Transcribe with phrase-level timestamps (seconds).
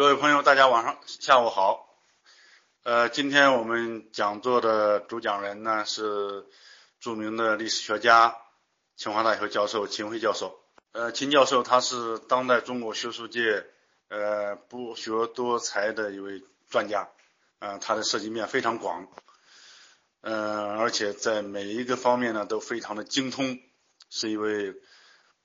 [0.00, 1.94] 各位朋友，大家晚上下午好。
[2.84, 6.46] 呃，今天我们讲座的主讲人呢是
[7.00, 8.34] 著名的历史学家、
[8.96, 10.58] 清华大学教授秦晖教授。
[10.92, 13.66] 呃，秦教授他是当代中国学术界
[14.08, 17.10] 呃博学多才的一位专家，
[17.58, 19.06] 呃，他的涉及面非常广，
[20.22, 23.60] 呃，而且在每一个方面呢都非常的精通，
[24.08, 24.74] 是一位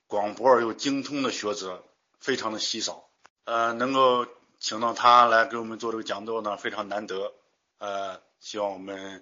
[0.08, 1.84] 广博而又精通的学者，
[2.22, 3.10] 非常的稀少。
[3.44, 4.26] 呃，能够
[4.68, 7.34] 请到他来给我们做这个讲座呢，非常难得。
[7.78, 9.22] 呃，希望我们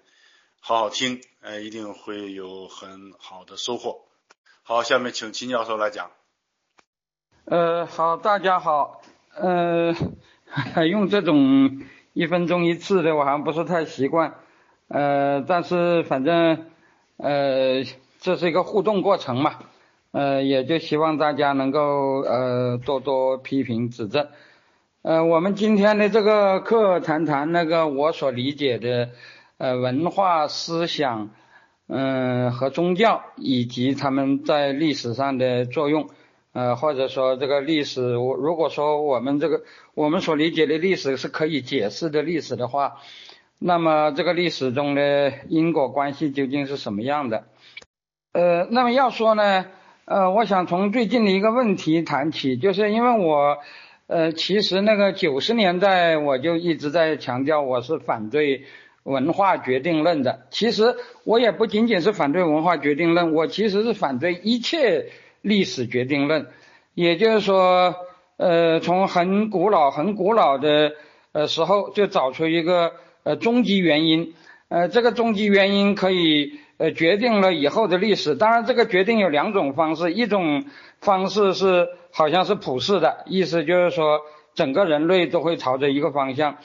[0.61, 4.05] 好好听，呃，一定会有很好的收获。
[4.61, 6.11] 好，下面请秦教授来讲。
[7.43, 9.01] 呃，好，大家好。
[9.35, 9.93] 呃，
[10.89, 11.81] 用这种
[12.13, 14.35] 一分钟一次的，我好像不是太习惯。
[14.87, 16.71] 呃，但是反正
[17.17, 17.83] 呃，
[18.21, 19.59] 这是一个互动过程嘛。
[20.11, 24.29] 呃，也就希望大家能够呃多多批评指正。
[25.03, 29.09] 呃，我们今天的这个课谈谈那个我所理解的
[29.57, 31.29] 呃文化思想，
[31.89, 36.07] 嗯和宗教以及他们在历史上的作用，
[36.53, 42.93] 呃或者说这个历史，我如果说我们这个我们所理解的历史是可以解释的历史的话，
[43.59, 47.43] 那么这个历史中的因果关系究竟是什么样的？
[48.31, 49.65] 呃，那么要说呢？
[50.05, 53.57] 呃，我想从最近的一个问题谈起，就是因为我，
[54.13, 58.65] 呃，其实那个九十年代我就一直在强调我是反对
[59.01, 60.45] 文化决定论的。
[60.51, 65.07] 其实我也不仅仅是反对文化决定论，我其实是反对一切
[65.41, 66.45] 历史决定论。
[66.93, 67.95] 也就是说，
[68.37, 70.93] 呃，从很古老、很古老的
[71.31, 72.91] 呃时候就找出一个
[73.23, 74.35] 呃终极原因，
[74.67, 76.59] 呃，这个终极原因可以。
[76.77, 78.35] 呃，决定了以后的历史。
[78.35, 80.65] 当然，这个决定有两种方式，一种
[80.99, 84.21] 方式是好像是普世的，意思就是说
[84.55, 86.57] 整个人类都会朝着一个方向。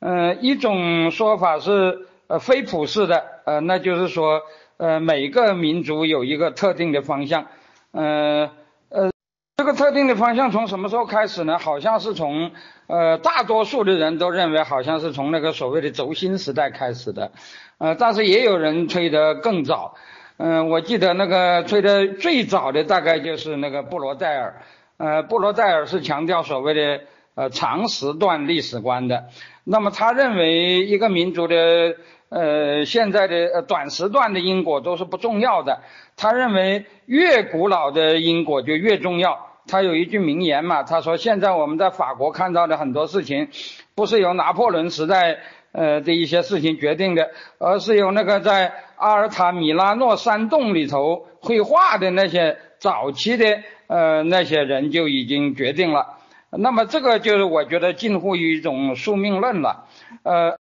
[0.00, 4.42] 呃，一种说法是呃非普世的，呃，那就是说
[4.76, 7.46] 呃每个民族有一个特定的方向。
[7.92, 8.50] 呃
[8.88, 9.10] 呃，
[9.56, 11.58] 这个特定的方向从什么时候开始呢？
[11.58, 12.50] 好像是从
[12.88, 17.30] 呃大多数的人都认为好像是从那个所谓的轴心时代开始的。
[17.78, 19.96] 呃，但是也有人吹得更早，
[20.36, 24.62] 嗯，我记得那个吹得最早的大概就是那个布罗代尔，
[24.96, 27.00] 呃，布罗代尔是强调所谓的
[27.34, 29.24] 呃长时段历史观的，
[29.64, 31.96] 那么他认为一个民族的
[32.28, 35.80] 呃现在的呃短时段的因果都是不重要的，
[36.16, 43.48] 他认为越古老的因果就越重要，他有一句名言嘛，他说现在我们在法国看到的很多事情，
[43.96, 45.40] 不是由拿破仑时代。
[45.74, 53.58] 呃的一些事情决定的，而是由那个在阿尔塔米拉诺山洞里头绘画的那些早期的
[53.88, 56.18] 呃那些人就已经决定了。
[56.50, 59.86] 那么这个就是我觉得近乎于一种宿命论了。
[60.22, 60.56] 呃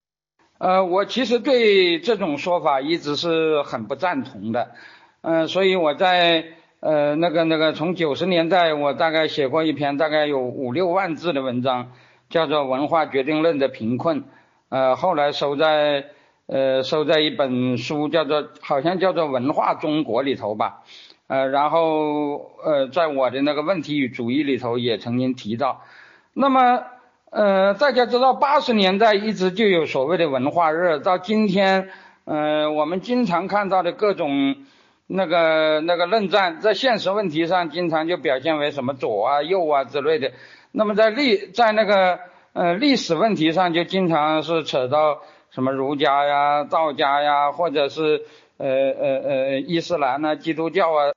[0.59, 4.71] 呃，我其实对这种说法一直是很不赞同的。
[5.23, 6.45] 嗯，所以我在
[6.81, 11.93] 呃那个那个从九十年代我大概写过一篇大概有五六万字的文章，
[12.29, 14.21] 叫做《文化决定论的贫困》。
[14.71, 16.07] 呃，后来收在
[16.47, 20.85] 呃收在一本书，叫做好像叫做《文化中国》里头吧，
[21.27, 25.83] 呃，然后呃，在我的那个问题与主义里头也曾经提到。
[26.33, 26.85] 那么
[27.31, 31.89] 呃，大家知道八十年代一直就有所谓的文化热，到今天，
[32.25, 34.55] 呃，我们经常看到的各种
[35.09, 40.31] 那个那个论战，在现实问题上经常就表现为什么左啊右啊之类的。
[40.71, 42.21] 那么在历在那个。
[42.53, 48.23] 呃，历史问题上就经常是扯到什么儒家呀、道家呀，或者是
[48.57, 51.13] 呃呃呃伊斯兰啊、基督教啊。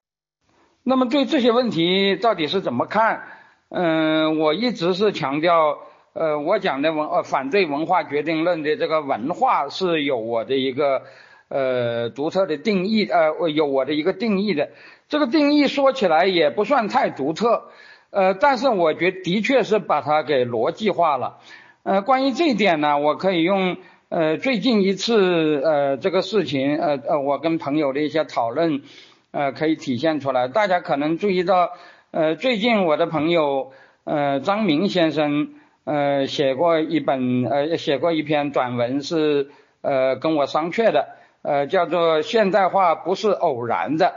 [0.83, 3.23] 那么对这些问题到底是怎么看？
[3.69, 5.79] 嗯，我一直是强调，
[6.13, 11.01] 呃，我讲的文呃反对文化决定论的这个文化是有我的一个
[11.47, 14.69] 呃独特的定义，呃，有我的一个定义的。
[15.09, 17.63] 这个定义说起来也不算太独特。
[18.13, 21.39] 呃，但是我觉得的确是把它给逻辑化了。
[21.81, 23.75] 呃，关于这一点呢，我可以用
[24.09, 28.83] 呃最近一次呃这个事情呃呃我跟朋友的一些讨论
[29.31, 30.47] 呃可以体现出来。
[30.47, 31.71] 大家可能注意到
[32.11, 33.71] 呃最近我的朋友
[34.03, 39.49] 呃张明先生呃写过一本呃写过一篇短文是
[39.81, 41.07] 呃跟我商榷的
[41.41, 44.13] 呃叫做现代化不是偶然的。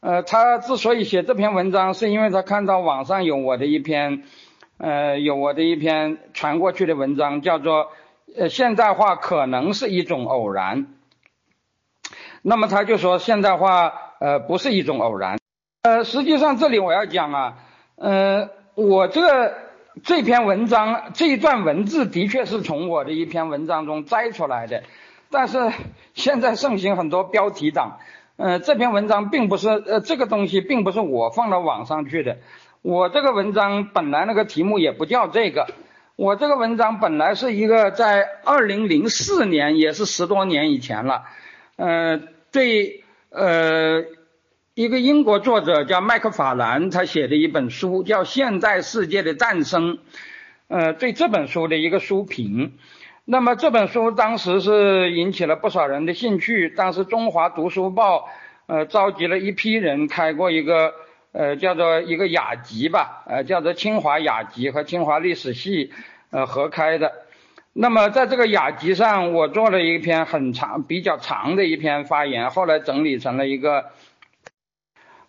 [0.00, 4.22] 呃，他之所以写这篇文章，是因为他看到网上有我的一篇，
[4.76, 7.90] 呃，有我的一篇传过去的文章，叫做
[8.36, 10.86] “呃，现代化可能是一种偶然”。
[12.42, 15.38] 那么他就说，现代化呃不是一种偶然。
[15.82, 17.58] 呃，实际上这里我要讲啊，
[17.96, 19.54] 呃，我这个
[20.04, 24.84] 这篇文章这一段文字的确是从我的一篇文章中摘出来的，
[25.30, 25.72] 但是
[26.14, 27.98] 现在盛行很多标题党，
[28.38, 32.38] 呃，这篇文章并不是呃这个东西并不是我放到网上去的，
[32.82, 35.66] 我这个文章本来那个题目也不叫这个，
[36.16, 41.24] 我这个文章本来是一个在二零零四年也是十多年以前了，
[41.76, 42.20] 呃，
[42.50, 44.04] 对呃。
[44.74, 49.94] 一个英国作者叫麦克法兰，他写的一本书叫《现代世界的诞生》，
[50.68, 52.74] 呃，对这本书的一个书评。
[53.30, 56.70] 那么这本书当时是引起了不少人的兴趣。
[56.70, 58.26] 当时中华读书报
[58.64, 60.94] 呃召集了一批人开过一个
[61.32, 65.92] 呃叫做一个雅集吧，呃叫做清华雅集和清华历史系
[66.30, 67.12] 呃合开的。
[67.74, 73.90] 那么在这个雅集上，我做了一篇很长、比较长的一篇发言，后来整理成了一个。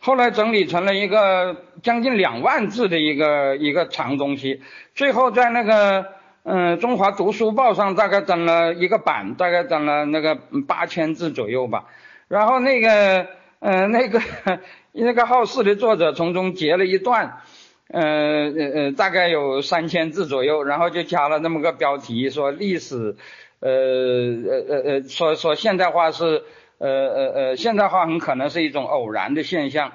[0.02, 4.62] 后来整理成了一个将近两万字的一个一个长东西，
[4.96, 6.14] 最后在那个
[6.44, 10.36] 嗯中华读书报上大概整了一个版，大概整了那个
[10.68, 11.86] 八千字左右吧。
[12.28, 13.28] 然后那个
[13.60, 14.22] 嗯那个
[14.94, 17.42] 那个好事的作者从中截了一段，
[17.88, 23.16] 呃呃呃大概有三千字左右，然后就加了那么个标题，说历史
[23.60, 26.44] 呃呃呃呃说说现代化是。
[26.82, 29.92] 呃呃呃，现代化很可能是一种偶然的现象。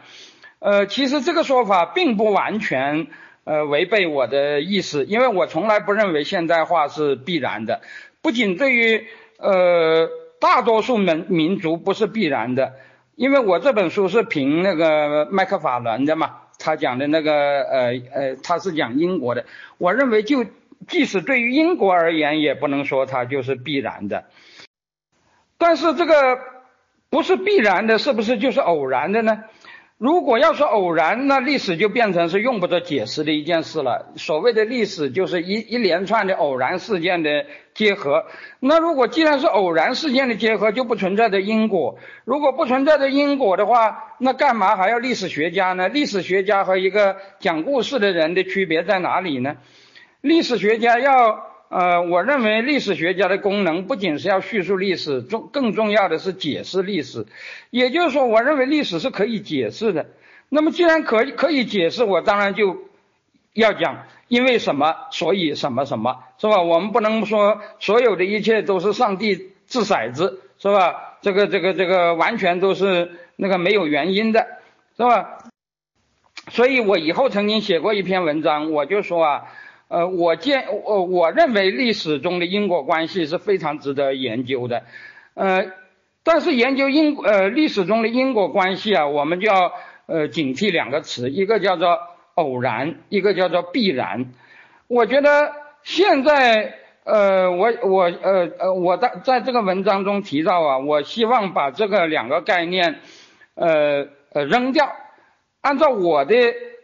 [0.59, 3.07] 呃，其实这个说法并不完全
[3.45, 7.81] 呃违背我的意思，因为我从来不认为现代化是必然的。
[8.21, 9.07] 不仅对于
[9.39, 10.09] 呃
[10.41, 12.73] 大多数民民族不是必然的，
[13.15, 19.45] 因为我这本书是评那个麦克法伦的嘛，他讲的那个呃呃他是讲英国的，
[19.79, 20.45] 我认为就
[20.89, 24.25] 即使对于英国而言，也不能说它就是必然的。
[25.59, 26.39] 但是这个。
[27.11, 29.45] 不是必然的，是不是就是偶然的呢？
[30.05, 34.13] 如果要是偶然，那历史就变成是用不着解释的一件事了。
[34.17, 38.27] 所谓的历史就是一一连串的偶然事件的结合。
[38.61, 41.99] 那如果既然是偶然事件的结合，就不存在的因果。
[42.27, 45.89] 如果不存在的因果的话，那干嘛还要历史学家呢？
[45.89, 49.57] 历史学家和一个讲故事的人的区别在哪里呢？
[50.21, 51.54] 历史学家要。
[51.71, 57.27] 呃，我认为历史学家的功能不仅是要叙述历史，重更重要的是解释历史。
[57.71, 60.07] 也就是说，我认为历史是可以解释的。
[60.49, 62.83] 那么，既然可以可以解释，我当然就
[63.55, 66.63] 要讲因为什么，所以什么什么，是吧？
[66.63, 71.17] 我们不能说所有的一切都是上帝掷骰子，是吧？
[71.23, 74.47] 这个这个这个完全都是那个没有原因的，
[74.97, 75.39] 是吧？
[76.51, 79.43] 所以我以后曾经写过一篇文章，我就说啊。
[79.87, 84.83] 呃，我见我我认为历史中的因果关系是非常值得研究的，
[85.35, 85.67] 呃，
[86.25, 89.73] 但是研究因呃历史中的因果关系啊，我们就要
[90.07, 91.99] 呃警惕两个词，一个叫做
[92.35, 94.33] 偶然，一个叫做必然。
[94.89, 95.53] 我觉得
[95.83, 103.01] 现在呃我我呃呃我在在这个文章中提到啊，我希望把这个两个概念
[103.55, 104.91] 呃呃扔掉，
[105.61, 106.35] 按照我的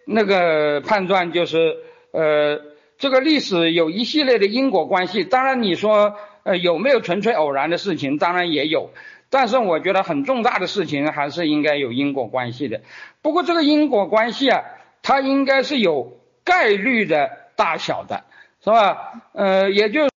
[0.07, 1.79] 那个判断就是
[2.13, 2.70] 呃。
[3.01, 8.91] 这个历史有一系列的因果关系，当然你说呃有没有纯粹偶然的事情，当然也有，
[9.31, 12.83] 但是我觉得很重大的事情还是应该有因果关系的。
[13.23, 14.65] 不过这个因果关系啊，
[15.03, 18.25] 它应该是有概率的大小的，
[18.63, 19.23] 是吧？
[19.33, 20.11] 呃，也就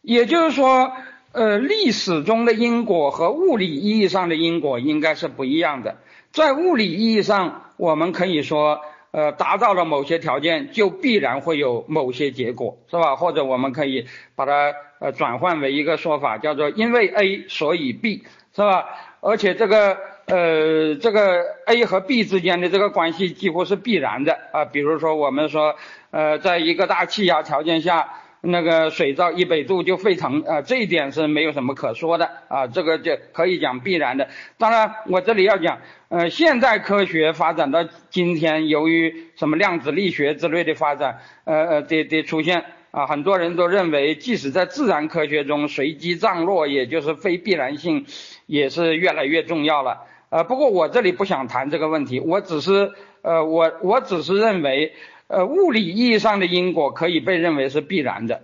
[0.00, 0.92] 也就是说，
[1.30, 5.98] 呃，历史中的因果和物理意义上的因果应该是不一样的。
[6.32, 8.80] 在物理意义上，我们可以说。
[9.12, 13.14] 呃，达到了某些条件，就必然会有某些结果，是吧？
[13.14, 18.24] 或者我们可以把它呃转换为一个说法，叫做因为 A 所以 B，
[18.56, 18.86] 是吧？
[19.20, 24.64] 而且这个呃这个 A 和 B 之间的这个关系几乎是必然的啊。
[24.64, 25.76] 比如说我们说
[26.10, 28.08] 呃，在一个大气压条件下。
[28.44, 34.28] 那个水到一百度就沸腾啊，这一点是没有什么可说的啊，这个就可以讲必然的。
[34.58, 48.06] 当然，我这里要讲，呃，现代科学发展到今天，由于什么量子力学之类的发展，呃呃的的出现啊，很多人都认为，即使在自然科学中，随机涨落也就是非必然性，
[48.46, 50.00] 也是越来越重要了。
[50.30, 52.90] 呃，不过我这里不想谈这个问题，我只是
[53.22, 54.92] 呃，我我只是认为。
[55.32, 58.42] 呃，物理意义上的因果可以被认为是必然的，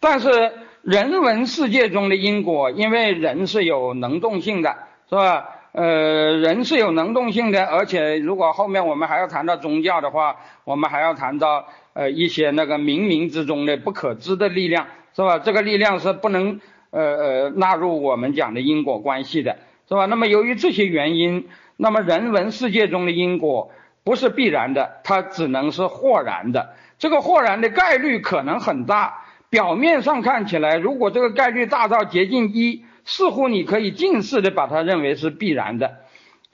[0.00, 4.78] 但是人文世界中的因果，因为人是有能动性的，
[5.10, 5.44] 是吧？
[5.72, 15.38] 呃，人是有能动性的，而且如果后面我们还要谈到宗教的话，我们还要谈到呃一些那个冥冥之中的不可知的力量，是吧？
[15.38, 20.06] 这个力量是不能呃呃纳入我们讲的因果关系的，是吧？
[20.06, 21.46] 那么由于这些原因，
[21.76, 23.70] 那么人文世界中的因果。
[24.06, 26.76] 不是必然的，它只能是或然的。
[26.96, 29.24] 这个或然的概率可能很大。
[29.50, 35.96] 表面上看起来，如果这个概率大到接近一，似乎你可以近似的把它认为是必然的，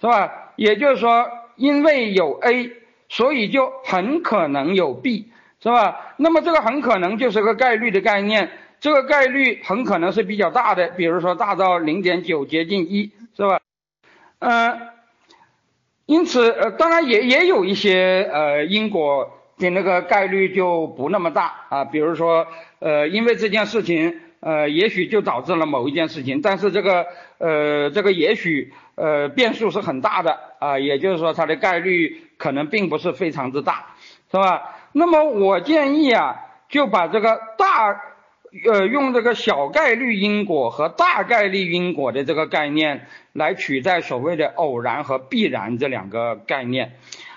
[0.00, 0.32] 是吧？
[0.56, 2.73] 也就是说，因为有 A，
[3.11, 5.30] 所以就很可能有 B，
[5.62, 6.14] 是吧？
[6.16, 13.61] 那么这个很可能就是个概率的概念，这个概率很可能是比较大的，比如说大到零点九接近一，是吧？
[14.38, 14.80] 嗯，
[16.06, 22.47] 因此呃，当然也也有一些呃因果的那个概率就不那么大啊，比如说
[22.80, 27.06] 呃，因为这件事情呃，也许就导致了某一件事情，但是这个
[27.38, 28.73] 呃这个也许。
[28.94, 33.87] 呃，变数是很大的啊，也就是说它的概率可能并不是非常之大，
[34.30, 34.76] 是吧？
[34.92, 36.37] 那么我建议啊，
[36.68, 37.99] 就把这个大，
[38.71, 46.92] 呃，用这个小概率因果和大概率因果的这个概念来取代所谓的偶然和必然这两个概念。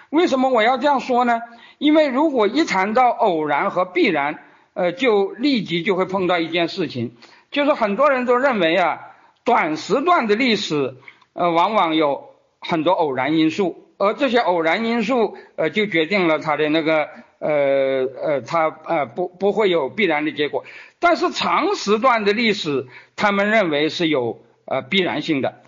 [0.09, 1.41] 为什么我要这样说呢？
[1.77, 4.39] 因为如果一谈到偶然和必然，
[4.73, 7.15] 呃，就立即就会碰到一件事情，
[7.51, 8.99] 就是很多人都认为啊，
[9.43, 10.95] 短时段的历史。
[11.37, 12.29] 呃，往往有
[12.61, 20.63] 很多偶然因素，而这些偶然因素，呃，就决定了它的那个，呃呃，它呃不不会有必然的结果。
[21.05, 25.61] 但是长时段的历史，他们认为是有呃必然性的。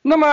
[0.00, 0.26] 那么，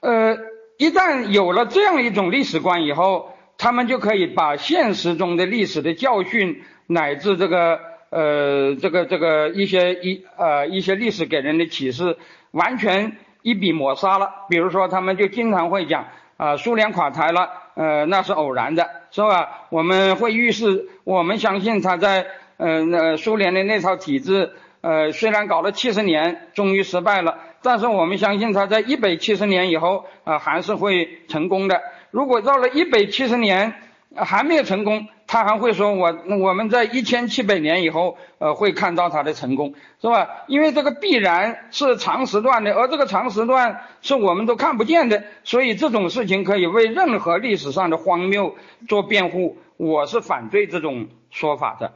[0.00, 0.36] 呃，
[0.76, 12.18] 一旦有了这样一种历史观以后，他们就可以把现实中的历史的教训，乃至这个呃这个这个一些一呃一些历史给人的启示，
[12.50, 13.16] 完全。
[13.44, 19.66] 一笔抹杀了，比如说他们就经常会讲啊，苏联垮台了，呃，那是偶然的，是吧？
[19.70, 22.24] 我们会预示，我们相信他在，
[22.62, 24.52] 呃，那苏联的那套体制，
[24.82, 31.80] 呃，虽然搞了七十年，终于失败了，但是我们相信他在一百七十年以后，啊，还是会成功的。
[32.12, 33.74] 如果到了一百七十年
[34.14, 40.28] 还没有成功，他还会说，我我们在一千七百年以后，呃，会看到他的成功，是吧？
[40.46, 48.54] 因为这个必然是长时段的，而这个长时段是我们都看不见的，所以这种事情可以为任何历史上的荒谬
[48.88, 49.56] 做辩护。
[49.78, 51.94] 我是反对这种说法的。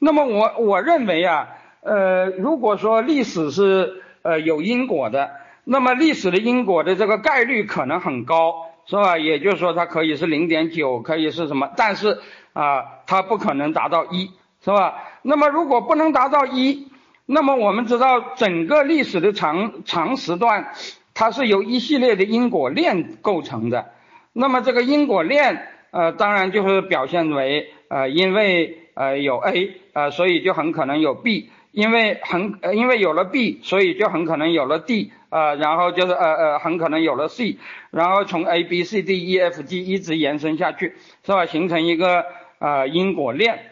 [0.00, 1.46] 那么我我认为啊，
[1.82, 5.30] 呃，如果说历史是呃有因果的，
[5.62, 8.66] 那么历史的因果的这个概率可能很高。
[8.86, 9.16] 是吧？
[9.18, 11.70] 也就是说，它可以是零点九，可以是什么？
[11.76, 12.18] 但是
[12.54, 14.32] 啊，它不可能达到一，
[14.64, 14.94] 是吧？
[15.22, 16.88] 那么如果不能达到一，
[17.24, 20.72] 那么我们知道整个历史的长长时段，
[21.14, 23.92] 它是由一系列的因果链构成的。
[24.32, 31.50] 那么这个因果链，呃，当然就是表现为呃，因为呃有 A，呃，所以就很可能有 B。
[31.72, 37.58] 因为很，因为有了 B，所以就很可能有了 D，呃，然后就是呃呃，很可能有了 C，
[37.92, 41.46] 然后从 A B C D E F G 一直延伸下去，是吧？
[41.46, 42.24] 形成一个
[42.58, 43.70] 呃因果链。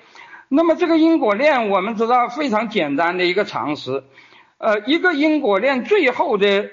[0.48, 4.04] 那么这个因果链，我们知道非常简单的一个常识，
[4.58, 6.70] 呃，一个因果链最后的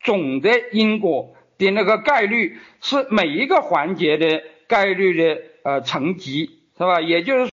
[0.00, 7.00] 总的因果的那个概率是每一个环节的概率的呃乘积，是吧？
[7.00, 7.53] 也就是。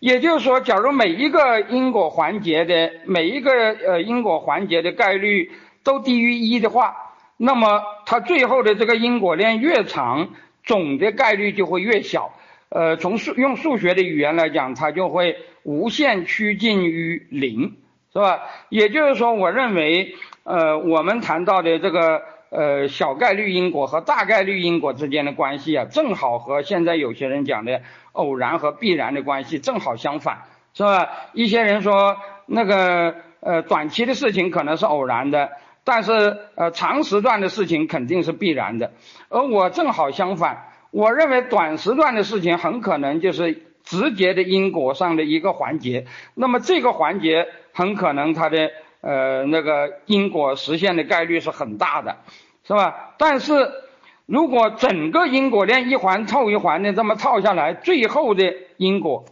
[0.00, 3.50] 也就是说，假如每一个因果环节的每一个
[3.86, 5.50] 呃因果环节的概率
[5.82, 6.94] 都低于一的话，
[7.36, 10.30] 那么它最后的这个因果链越长，
[10.64, 12.32] 总的概率就会越小。
[12.68, 17.76] 呃，从数用数学的语言来讲，它就会无限趋近于零，
[18.12, 18.40] 是吧？
[18.68, 20.14] 也就是说，我认为，
[20.44, 27.80] 呃，我们谈到的这个呃小概率因果和大概率因果之间的关系啊，正好和现在有些人讲的。
[28.12, 30.42] 偶然和必然的关系正好相反，
[30.74, 31.08] 是吧？
[31.34, 35.50] 一些人说那个呃短期的事情可能是偶然的，
[35.84, 38.90] 但是呃长时段的事情肯定是必然的。
[39.28, 52.16] 而我正好相反，我认为短时段的事情很可能就是直接的因果上的一个环节，那么这个环节很可能它的呃那个因果实现的概率是很大的，
[52.64, 53.14] 是吧？
[53.18, 53.70] 但是。
[54.30, 59.24] 如果整个因果链一环套一环的这么套下来，最后的因果，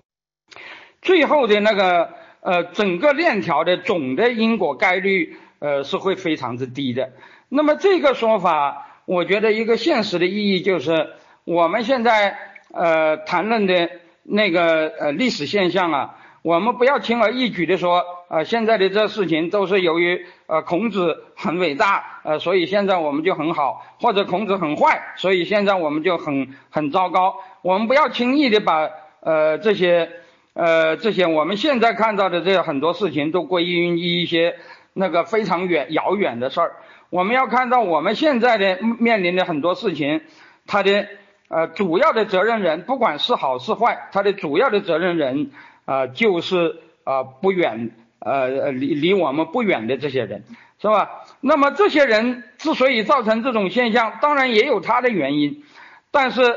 [1.03, 7.13] 最后的那个呃整个链条的总的因果概率呃是会非常之低的。
[7.51, 11.11] 那么这个说法，我觉得一个现实的意义就是，
[11.45, 12.39] 我们现在
[12.73, 13.91] 呃谈论的
[14.23, 16.17] 那个呃历史现象啊。
[16.47, 27.35] 我们不要轻而易举的说，呃，现在的这事情都是由于呃孔子很伟大，呃，所以现在我们就很好，或者孔子很坏，所以现在我们就很很糟糕。
[27.62, 28.88] 我们不要轻易的把
[29.23, 30.09] 呃这些
[30.53, 34.55] 呃这些我们现在看到的这很多事情都归因于一些
[34.93, 36.76] 那个非常远遥远的事儿。
[37.11, 40.21] 我们要看到我们现在的面临的很多事情，
[40.65, 41.09] 它的
[41.49, 45.50] 呃，主要的责任人，不管是好是坏，他的主要的责任人
[45.87, 50.45] 啊，就是啊不远呃离离我们不远的这些人，
[50.78, 51.25] 是吧？
[51.40, 55.64] 那么这些人之所以造成这种现象，当然也有他的原因，
[56.11, 56.55] 但是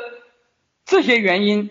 [0.83, 1.69] 这些原因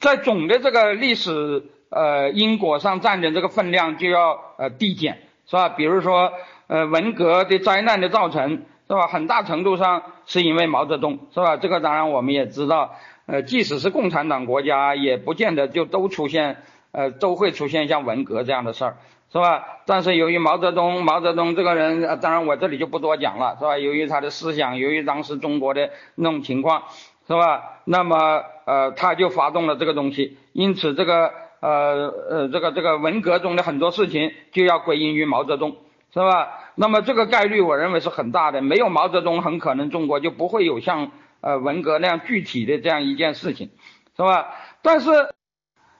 [0.00, 5.68] 在总的这个历史呃因果上占的这个分量就要呃递减，是吧？
[5.68, 6.32] 比如说
[6.66, 8.62] 呃文革的灾难的造成。
[8.88, 9.08] 是吧？
[9.08, 11.56] 很大程度上是因为毛泽东，是吧？
[11.56, 12.94] 这个当然我们也知道，
[13.26, 16.58] 呃，即使是共产党国家，也不见得就都出现，
[16.96, 18.96] 呃，都会出现像文革这样的事儿，
[19.30, 19.82] 是吧？
[19.84, 23.76] 但是由于毛泽东，毛泽东这个人，当然我这里就不多讲了，是吧？
[23.76, 26.84] 由于他的思想，由于当时中国的那种情况，
[27.28, 27.82] 是吧？
[27.84, 35.76] 那么，呃，他就发动了这个东西，因此这个，呃，呃，这个这个文革中的很多事情就要归因于毛泽东。
[36.14, 36.72] 是吧？
[36.76, 38.62] 那么这个概率我认为是很大的。
[38.62, 41.10] 没有毛泽东，很可能中国就不会有像
[41.42, 43.68] 呃文革那样具体的这样一件事情，
[44.16, 44.46] 是吧？
[44.80, 45.10] 但是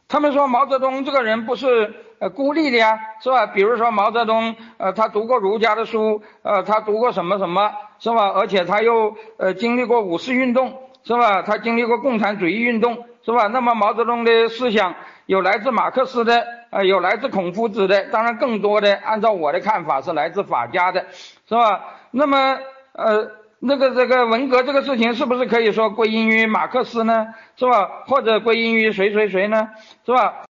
[0.08, 3.46] 他们说毛泽东这个人不是呃孤立的呀，是吧？
[3.46, 8.28] 比如说毛泽东呃他读过儒家的书，呃他读过什么什么，是吧？
[8.28, 11.42] 而且他又呃经历过五四运动，是吧？
[11.42, 13.46] 他经历过共产主义运动，是吧？
[13.48, 14.94] 那么毛泽东的思想
[15.26, 16.46] 有来自马克思的。
[16.68, 21.06] 呃，有来自孔夫子的，当然更多的，按照我的看法是来自法家的，
[21.48, 21.84] 是吧？
[22.10, 22.58] 那么，
[22.92, 23.30] 呃，
[23.66, 27.35] 那个这个文革这个事情是不是可以说归因于马克思呢？
[27.56, 28.04] 是吧？
[28.06, 29.70] 或者归因于谁谁谁呢？
[30.04, 30.44] 是吧？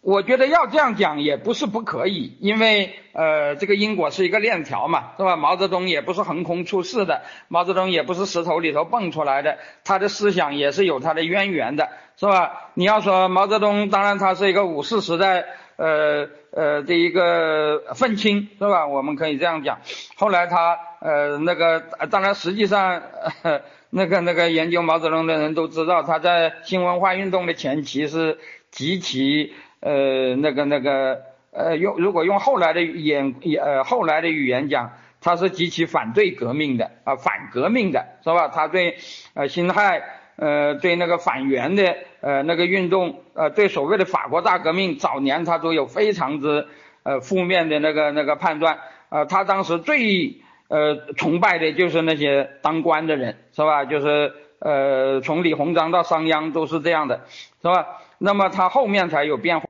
[0.00, 5.36] 我觉得要这样讲也不是不可以，因为呃，这个因果是一个链条嘛，是吧？
[5.36, 12.70] 毛泽东也不是横空出世的，毛泽东也不是石头里头蹦出来的，他的思想也是有他的渊源的，是吧？
[12.72, 15.44] 你要说毛泽东，当然他是一个五四时代
[15.76, 18.86] 呃呃的一个愤青，是吧？
[18.86, 19.80] 我们可以这样讲。
[20.16, 21.80] 后来他呃那个，
[22.10, 23.02] 当然实际上
[23.42, 28.38] 呃 那个那个研究毛泽东的人都知道，他在新文化运动的前期是
[28.70, 29.52] 极其。
[29.86, 31.20] 呃，那个那个，
[31.52, 38.48] 呃，用如果用后来的语言，呃，后来的语言讲，他是极其反对革命的，啊，反革命的，是吧？
[38.48, 38.96] 他对，
[39.34, 40.02] 呃，辛亥，
[40.36, 46.66] 呃，对那个反元的，呃，那个运动，呃，对所谓的法国大革命，早年他都有非常之，
[47.02, 48.78] 呃，负面的那个那个判断，
[49.10, 53.84] 呃，他当时最，呃，崇拜的就是那些当官的人，是吧？
[53.84, 58.00] 就是，呃，从李鸿章到商鞅都是这样的，是吧？
[58.18, 59.66] 那么他后面才有变化。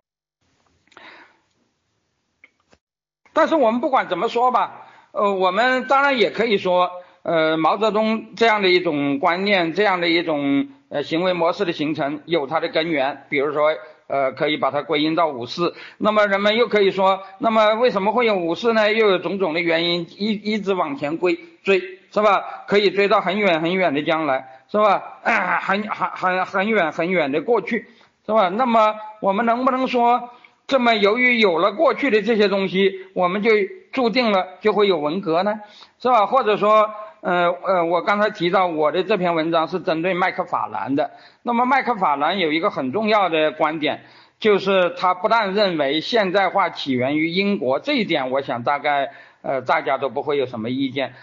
[3.32, 6.90] 但是我们不管怎么说吧，呃，我们当然也可以说，
[7.22, 13.76] 呃，毛泽东这样的一种观念，这样的一种呃行为模式的形成有它的根源，比如说，
[14.06, 15.74] 呃，可以把它归因到五四。
[15.98, 18.92] 那么人们又可以说，那么为什么会有五四呢？
[18.92, 22.64] 又有种种的原因，一一直往前追追，是吧？
[22.66, 25.02] 可以追到很远很远的将来，是吧？
[25.62, 27.86] 很很很很远很远的过去，
[28.26, 28.48] 是吧？
[28.48, 30.30] 那么我们能不能说？
[30.66, 33.50] 这么，由于有了过去的这些东西，我们就
[33.92, 35.60] 注定了就会有文革呢，
[36.00, 36.24] 是吧？
[36.24, 36.90] 或者说，
[37.24, 41.12] 呃呃，我刚才提到我的这篇文章是针对麦克法兰的。
[41.42, 44.04] 那么麦克法兰有一个很重要的观点，
[44.38, 51.14] 就是他不但认为现代化起源于英国，这一点我想大概呃大家都不会有什么意见，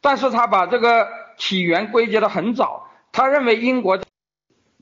[0.00, 4.00] 但是他把这个起源归结的很早，他认为英国，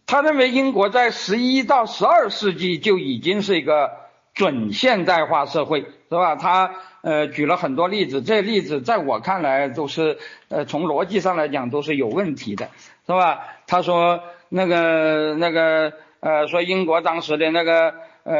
[0.06, 4.06] 他认为英国在十一到十二世纪就已经是一个。
[4.34, 6.36] 准现代化社会是吧？
[6.36, 6.70] 他
[7.02, 12.68] 呃举了很多例子，这例子在我看来都是呃从逻辑上来讲都是有问题的，
[13.06, 13.40] 是吧？
[13.66, 18.34] 他说那个那个呃说英国当时的那个呃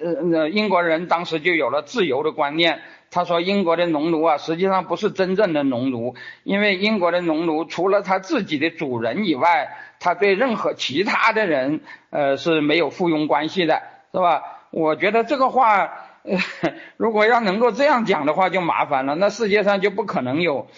[0.00, 2.80] 呃呃英国人当时就有了自由的观念。
[3.14, 13.82] 他说英国的农奴啊实际上不是真正的农奴，因为英国的农奴除了他自己的主人以外，他对任何其他的人呃是没有附庸关系的，
[14.12, 14.42] 是吧？
[14.70, 16.38] 我觉得这个话，呃
[16.96, 19.14] 如果要能够这样讲的话，就麻烦了。
[19.14, 20.68] 那世界上就不可能有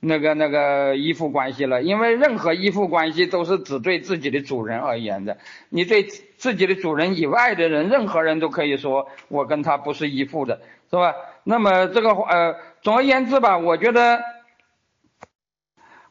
[0.00, 5.38] 那个那个依附关系了，因为任何依附关系都是只对自己的主人而言的。
[5.68, 11.14] 你对自己的主人以外的人，任何人都可以说我跟他不是依附的，是吧？
[11.44, 14.20] 那么这个呃，总而言之吧，我觉得，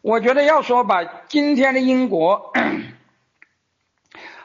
[0.01, 2.53] 我觉得要说把今天的英国。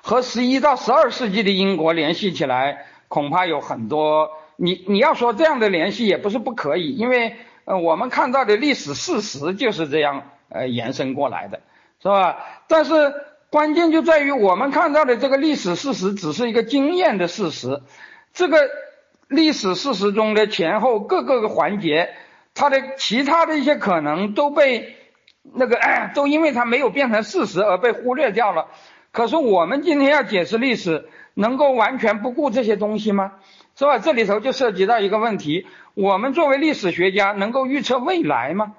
[0.04, 4.30] 和十一到十二世纪的英国联系起来，恐怕有很多。
[4.56, 11.60] 你你要说这样的联系也不是不可以，因为呃我们看到的历史事实就是这样呃延伸过来的，
[12.00, 12.38] 是吧？
[12.68, 13.12] 但是
[13.50, 17.82] 关键就在于我们看到的这个历史事实只是一个经验的事实，
[18.32, 18.70] 这个
[19.28, 22.14] 历史事实中的前后各个个环节，
[22.54, 24.96] 它的其他的一些可能都被
[25.52, 25.78] 那个
[26.14, 28.68] 都因为它没有变成事实而被忽略掉了。
[29.10, 33.32] 可是我们今天要解释历史，能够完全不顾这些东西吗？
[33.74, 33.98] 是吧？
[33.98, 38.74] 这里头就涉及到一个问题：我们作为历史学家，能够预测未来吗？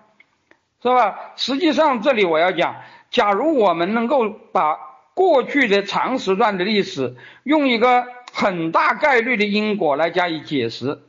[0.81, 1.33] 是吧？
[1.35, 2.75] 实际上，这里我要讲，
[3.09, 4.77] 假如我们能够把
[5.13, 10.99] 过去的长时段的历史用一个很大概率的因果来加以解释。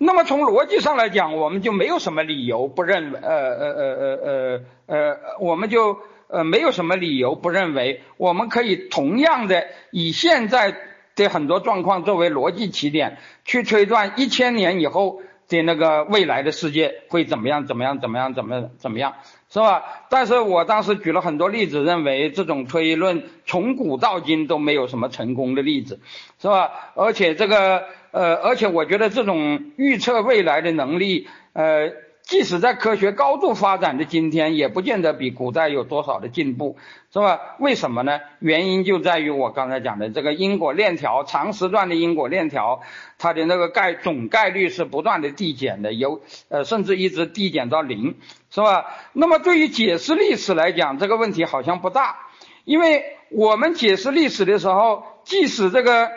[0.00, 5.98] 那么从逻辑上来讲，我们就没有什么理由不认，呃呃呃呃呃呃，我们就
[6.28, 10.74] 呃没有什么理由不认为，我们可以同样的以现在
[11.16, 19.14] 的很多状况作为逻辑起点，去推断一千年以后的那个未来的世界会怎么样，怎么样，怎么样，怎么怎么样，
[19.50, 19.82] 是吧？
[20.10, 26.00] 但是我当时举了很多例子，认为这种推论从古到今都没有什么成功的例子，
[26.40, 26.70] 是吧？
[26.94, 27.84] 而且这个。
[28.10, 31.92] 呃，而且我觉得这种预测未来的能力，呃，
[32.28, 36.76] 即使在科学高度发展的今天，也不见得比古代有多少的进步，
[37.10, 37.40] 是吧？
[37.58, 38.20] 为什么呢？
[38.38, 42.82] 原因就在于我刚才讲的这个因果链条，长时段的因果链条，
[43.16, 48.16] 它的那个概总概率是不断的递减的，由呃，甚至一直递减到零，
[48.50, 48.84] 是吧？
[49.14, 52.28] 那么对于解释历史来讲，这个问题好像不大，
[52.66, 56.10] 因为我们解释历史的时候，即使这个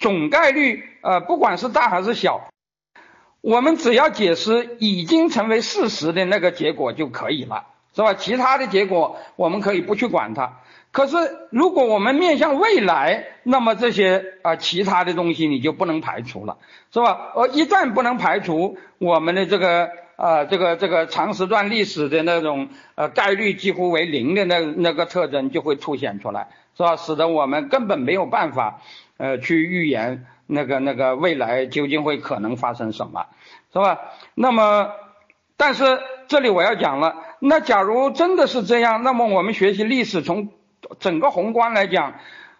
[0.00, 0.88] 总概率。
[1.04, 2.51] 呃，不管是大还是小，
[3.42, 8.14] 我们只要解释已经成为事实的那个结果就可以了，是吧？
[8.14, 10.60] 其他的结果我们可以不去管它。
[10.92, 11.16] 可是
[11.50, 16.58] 如果我们面向未来，那么这些啊其他的东西你就不能排除了，
[16.92, 17.32] 是吧？
[17.34, 26.94] 而一旦不能排除，我们的这个啊这个这个长时段历史的那种呃概率几乎为零的那那个特征就会凸显出来，是吧？
[26.94, 28.80] 使得我们根本没有办法
[29.16, 30.26] 呃去预言。
[30.46, 33.26] 那个那个未来究竟会可能发生什么，
[33.72, 33.98] 是吧？
[34.34, 34.92] 那么，
[35.56, 40.48] 但是这里我要讲了，那假如真的是这样，那么我们学习历史从
[40.98, 42.14] 整个宏观来讲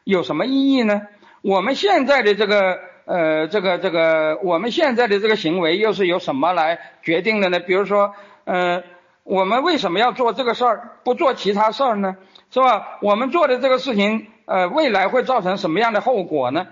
[0.04, 1.02] 有什么意义呢？
[1.42, 7.58] 我们现在的这个呃这个这个我们现在的这个行为又是由什么来决定的呢？
[7.58, 8.14] 比如说，
[8.44, 8.84] 呃，
[9.24, 12.16] 我们为什么要做这个事儿，不做其他事儿呢？
[12.50, 12.98] 是吧？
[13.00, 16.68] 我们做的这个事情，呃，未来会造成什么样的后果呢？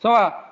[0.00, 0.43] 是吧？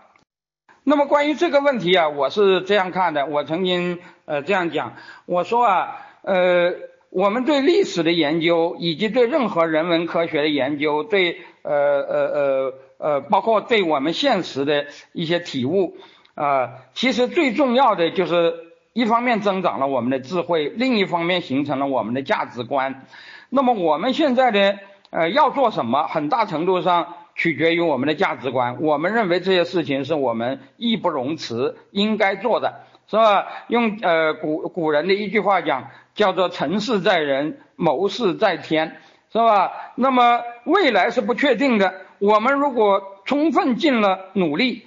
[0.84, 3.26] 那么关于这个问题啊，我是这样看的。
[3.26, 4.94] 我曾经呃这样讲，
[5.26, 6.72] 我说啊，呃，
[7.10, 15.96] 我们对历史的研究，以及对任何人文科学的研究，对呃呃呃呃，包括对我们现实的一些体悟
[16.34, 18.52] 啊，其实最重要的就是
[18.92, 23.06] 一方面增长了我们的智慧，另一方面形成了我们的价值观。
[23.50, 27.14] 那么我们现在的呃要做什么，很大程度上。
[27.34, 33.46] 取决于我们的价值观，我们认为这些事情是我们义不容辞应该做的，是吧？
[33.68, 38.96] 用呃古古人的一句话讲，叫做“成事在人，谋事在天”，
[39.32, 39.72] 是吧？
[39.96, 44.86] 那么未来是不确定的，我们如果充分尽了努力，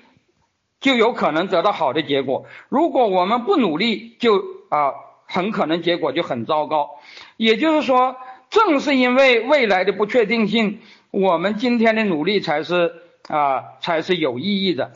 [0.80, 4.38] 就有可能得到好的结果；如果我们不努力，就
[4.70, 4.94] 啊
[5.26, 6.92] 很可能结果就很糟糕。
[7.38, 8.16] 也就是说，
[8.52, 10.80] 正是因为未来的不确定性。
[11.16, 12.94] 我们今天的努力才是
[13.30, 14.92] 啊，才是有意义的。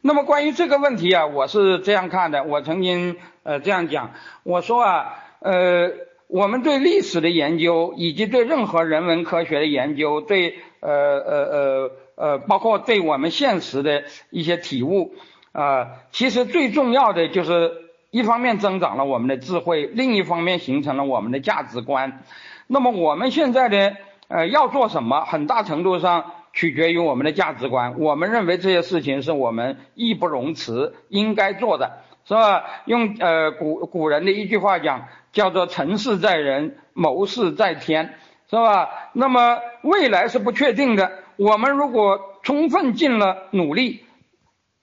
[0.00, 2.44] 那么关于这个问题啊，我是这样看的。
[2.44, 4.12] 我曾经呃这样讲，
[4.44, 5.90] 我说啊，呃，
[6.28, 15.16] 我们对历史的研究，以及对任何人文科学的研究，对呃呃呃呃，包括对我们现实的一些体悟
[15.50, 17.72] 啊，其实最重要的就是
[18.12, 22.22] 一方面增长了我们的智慧，另一方面形成了我们的价值观。
[22.68, 23.96] 那么我们现在的。
[24.28, 27.98] 呃，要做什么，很大程度上取决于我们的价值观。
[27.98, 32.62] 我们认为这些事情是我们义不容辞应该做的，是吧？
[32.84, 38.16] 用呃古古人的一句话讲，叫做“成事在人，谋事在天”，
[38.50, 38.90] 是吧？
[39.14, 44.04] 那么未来是不确定的，我们如果充分尽了努力，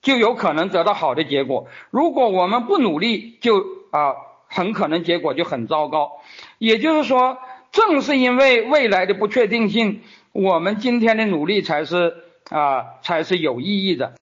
[0.01, 3.60] 就有可能得到好的结果；如果我们不努力，就
[3.91, 4.15] 啊
[4.47, 6.13] 很可能结果就很糟糕。
[6.58, 7.38] 也就是说。
[7.75, 12.15] 正是因为未来的不确定性，我们今天的努力才是
[12.49, 14.13] 啊，才是有意义的。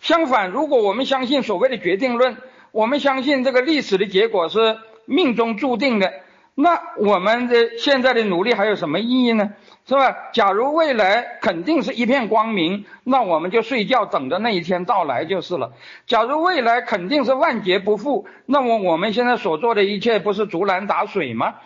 [0.00, 2.38] 相反，如果我们相信所谓的决定论，
[2.72, 6.14] 我们相信这个历史的结果是命中注定的，
[6.54, 9.52] 那我们的现在的努力还有什么意义呢？
[9.86, 10.16] 是吧？
[10.32, 15.74] 假如未来肯定是一片光明，那我们就睡觉等着那一天到来就是了。
[16.06, 21.56] 假如未来肯定是万劫不复，那么我们现在所做的一切不是竹篮打水吗？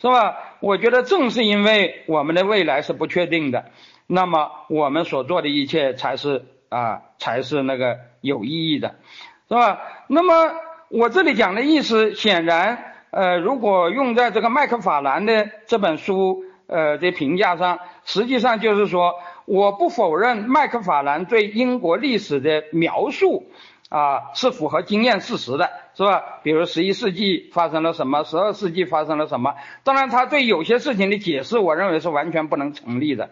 [0.00, 0.38] 是吧？
[0.60, 3.66] 我觉得正是因为我们的未来是不确定的，
[4.06, 8.94] 那么我们所做的一切才是啊，才是那个有意义的，
[9.48, 9.78] 是吧？
[10.08, 10.52] 那么
[10.88, 23.50] 我这里讲的意思，显然呃，如果用在这个麦克法兰的这本书呃的评价上，实际上就是说，我不否认麦克法兰对英国历史的描述
[23.88, 26.40] 啊是符合经验事实的，是吧？
[26.42, 29.54] 比如十一世纪发生了什么，十二世纪发生了什么？
[29.84, 33.28] 当然，他对有些事情的解释，我认为是完全不能成立的。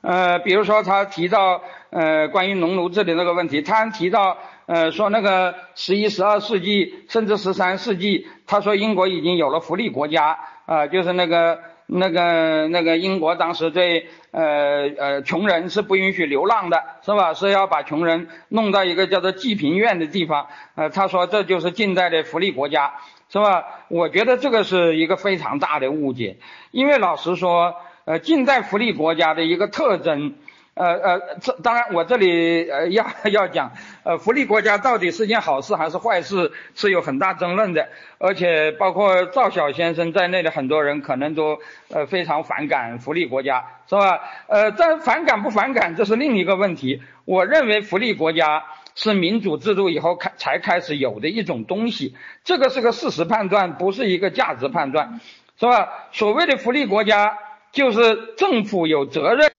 [0.00, 11.60] 呃，比如说他提到呃关于农奴制的那个问题，他提到呃说那个十一、十二世纪甚至十三世纪，他说英国已经有了福利国家啊，就是那个
[11.92, 17.34] 那个那个英国当时对呃呃穷人是不允许流浪的，是吧？
[17.34, 22.94] 是要把穷人弄到一个叫做济贫院的地方，呃，他说这就是近代的福利国家，
[23.28, 23.64] 是吧？
[23.88, 26.36] 我觉得这个是一个非常大的误解，
[26.70, 27.74] 因为老实说。
[28.06, 30.34] 呃，近代福利国家的一个特征，
[30.74, 41.58] 呃呃，这当然我这里呃要要讲，呃，福利国家到底是件好事还是坏事，是有很大争论的，而且包括赵晓先生在内的很多人可能都
[41.92, 44.20] 呃非常反感福利国家，是吧？
[44.46, 47.02] 呃，但反感不反感这是另一个问题。
[47.24, 55.20] 我认为福利国家是民主制度以后开才开始有的一种东西，这个是个事实判断，不是一个价值判断，
[55.58, 55.88] 是吧？
[56.12, 57.38] 所谓的福利国家。
[57.72, 59.52] 就是政府有责任，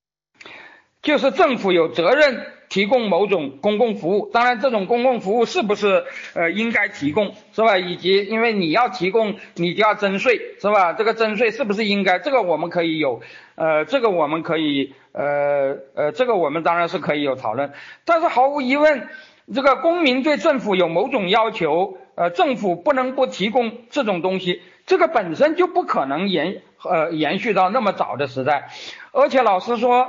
[1.02, 4.30] 就是政府有责任提供某种公共服务。
[4.32, 7.78] 当然，这种公共服务是不是呃应该提供，是吧？
[7.78, 10.94] 以及因为你要提供，你就要征税，是吧？
[10.94, 12.20] 这个征税是不是应该？
[12.20, 13.22] 这个我们可以有，
[13.56, 17.74] 呃，这个我们可以，呃呃，这个我们当然是可以有讨论。
[18.06, 19.10] 但是毫无疑问，
[19.54, 26.62] 这个公民对政府有某种要求，呃，政府不能不提供这种东西，这个本身就不可能延。
[26.84, 28.72] 呃，延续到那么早的时代，
[29.12, 30.08] 而且老实说，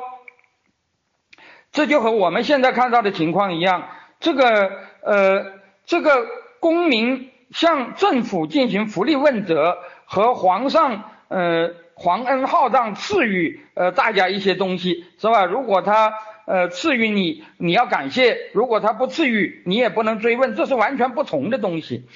[1.72, 3.88] 这就和我们现在看到的情况一样，
[4.20, 4.70] 这个
[5.02, 5.52] 呃，
[5.87, 6.26] 这个
[6.61, 15.44] 公民向政府进行福利问责，和皇上呃皇恩浩荡赐予呃大家一些东西，是吧？
[15.44, 16.14] 如果他
[16.46, 22.06] 呃赐予你，你要感谢；如果他不赐予，你也不能追问，这是完全不同的东西。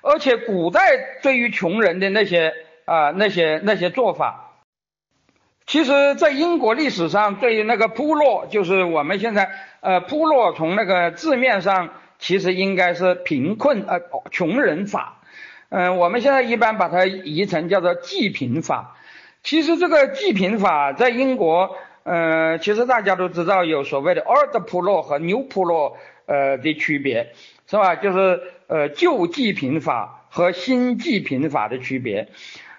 [0.00, 0.80] 而且古代
[1.22, 2.52] 对于穷人的那些。
[2.84, 4.51] 啊，那些那些做法，
[5.64, 15.20] 其实，在英国历史上，对于那个铺落，就是我们现在呃铺落，从那个字面上，其实应该是贫困呃穷人法，
[15.70, 18.96] 嗯，我们现在一般把它译成叫做济贫法。
[19.42, 25.96] 其实这个济贫法在英国，呃，其实大家都知道有所谓的 old 铺落和 new 铺落
[26.26, 27.32] 呃的区别，
[27.66, 27.94] 是吧？
[27.94, 32.28] 就是呃旧济贫法和新济贫法的区别。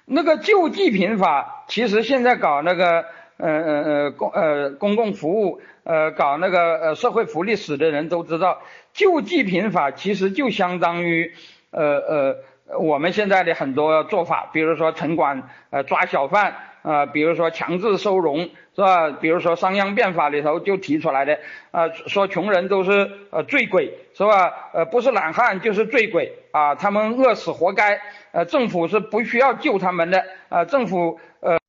[0.06, 3.06] 那个救济贫法，其实现在搞那个
[3.38, 8.62] 呃呃呃公呃公共服务，呃搞那个呃社会福利史的人都知道，
[8.94, 11.34] 救济贫法其实就相当于
[11.72, 12.36] 呃呃
[12.80, 19.10] 我们现在的很多做法，比如说城管呃抓小贩啊，比如说强制收容是吧？
[19.12, 21.38] 比如说商鞅变法里头就提出来的
[21.72, 24.70] 啊，说穷人都是呃醉鬼是吧？
[24.74, 28.02] 呃不是懒汉就是醉鬼啊，他们饿死活该。
[28.32, 31.60] 呃，政府是不需要救他们的，呃，政府呃，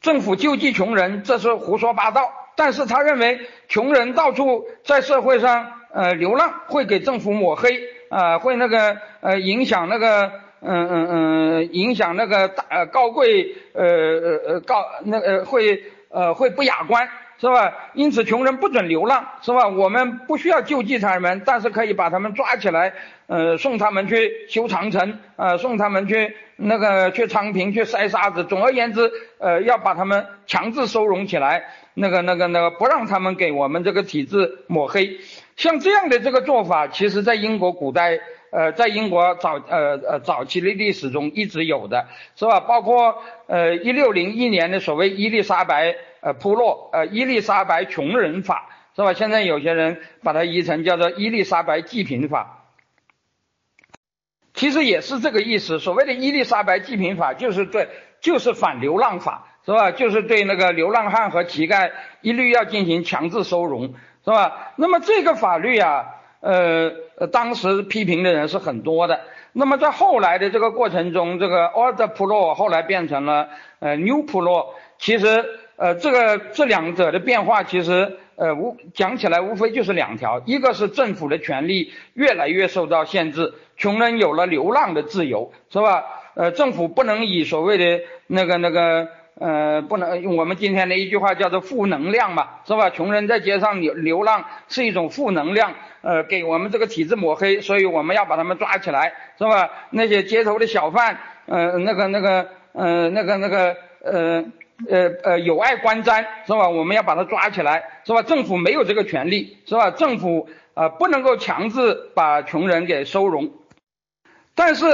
[0.00, 2.32] 政府救济穷人，这是胡说八道。
[2.56, 17.08] 但是他认为穷人到处在社会上呃流浪，会给政府抹黑，啊，会那个呃影响那个嗯嗯嗯影响那个大呃高贵呃呃呃高那个会呃会不雅观。
[17.40, 17.74] 是吧？
[17.94, 19.66] 因此，穷人不准流浪，是吧？
[19.66, 22.92] 我们不需要救济他们，但是可以把他们抓起来，
[23.26, 28.44] 呃，送他们去修长城，呃，送他们去那个去昌平去筛沙子。
[28.44, 35.18] 总而言之，呃，要把他们强制收容起来，那个、那个、那个，不让他们给我们这个体制抹黑。
[35.56, 38.20] 像这样的这个做法，其实在英国古代，
[38.52, 42.60] 呃，在英国早呃呃早期的历史中一直有的，是吧？
[42.60, 45.96] 包括呃一六零一年的所谓伊丽莎白。
[46.24, 49.12] 呃，铺落呃，伊丽莎白穷人法是吧？
[49.12, 52.68] 现在有些人把它译成叫做伊丽莎白济贫法，
[54.54, 55.80] 其实也是这个意思。
[55.80, 57.88] 所谓的伊丽莎白济贫法，就是对，
[58.20, 59.90] 就是反流浪法是吧？
[59.90, 64.74] 就是对那个流浪汉和乞丐一律要进行强制收容是吧？
[64.76, 66.04] 那么这个法律啊，
[66.42, 69.18] 呃，当时批评的人是很多的。
[69.54, 73.48] 那么在后来的这个过程中，这个 old pro 后来变成了
[73.80, 74.66] 呃 new pro，
[74.98, 75.58] 其实。
[75.74, 86.04] 呃，这个这两者的变化，其实呃无讲起来无非就是两条，一个是政府的权力越来越受到限制，穷人有了流浪的自由，是吧？
[86.34, 89.08] 呃，政府不能以所谓的那个那个
[89.40, 92.90] 呃，不能用我们今天的一句话叫做负能量嘛，是吧？
[92.90, 99.70] 穷人在街上流流浪是一种负能量，呃，给我们这个体制抹黑，所以我们要把他们抓起来，是吧？
[99.90, 104.44] 那些街头的小贩，呃，那个那个，呃，那个那个，呃
[104.88, 106.68] 呃呃，有碍观瞻，是吧？
[106.68, 108.22] 我们要把他抓起来，是吧？
[108.22, 109.90] 政府没有这个权利，是吧？
[109.90, 113.50] 政府啊，不能够强制把穷人给收容，
[114.54, 114.84] 但是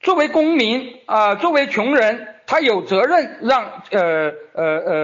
[0.00, 2.33] 作为公民啊，作为穷人。
[2.46, 4.94] 他有责任让呃呃呃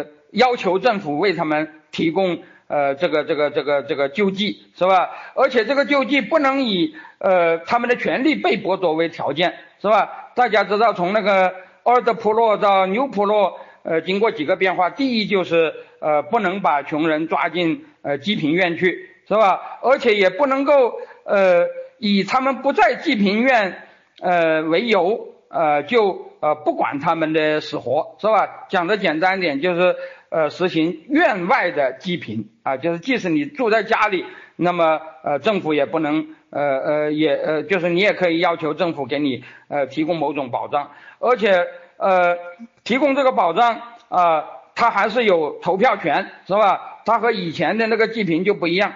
[0.00, 5.10] 呃要求政府为他们提供呃这个这个这个这个救济是吧？
[5.34, 10.30] 而且这个救济不能以呃他们的权利被剥夺为条件是吧？
[10.34, 19.78] 大家知道从那个奥德普洛到纽普洛呃经过几个变化，第一就是呃不能把穷人抓进呃济贫院去是吧？
[19.82, 21.66] 而且也不能够呃
[21.98, 23.82] 以他们不在济贫院
[24.20, 26.29] 呃为由呃就。
[26.40, 28.66] 呃，不管他们的死活，是吧？
[28.68, 29.94] 讲的简单点，就是
[30.30, 34.24] 呃，实行院外的济贫啊，就是即使你住在家里，
[34.56, 41.66] 那么呃，政府也不能呃呃也呃，就是你也可以要求政府给你呃提供某种保障，而且
[41.98, 42.36] 呃，
[42.84, 47.00] 提供这个保障啊，他还是有投票权，是吧？
[47.04, 48.92] 他和以前的那个济贫就不一样。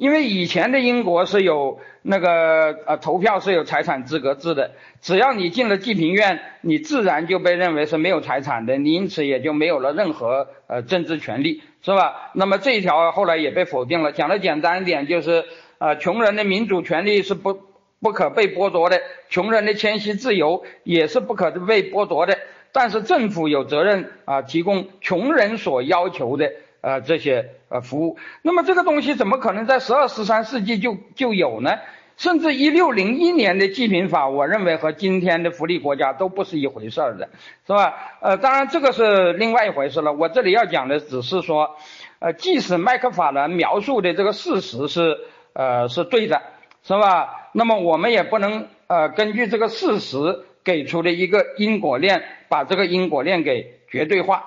[0.00, 4.70] 因为以前的英国是有那个呃投票是有财产资格制的，
[5.02, 12.30] 只要你进了济贫院，你自然就被认为是没有财产的，你因此也就没有了任何呃政治权利，是吧？
[12.32, 14.10] 那么这一条后来也被否定了。
[14.10, 15.44] 讲的简单一点，就是
[15.76, 17.60] 啊，穷人的民主权利是不
[18.00, 22.38] 不可被剥夺的，穷人的迁徙自由也是不可被剥夺的，
[22.72, 26.50] 但是政府有责任啊提供穷人所要求的。
[26.82, 31.78] 呃，这些呃服务，那么这个东西怎么可能在十二十三世纪就就有呢？
[32.16, 37.30] 甚至一六零一年的济贫法，我认为和今天的福利国家都不是一回事儿的，
[37.66, 37.94] 是吧？
[38.20, 40.12] 呃，当然这个是另外一回事了。
[40.12, 41.76] 我这里要讲的只是说，
[42.18, 45.16] 呃，即使麦克法兰描述的这个事实是
[45.54, 46.42] 呃是对的，
[46.82, 47.48] 是吧？
[47.52, 54.44] 那么我们也不能呃根据这个事实给出的一个因果链，把这个因果链给绝对化。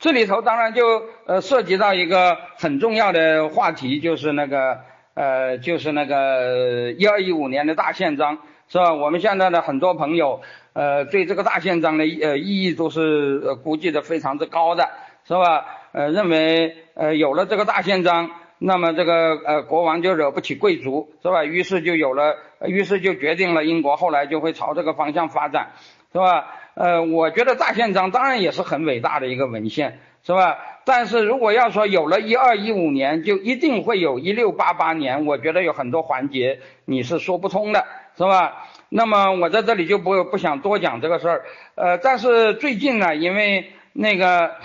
[0.00, 4.78] 这里头当然就呃涉及到一个很重要的话题，就是那个
[5.12, 8.94] 呃就是那个一二一五年的大宪章，是吧？
[8.94, 10.40] 我们现在的很多朋友
[10.72, 14.88] 呃对这个大宪章的呃意义都是估计的非常之高的，
[15.28, 15.66] 是吧？
[15.92, 21.44] 呃认为呃有了这个大宪章，那么这个呃国王就惹不起贵族，是吧？
[21.44, 25.72] 于是就有了，于是就决定了英国后来就会朝这个方向发展，
[26.12, 26.56] 是吧？
[26.74, 30.58] 呃，我觉得大宪章当然也是很伟大的一个文献，是吧？
[30.84, 38.66] 但是如果要说有了一二一五年，就一定会有一六八八年，我觉得有很多环节你是说不通的，是吧？
[38.88, 41.44] 那么我在这里就不不想多讲这个事儿，
[41.76, 44.56] 呃，但是最近呢，因为那个，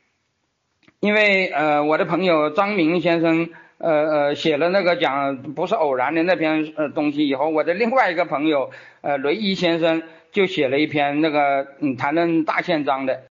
[1.00, 10.02] 因为呃，我的朋友张明先生，呃呃，写了那个讲不是偶然的那篇呃东西以后，我的另外一个朋友呃雷伊先生。
[10.32, 13.24] 就写了一篇那个嗯谈论大宪章的，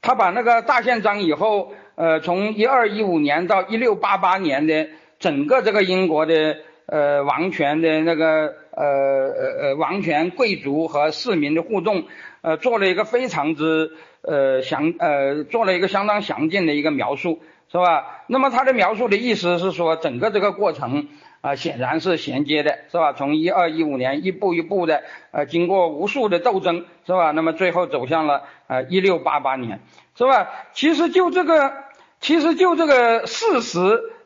[0.00, 4.88] 他把那个大宪章以后，呃从一二一五年到一六八八年的
[5.20, 12.04] 整个这个英国的呃王权的那个呃呃呃王权贵族和市民的互动，
[12.42, 18.24] 呃做了一个非常之呃详呃做了一个相当详尽的一个描述，是吧？
[18.26, 21.06] 那么他的描述的意思是说整个这个过程。
[21.42, 23.12] 啊，显然是衔接的，是吧？
[23.12, 25.02] 从一二一五年一步一步的，
[25.32, 27.32] 呃，经过无数的斗争，是吧？
[27.32, 29.80] 那么最后走向了呃一六八八年，
[30.16, 30.48] 是吧？
[30.72, 31.72] 其实就这个，
[32.20, 33.80] 其实就这个事实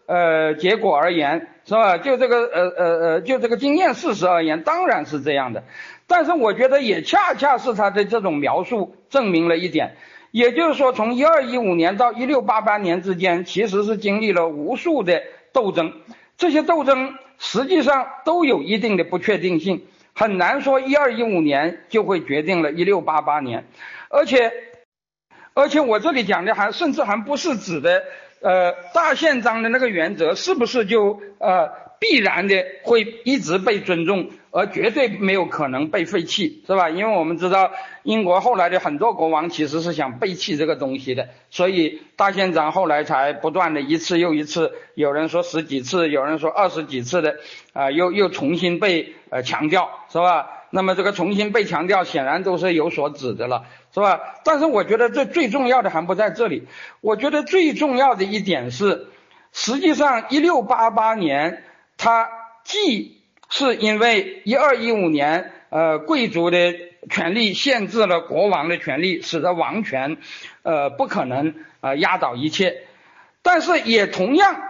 [0.04, 1.96] 呃结果而言，是吧？
[1.96, 5.64] 就这个呃呃呃，就这个经验事实而言，当然是这样的。
[6.06, 9.96] 但是我觉得也恰恰是他的这种描述证明了一点，
[10.32, 15.22] 也就是说，从一二一五年到一六八八年之间，其实是经历了无数的
[15.54, 15.94] 斗争。
[16.36, 23.66] 这些斗争实际上都有一定的不确定性，很难说一二一五年就会决定了一六八八年，
[24.08, 24.52] 而且，
[25.54, 28.04] 而且我这里讲的还甚至还不是指的，
[28.40, 31.86] 呃，大宪章的那个原则是不是就呃。
[31.98, 36.88] 必然的会一直被尊重，而绝对没有可能被废弃，是吧？
[36.88, 37.72] 因为我们知道
[38.04, 47.36] 英国后来的很多国王其实是想背弃这个东西的，所以大宪章后来才不断的一次又一次，有人说十几次，有人说二十几次的，
[47.74, 50.48] 啊，又又重新被呃强调，是吧？
[50.70, 54.18] 那么这个重新被强调，显然都是有所指的了，是吧？
[54.42, 56.66] 但是我觉得这最重要的还不在这里，
[57.02, 59.08] 我觉得最重要的一点是，
[59.52, 61.62] 实际上一六八八年。
[61.98, 62.28] 它
[62.62, 63.15] 既
[63.48, 66.74] 是因为一二一五年，呃，贵族的
[67.08, 70.16] 权力限制了国王的权利，使得王权
[70.62, 72.82] 呃不可能呃压倒一切。
[73.42, 74.60] 但是也同样，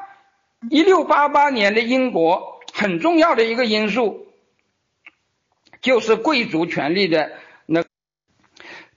[0.68, 4.26] 一六八八年的英国很重要的一个因素，
[5.80, 7.32] 就是贵族权力的
[7.64, 7.82] 那，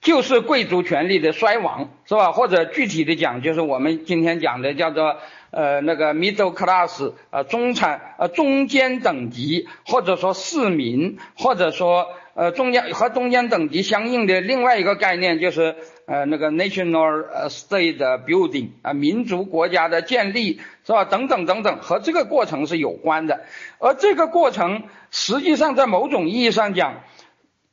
[0.02, 2.32] 就是贵族权力的衰亡，是吧？
[2.32, 5.16] 或者具体的讲，就是我们今天讲的叫做。
[5.50, 15.74] 呃，那个 middle class，呃，中产，呃，中间等级，或者说市民，或者说呃，中间和中间等级相应的另外一个概念就是
[16.06, 21.04] 呃，那个 national state building，啊，民族国家的建立，是吧？
[21.04, 23.40] 等等等等，和这个过程是有关的。
[23.78, 27.02] 而这个过程实际上在某种意义上讲，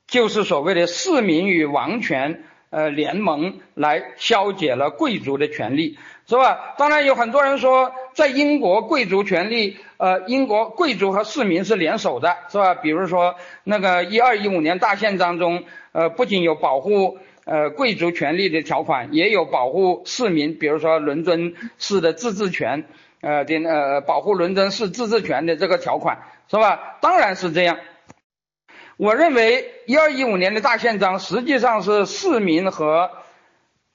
[0.07, 5.97] 就是所谓的市民与王权呃联盟来消解了贵族的权利。
[6.30, 6.75] 是吧？
[6.78, 12.75] 当然有很多人说，在英国贵族权力，呃，英国贵族和市民是联手的，是吧？
[12.75, 15.63] 比如说那个一二一五年大宪章中，
[15.93, 22.84] 呃，不仅有保护呃贵族权利的条款，也有保护市民，比如说伦敦市的自治权，
[23.21, 26.97] 呃的呃保护伦敦市自治权的这个条款，是吧？
[26.99, 27.78] 当然是这样。
[28.97, 33.11] 我认为一二一五年的大宪章实际上是市民和。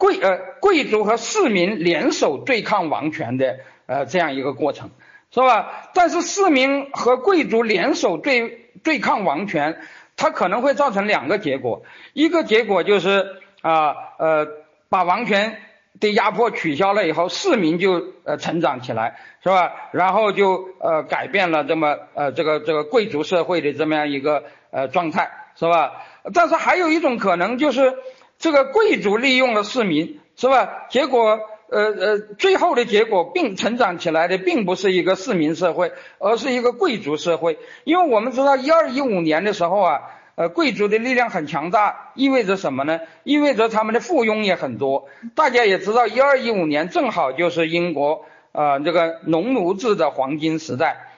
[0.02, 4.90] 贵呃贵族和市民联手对抗王权的呃这样一个过程，
[5.30, 5.90] 是吧？
[5.94, 9.78] 但是市民和贵族联手对对抗王权，
[10.16, 11.84] 它可能会造成两个结果，
[12.14, 14.48] 一个结果就是啊呃
[14.88, 15.56] 把王权
[16.00, 19.70] 的压迫取消了以后，市民就呃成长起来，是吧？
[19.92, 24.42] 然后就呃改变了这么呃这个这个贵族社会的这么样一个
[24.72, 25.92] 呃状态，是吧？
[26.34, 27.94] 但是还有一种可能就是。
[28.42, 30.88] 这个贵族利用了市民，是吧？
[30.90, 31.38] 结果，
[31.68, 37.60] 呃呃，最后的结果并成长起来的并不是一个市民社会，而是一个贵族社会。
[37.84, 40.00] 因为我们知道，一二一五年的时候啊，
[40.34, 42.98] 呃，贵族的力量很强大，意味着什么呢？
[43.22, 45.06] 意味着他们的附庸也很多。
[45.36, 51.11] 大家也知道，一二一五年正好就是英国啊这个农奴制的黄金时代。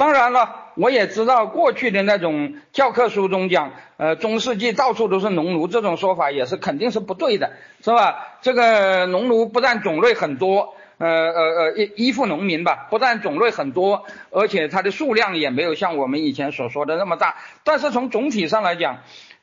[0.00, 7.52] 当然了，我也知道过去的那种教科书中讲，呃，中世纪到处都是农奴这种说法也是肯定是不对的，
[7.84, 8.38] 是吧？
[8.40, 17.36] 这个农奴不但种类很多，呃呃呃依依附农民吧，不但种类很多，而且它的数量也没有像我们以前所说的那么大。
[17.62, 19.00] 但是从总体上来讲，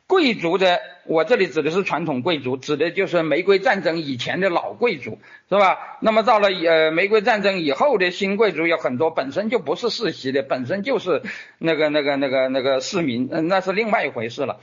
[0.08, 5.98] 贵族的，我这里指的是传统贵族，指的就是玫瑰战争以前的老贵族，是吧？
[6.00, 11.24] 那么到了呃玫瑰战争以后的新贵族有很多本身就不是世袭的，本身就是
[11.58, 14.62] 那个那个那个那个市民，那是另外一回事了。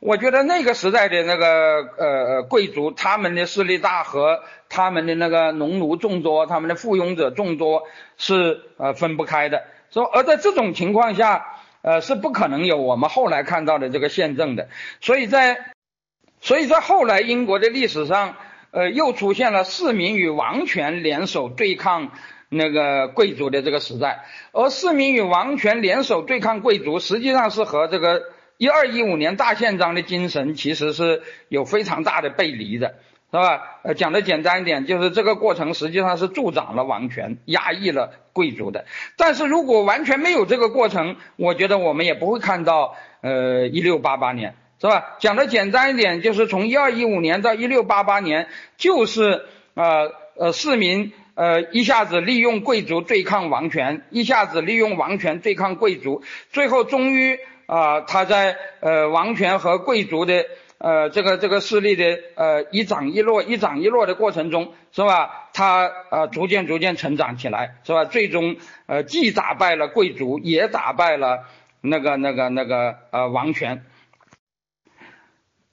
[0.00, 1.46] 我觉得那个时代的那个
[1.98, 7.82] 呃贵族，他们的势力大和他们的那个农奴众多，他们的附庸者众多
[8.16, 9.62] 是呃分不开的。
[9.90, 11.44] 说而在这种情况下。
[11.86, 14.68] 呃，是不可能有我们后来看到的这个宪政的，
[15.00, 15.56] 所以在，
[16.40, 18.34] 所以在后来英国的历史上，
[18.72, 22.10] 呃，又出现了市民与王权联手对抗
[22.48, 28.20] 那个贵族的这个时代，而市民与王权联手对抗贵族，实际上是和这个
[28.58, 32.96] 一二一五年大宪章的精神其实是有非常大的背离的。
[33.28, 33.80] 是吧？
[33.82, 38.84] 呃，讲的简单一点，就是这个过程实际上是助长了王权，压抑了贵族的。
[39.16, 45.16] 但是如果完全没有这个过程，我觉得我们也不会看到，呃，一六八八年，是吧？
[45.18, 48.46] 讲的简单一点，就是从一二一五年到一六八八年，
[48.76, 56.22] 就是呃呃市民呃一下子利用贵族对抗王权，一下子利用王权对抗贵族，
[56.52, 60.46] 最后终于啊他在呃王权和贵族的。
[60.78, 65.48] 呃，这个这个势力的呃一涨一落，一涨一落的过程中，是吧？
[65.54, 68.04] 它呃逐渐逐渐成长起来，是吧？
[68.04, 71.44] 最终呃既打败了贵族，也打败了
[71.80, 73.86] 那个那个那个呃王权。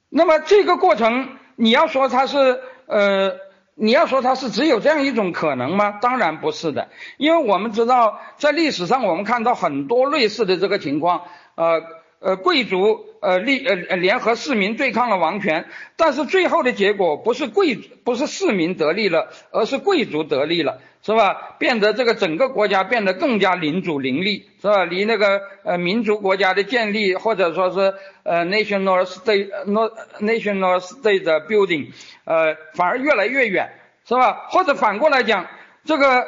[0.08, 3.36] 那么这个过程，你要说它是呃，
[3.76, 6.00] 你要说它是只有这样一种可能吗？
[6.02, 6.88] 当然不是的，
[7.18, 11.24] 因为我们知道，在历史上我们看到很多类似的这个情况，
[11.56, 11.82] 呃。
[12.26, 15.66] 呃，贵族呃立呃联合市民对抗了王权，
[15.96, 21.56] 但是最后的结果不是贵族不是市民得利了，而是贵族得利了，是吧？
[21.58, 24.84] 变得这个整个国家变得更加民主林立，是吧？
[24.84, 27.94] 离那个呃民族国家的建立或者说是
[28.24, 31.92] 呃 national state no national state building
[32.26, 33.72] 呃反而越来越远，
[34.06, 34.48] 是吧？
[34.50, 35.48] 或者反过来讲，
[35.86, 36.28] 这个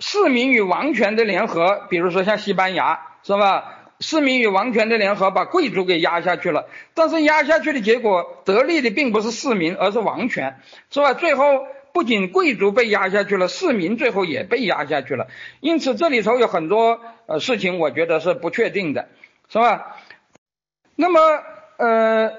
[0.00, 3.78] 市民与王权的联合，比如说像西班牙，是吧？
[4.02, 10.58] 市民与王权的联合把贵族给压下去了，但是压下去的结果得利的并不是市民，而是王权，
[10.90, 11.14] 是吧？
[11.14, 15.28] 最后不仅贵族被压下去了，市民最后也被压下去了。
[15.60, 19.08] 因此这里头有很多呃事情，我觉得是不确定的，
[19.48, 19.96] 是吧？
[20.96, 21.20] 那么
[21.78, 22.32] 呃，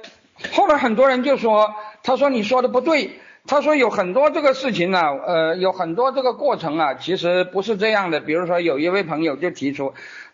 [0.52, 3.12] 后来很多人就说，他说你说的不对，
[3.48, 8.20] 他说有很多这个事情呢，呃，有很多这个过程啊，其实不是这样的。
[8.20, 9.94] 比如说有一位朋友就提出，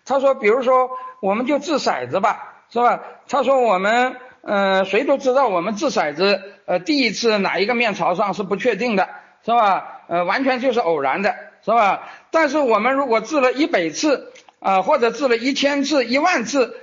[0.09, 0.89] 他说，比如说
[1.21, 2.99] 我们就掷骰子吧，是吧？
[3.27, 9.07] 他说我们，呃，谁都知道我们掷骰子，呃，第一次哪一个面朝上是不确定的，
[9.45, 10.01] 是吧？
[10.07, 12.09] 呃，完全就是偶然的，是吧？
[12.31, 16.75] 但是我们如果掷了一百次，啊，或者掷了一千次、一万次，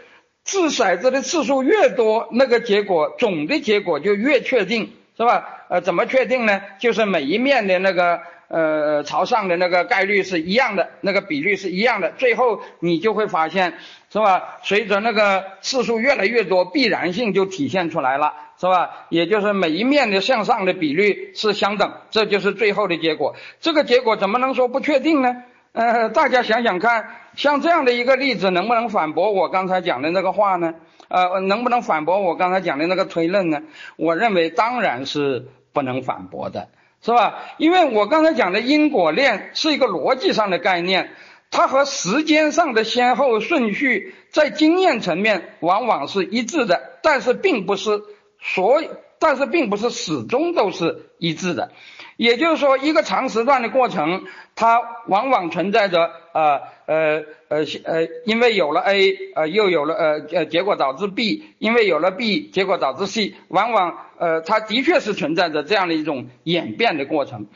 [0.45, 5.65] 掷骰子的次数越多，那个结果总的结果就越确定，是吧？
[5.69, 6.61] 呃，怎么确定呢？
[6.79, 13.75] 就是每一面的那个呃朝上的那个概率是一样的，那个比率是一样的，最后你就会发现，
[14.11, 14.59] 是吧？
[14.63, 19.07] 随着那个次数越来越多，必然性就体现出来了，是吧？
[19.09, 23.35] 也就是每一面的向上的比率是相等，这就是最后的结果。
[23.61, 25.43] 这个结果怎么能说不确定呢？
[25.73, 30.75] 呃，大家想想看，像这样的一个例子，能不能反驳我刚才讲的那个话呢？
[31.09, 33.61] 呃，能不能反驳我刚才讲的那个推论呢？
[33.97, 36.69] 我认为当然是不能反驳的，
[37.07, 37.37] 是吧？
[37.57, 41.11] 因为我刚才讲的因果链是一个逻辑上的概念，
[41.53, 48.03] 它和时间上的先后顺序在经验层面往往是一致的，但是并不是
[48.41, 48.83] 所，
[49.21, 51.71] 但是并不是始终都是一致的。
[52.17, 54.25] 也就是说，一个长时段的过程，
[54.57, 67.47] 它往往存在着呃呃呃呃，因为有了 A，呃又有了呃呃，结果导致 B，因为有了 B，结果导致 C，往往呃它的确是存在着这样的一种演变的过程。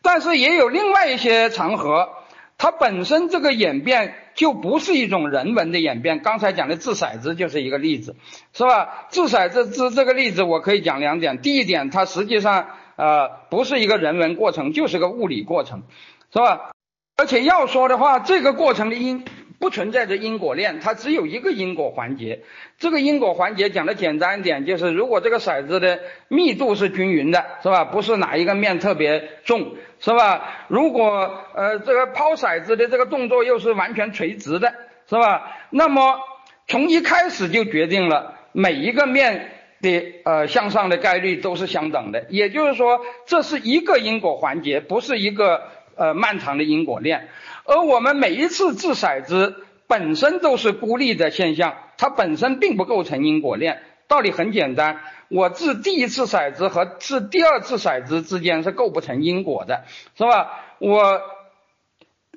[0.00, 2.08] 但是也有另外一些场合，
[2.56, 6.20] 它本身这个演变就不是一种人文的演变。
[6.20, 8.16] 刚才讲的掷骰子就是一个例子，
[8.52, 9.06] 是吧？
[9.10, 11.40] 掷骰子这这个例子，我可以讲两点。
[11.42, 12.68] 第一点，它实际上。
[12.98, 15.84] 呃，不是一个人文过程，就是个物理过程，
[16.32, 16.72] 是吧？
[17.18, 19.24] 而且要说的话，这个过程的因
[19.58, 22.42] 不存在着因果链，它只有一个因果环节。
[22.78, 25.98] 这个因果环节讲的简单一点，就是如果这个骰子的
[26.28, 27.84] 密度是均匀的，是吧？
[27.84, 30.66] 不是哪一个面特别重，是吧？
[30.68, 34.72] 如果呃这个抛骰子的这个动作又是完全垂直的，
[35.08, 35.56] 是吧？
[35.70, 36.20] 那么
[36.68, 39.54] 从一开始就决定了每一个面。
[39.80, 45.68] 的呃向上的概率都是相等的，也就是说这是一个因果环节，不是一个
[45.98, 47.28] 呃漫长的因果链。
[47.64, 53.82] 而我们每一次掷骰子本身都是孤立的现象，它本身并不构成因果链。
[54.06, 59.84] 道理很简单，我掷第一次骰子和掷第二次骰子之间是构不成因果的，
[60.16, 60.64] 是吧？
[60.78, 61.20] 我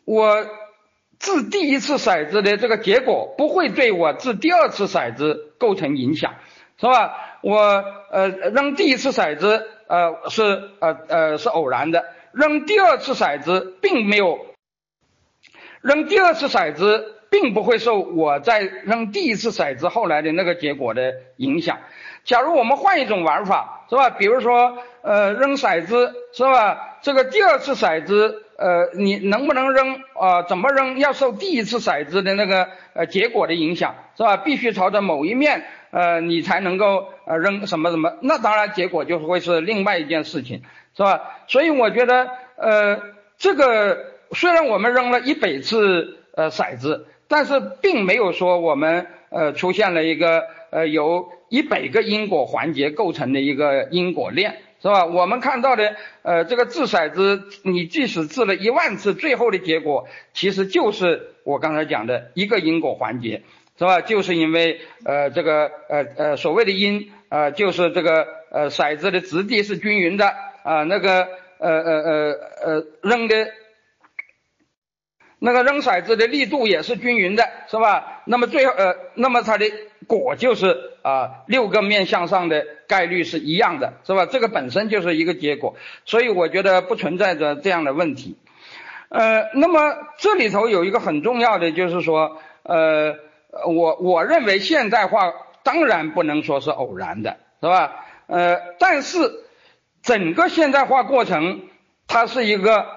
[0.03, 0.45] 我
[1.17, 6.33] 掷第一次骰子的这个结果不会对我掷第二次骰子构成影响，
[6.77, 7.37] 是吧？
[7.41, 12.03] 我呃扔第一次骰子呃是呃呃是偶然的，
[12.33, 14.45] 扔第二次骰子并没有，
[15.81, 21.79] 扔第二次骰子并不会受我在扔第一次骰子后来的那个结果的影响。
[22.23, 24.09] 假如我们换一种玩法，是吧？
[24.09, 26.99] 比如说呃扔骰子是吧？
[27.01, 30.43] 这个第二次骰子呃你能不能扔啊？
[30.43, 34.37] 怎么扔要受第一次骰子的那个呃结果的影响，是吧？
[34.37, 35.63] 必须朝着某一面。
[35.91, 40.63] 呃，你才能够呃扔什么什么，那当然结果就会是另外一件事情，
[40.95, 41.39] 是吧？
[41.47, 43.01] 所以我觉得，呃，
[43.37, 55.05] 这个虽然我们扔了一百次呃骰子，但是并没有说我们呃出现了一个呃由一百个因果环节构成的一个因果链，是吧？
[55.05, 63.43] 我们看到的呃这个掷骰子，你即使掷了一万次，最后的结果其实就是我刚才讲的一个因果环节。
[63.77, 63.99] 是吧？
[64.01, 72.33] 就是因为呃这个呃呃所谓的因呃就是这个呃骰子的质地是均匀的啊那个呃呃呃
[72.63, 73.47] 呃扔的，
[75.39, 78.21] 那个扔骰子的力度也是均匀的，是吧？
[78.25, 79.65] 那么最后呃那么它的
[80.07, 84.25] 果就是啊六个面向上的概率是一样的，是吧？
[84.25, 88.37] 这个本身就是一个结果，所以我觉得不存在着这样的问题。
[89.09, 93.15] 呃，那么这里头有一个很重要的就是说呃。
[93.53, 98.05] 呃，我我认为现代化当然不能说是偶然的，是吧？
[98.27, 99.17] 呃，但是
[100.01, 101.61] 整个现代化过程
[102.07, 102.87] 它是一个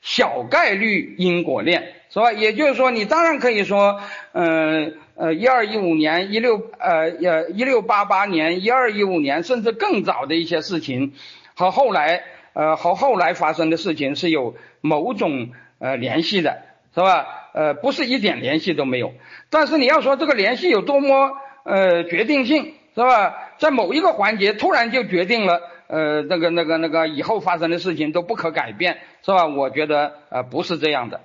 [0.00, 2.32] 小概率因果链，是吧？
[2.32, 4.00] 也就是说，你当然可以说，
[4.32, 11.12] 嗯呃，一二一五年、一六呃呃一六八八年、一二一五年，甚至更早的一些事情
[11.54, 12.22] 和后来
[12.54, 16.62] 呃和后来发生的事情是有某种呃联系的，
[16.94, 17.26] 是吧？
[17.52, 19.12] 呃，不是一点联系都没有，
[19.50, 21.32] 但是你要说这个联系有多么
[21.64, 23.34] 呃决定性，是吧？
[23.58, 25.60] 在某一个环节突然就决定了，
[25.90, 29.46] 呃，那个那个那个以后发生的事情都不可改变，是吧？
[29.46, 31.20] 我觉得呃不是这样的，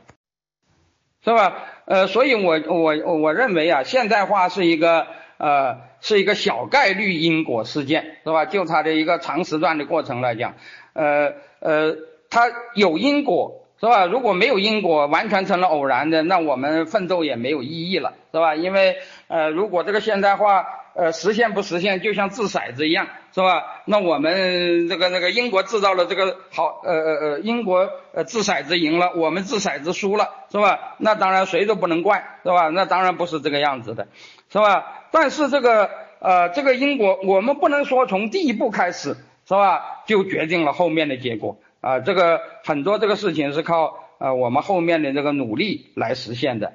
[1.24, 1.54] 是吧？
[1.86, 5.08] 呃，所以我我我认为啊，现代化是一个
[5.38, 8.46] 呃是一个小概率因果事件，是吧？
[8.46, 10.56] 就它的一个长时段的过程来讲，
[10.94, 11.96] 呃呃，
[12.30, 13.62] 它有因果。
[13.78, 14.06] 是吧？
[14.06, 18.56] 如果没有因果，完全成了偶然的，那我们奋斗也没有意义了，是吧？
[18.56, 18.96] 因为
[19.28, 20.66] 呃，如果这个现代化
[20.96, 23.84] 呃实现不实现，就像掷骰子一样，是吧？
[23.86, 30.96] 那我们这个那个英国制造了这个好呃呃呃，英国呃掷骰子赢了，我们掷骰子输了，是吧？
[30.98, 32.70] 那当然谁都不能怪，是吧？
[32.70, 34.08] 那当然不是这个样子的，
[34.50, 35.04] 是吧？
[35.12, 35.90] 但是这个
[36.20, 40.04] 呃这个英国，我们不能说从第一步开始，是吧？
[40.08, 41.58] 就决定了后面的结果。
[41.82, 46.74] 啊，这个很多这个事情是靠呃我们后面的这个努力来实现的，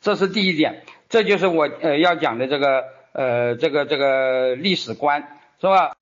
[0.00, 5.96] 这是第一点，这就是我呃要讲的这个呃这个这个历史观是吧？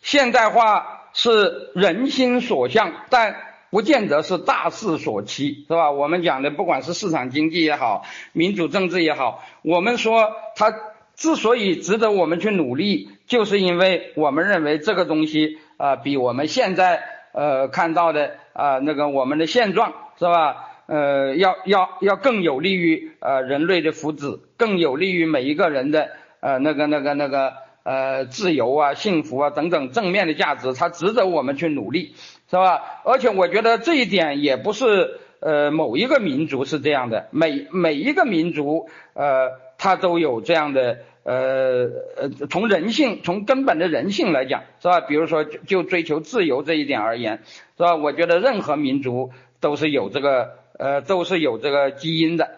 [0.00, 3.36] 现代化是人心所向，但
[3.70, 5.90] 不见得是大势所趋，是吧？
[5.90, 10.74] 我们讲的不管是市场经济也好，民主政治也好，我们说它
[11.14, 17.16] 之所以值得我们去努力，就是因为我们认为这个东西啊比我们现在。
[17.32, 20.65] 呃，看到的啊，那个我们的现状是吧？
[20.86, 26.10] 呃，要要要更有利于呃人类的福祉，更有利于每一个人的
[26.40, 32.14] 呃那个那个那个呃自由啊、幸福啊等等正面的价值，它值得我们去努力，
[32.48, 32.80] 是吧？
[33.04, 40.98] 而且我觉得这一点也不是呃某一个民族是这样的，每每一个民族呃它都有这样的。
[41.28, 45.00] 呃呃，从人性，从根本的人性来讲，是吧？
[45.00, 47.42] 比如说，就就追求自由这一点而言，
[47.76, 47.96] 是吧？
[47.96, 52.50] 我觉得任何民族都是有这个呃，都是有这个基因的。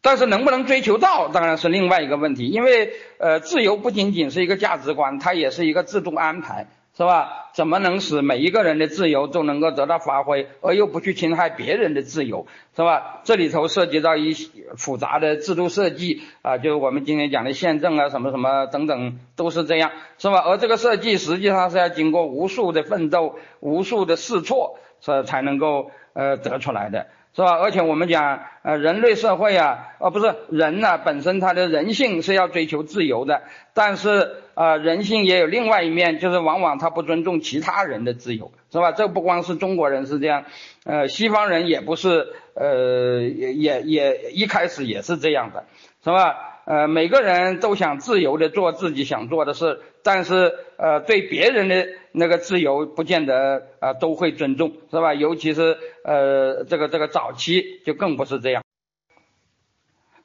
[0.00, 6.66] 但是能不能追求到，当然是另外一个问题，因为呃，自由不仅仅是一个价值观，它也是一个制度安排。
[6.94, 7.50] 是吧？
[7.54, 12.46] 怎么能使每一个人的自由都能够得到发挥，而又不去侵害别人的自由？
[12.76, 13.20] 是吧？
[13.24, 20.42] 这里头涉及到一些复杂的制度设计啊，就是我们今天讲的宪政啊，什么什么等等，都是这样，是吧？
[20.44, 27.06] 而这个设计实际上是要经过无数的奋斗、无数的试错，是才能够呃得出来的。
[27.34, 27.58] 是吧？
[27.58, 38.92] 而且我们讲，呃，人类社会啊，哦，不是人呢，本身他的人性是要追求自由的，但是啊，人性也有另外一面，就是往往他不尊重其他人的自由，是吧？
[38.92, 40.44] 这不光是中国人是这样，
[40.84, 45.64] 呃，西方人也不是，呃，也也也一开始也是这样的，
[46.04, 46.48] 是吧？
[46.64, 55.14] 呃，每个人都想自由的做自己想做的事，但是呃，对别人的那个自由不见得啊都会尊重，是吧？
[55.14, 58.62] 尤其是呃这个这个早期就更不是这样。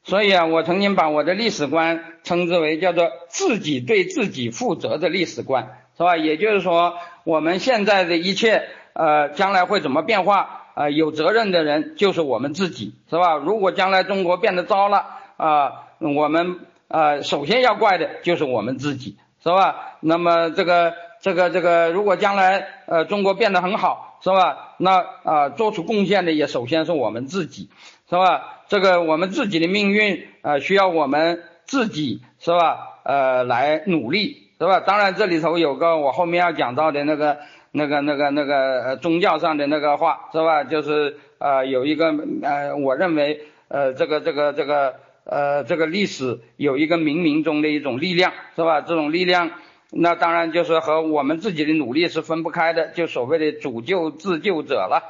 [0.04, 6.16] 所以啊，我曾经把我的历史观称之为叫做自己对自己负责的历史观，是吧？
[6.18, 10.90] 也就是说，我们现在的一切呃将来会怎么变化啊？
[10.90, 13.36] 有责任的人就是我们自己，是吧？
[13.36, 15.06] 如果将来中国变得糟了
[15.38, 15.84] 啊。
[16.00, 16.60] 我们
[16.90, 19.98] 啊，首先要怪的就是我们自己，是吧？
[20.02, 24.76] 那么这个这个这个，如果将来呃中国变得很好，是吧？
[24.78, 27.70] 那啊做出贡献的也首先是我们自己，
[28.10, 28.64] 是吧？
[28.68, 33.00] 这个我们自己的命运啊，需要我们自己，是吧？
[33.04, 34.80] 呃，来努力，是吧？
[34.82, 37.38] 当然这里头有个我后面要讲到的那个
[37.72, 40.64] 那个那个那个呃宗教上的那个话，是吧？
[40.64, 44.96] 就是呃有一个呃，我认为呃这个这个这个。
[45.30, 48.80] 呃，这个历史有一个冥冥中的一种力量，是吧？
[48.80, 49.52] 这种力量，
[49.92, 55.04] 那当然就是和我们自己的努力是分不开的，就所谓的主救自救者了。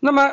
[0.00, 0.32] 那么，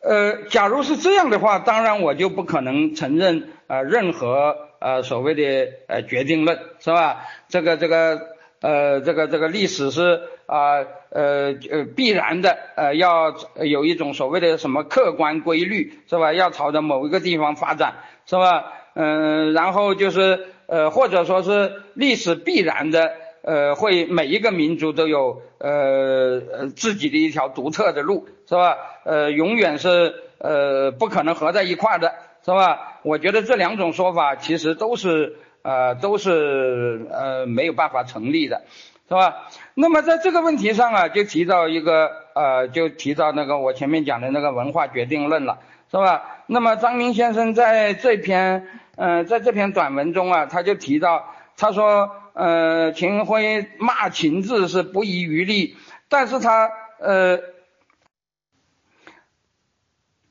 [0.00, 7.26] 呃，假如是这样的话，当然我就不可能承认呃任何呃所谓的呃决定论，是吧？
[7.48, 8.33] 这个这个。
[8.64, 10.78] 呃，这个这个历史是啊
[11.10, 16.32] 呃呃必然的呃要有一种所谓的什么客观规律是吧？
[16.32, 18.72] 要朝着某一个地方发展是吧？
[18.94, 23.12] 嗯，然后就是呃或者说是历史必然的
[23.42, 28.78] 呃会每一个民族都有呃呃自己的一条独特的路是吧？
[29.04, 33.00] 呃永远是呃不可能合在一块的是吧？
[33.02, 35.36] 我觉得这两种说法其实都是。
[35.64, 38.64] 呃，都是呃没有办法成立的，
[39.08, 39.48] 是吧？
[39.72, 45.60] 那么在这个问题上啊，就提到一个呃，就提到那个我前面讲的那个文化决定论了，
[45.90, 46.44] 是吧？
[46.48, 55.78] 那么张明先生在这篇呃在这篇短文中啊，他就提到，他说呃秦晖骂秦制是不遗余力，
[56.10, 57.40] 但是他呃，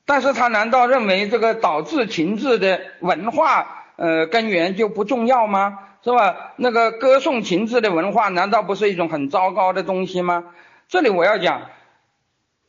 [0.05, 3.79] 但是他难道认为这个导致秦制的文化？
[3.95, 5.79] 呃，根源就不重要吗？
[6.03, 6.53] 是吧？
[6.57, 10.45] 那个歌颂情志的文化，难道不是一种很糟糕的东西吗？
[10.89, 11.69] 这里我要讲，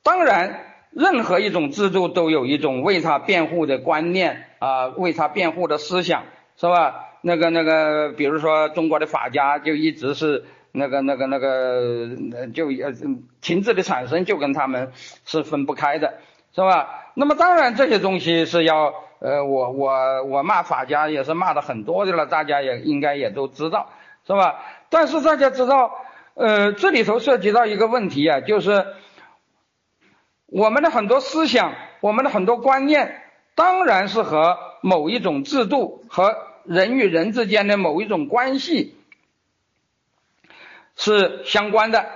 [0.05, 0.61] 当然，
[0.91, 6.23] 任何一种制度都有一种为他辩护的观念啊，为他辩护的思想，
[6.57, 7.11] 是吧？
[7.23, 12.11] 那个那个，比如说中国的法家就一直是那个那个那个，
[12.55, 12.93] 就呃
[13.41, 14.93] 情志的产生就跟他们
[15.25, 16.19] 是分不开的，
[16.55, 17.11] 是吧？
[17.15, 18.95] 那么当然这些东西是要
[19.25, 23.89] 呃，我我我骂法家也是骂的很多的了，大家也应该也都知道，
[24.27, 24.63] 是吧？
[24.91, 25.97] 但是大家知道，
[26.35, 28.87] 呃，这里头涉及到一个问题啊，就是。
[30.47, 33.23] 我们的很多思想，我们的很多观念，
[33.57, 38.95] 当然是和某一种制度和人与人之间的某一种关系
[40.95, 42.07] 是相关的。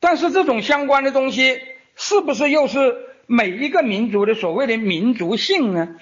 [0.00, 1.58] 但是这种相关的东西，
[1.94, 5.96] 是不是又是每一个民族的所谓的民族性呢？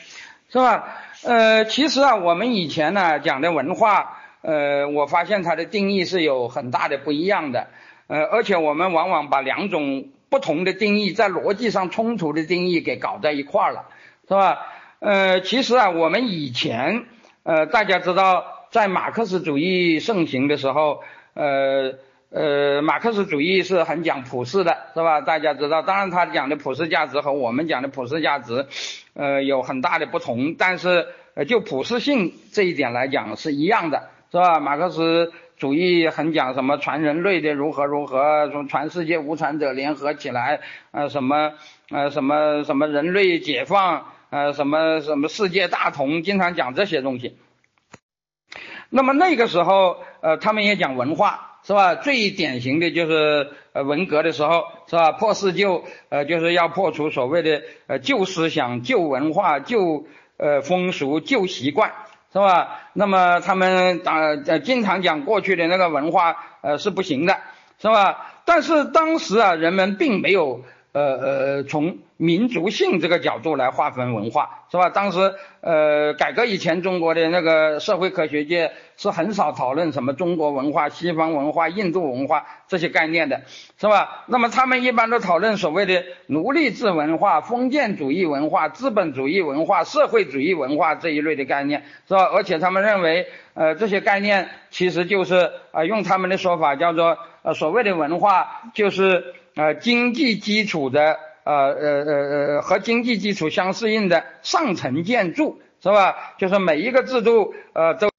[0.51, 0.97] 是吧？
[1.25, 7.68] 呃，其实啊，我们以前呢讲的文化，呃，我发现它的定义是有很大的不一样的。
[8.07, 10.07] 呃，而且我们往往把两种。
[10.31, 13.85] 不同的定义，在逻辑上冲突的定义给搞在一块儿了，
[14.27, 14.66] 是吧？
[14.99, 17.05] 呃，其实啊，我们以前，
[17.45, 21.05] 呃，大家知道，在马克思主义盛行的时候，
[21.35, 21.93] 呃
[22.35, 25.20] 呃，马克思主义是很讲普世的，是吧？
[25.20, 28.66] 大家知道，当然他讲的普世价值和我们讲的普世价值，
[29.14, 34.59] 呃，有很大的不同，但是呃就普世性这一点来讲是一样的，是吧？
[34.59, 35.32] 马克思。
[35.57, 40.61] 主义很讲什么全人类的如何如何，从全世界无产者联合起来，
[40.91, 41.53] 呃什么
[41.91, 47.39] 呃什么什么人类解放，呃什么什么世界大同，经常讲这些东西。
[48.91, 51.95] 那么那个时候，呃他们也讲文化，是吧？
[51.97, 55.12] 最典型的就是呃文革的时候，是吧？
[55.12, 60.07] 破四旧，呃就是要破除所谓的呃旧思想、旧文化、旧
[60.37, 61.93] 呃风俗、旧习惯。
[62.33, 62.91] 是吧？
[62.95, 67.39] 那么他们打呃经常讲过去的那个文化呃是不行的，
[67.81, 68.35] 是吧？
[68.45, 70.62] 但是当时啊，人们并没有。
[70.95, 74.90] 呃呃，从民族性这个角度来划分文化，是吧？
[74.90, 83.42] 当时呃，改革以前，中国的那个社会科学界是很少讨论什么中国文化、西方文化、印度文化这些概念的，
[83.76, 84.22] 是吧？
[84.28, 92.22] 那么他们一般都讨论所谓的奴隶制文化、封建主义文化、资本主义文化、社会主义文化这一类的概念，是吧？
[92.32, 99.34] 而且他们认为，呃，这些概念其实就是啊，用他们的说法叫做呃，所谓的文化就是。
[99.57, 106.34] 呃，经济基础的呃呃呃呃和经济基础相适应的上层建筑是吧？
[106.38, 108.11] 就是每一个制度呃都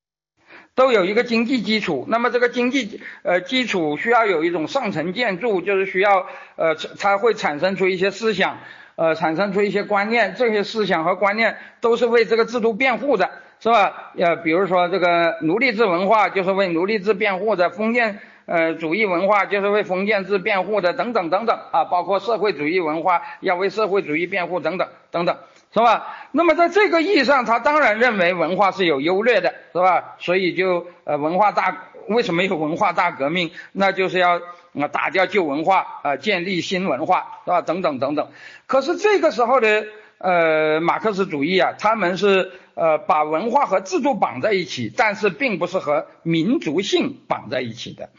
[0.76, 8.60] 都有一个经济基础，那么这个经济呃基础需要有一种上层建筑，就是需要呃它会产生出一些思想，
[8.96, 13.30] 呃产生出一些观念，这些思想和观念都是为这个制度辩护的，
[13.60, 14.14] 是吧？
[14.18, 18.20] 呃，比如说这个奴隶制文化就是为奴隶制辩护的，封建。
[18.46, 25.38] 呃，主义文化就是为封建制辩护的，等等等等啊，包括社会主义文化要为社会主义辩护，等等等等，
[25.74, 26.16] 是吧？
[26.32, 30.16] 那么在这个意义上，他当然认为文化是有优劣的，是吧？
[30.20, 31.76] 所以就呃，文化大
[32.08, 33.50] 为什么有文化大革命？
[33.72, 34.40] 那就是要
[34.80, 37.62] 啊打掉旧文化啊，建立新文化，是吧？
[37.62, 38.28] 等等等等。
[38.68, 39.86] 可是这个时候的
[40.20, 48.10] 呃马克思主义啊，他们是呃把文化和制度绑在一起，但是并不是和民族性绑在一起的。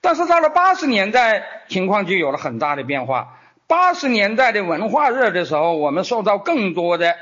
[0.00, 3.38] 但是到了八十年代，情况就有了很大的变化。
[3.68, 7.14] 八十年代的文化热的时候，我们受到更多的，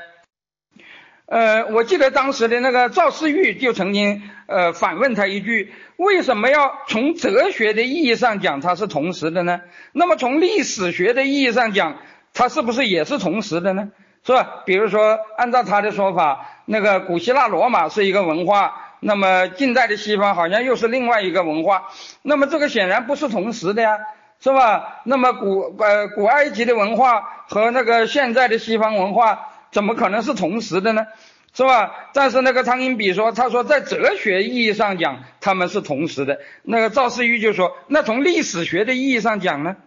[1.27, 9.61] 呃，我记得当时的那个赵世玉就曾经呃反问他一句：为什么要从哲学的意义上讲它是同时的呢？
[9.93, 11.99] 那么从历史学的意义上讲，
[12.33, 13.91] 它是不是也是同时的呢？
[14.25, 14.61] 是吧？
[14.65, 18.87] 比如说，按照他的说法，那个古希腊罗马是一个文化。
[19.03, 21.89] 那么近代的西方好像又是另外一个文化，
[22.21, 23.97] 那么这个显然不是同时的呀，
[24.39, 25.01] 是吧？
[25.05, 31.07] 那么古呃古埃及的文化和那个现在的西方文化怎么可能是同时的呢？
[31.51, 31.91] 是吧？
[32.13, 36.39] 但是那个苍蝇比说，他说在哲学意义上讲他们是同时的。
[36.61, 39.77] 那个赵世玉就说，那从历史学的意义上讲呢？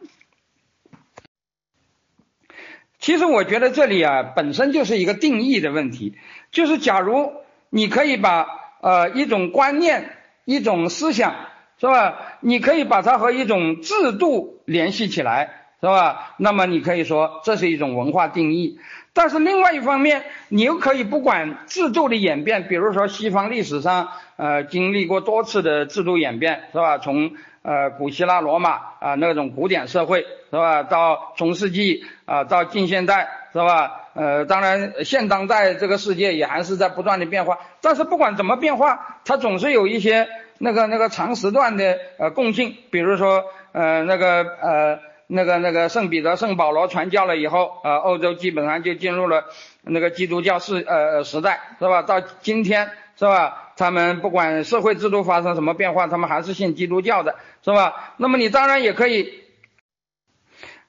[3.04, 6.14] 其实我觉得这里啊本身就是一个定义的问题，
[6.50, 7.34] 就是假如
[7.68, 8.46] 你可以把。
[8.80, 10.10] 呃，一种观念，
[10.44, 11.34] 一种思想，
[11.80, 12.18] 是吧？
[12.40, 16.34] 你可以把它和一种制度联系起来，是吧？
[16.36, 18.78] 那么你可以说这是一种文化定义。
[19.14, 26.98] 但是另外一方面，你又可以不管制度的演变，比如说西方历史上，呃，经历过多次的制度演变，是吧？
[26.98, 27.32] 从
[27.64, 30.82] 呃古希腊罗马啊那种古典社会，是吧？
[30.82, 34.02] 到中世纪啊，到近现代，是吧？
[34.14, 49.46] 呃，当然，现当代这个世界也还是在不断的变化，但是不管怎么变化，它总是有一些那个那个长时段的呃共性，比如说呃那个呃那个那个圣彼得、圣保罗传教了以后，呃，欧洲基本上就进入了
[49.82, 52.02] 那个基督教时呃时代，是吧？
[52.02, 53.72] 到今天，是吧？
[53.76, 57.34] 他们不管社会制度发生什么变化，他们还是信基督教的，
[57.64, 58.14] 是吧？
[58.18, 59.32] 那么你当然也可以，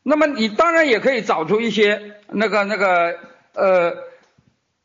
[0.03, 3.17] 那么你当然也可以找出一些那个那个
[3.53, 3.95] 呃，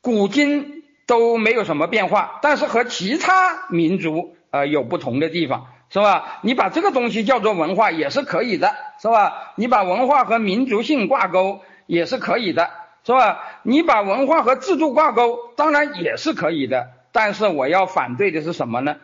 [0.01, 5.67] 古今都没有什么变化，但是和其他民族呃有不同的地方。
[5.93, 6.39] 是吧？
[6.43, 9.55] 你把这个东西叫做文化也是可以的，是吧？
[9.57, 12.71] 你把文化和民族性挂钩也是可以的，
[13.03, 13.41] 是吧？
[13.65, 16.91] 你把文化和制度挂钩，当然也是可以的。
[17.11, 18.99] 但是我要反对的是什么呢？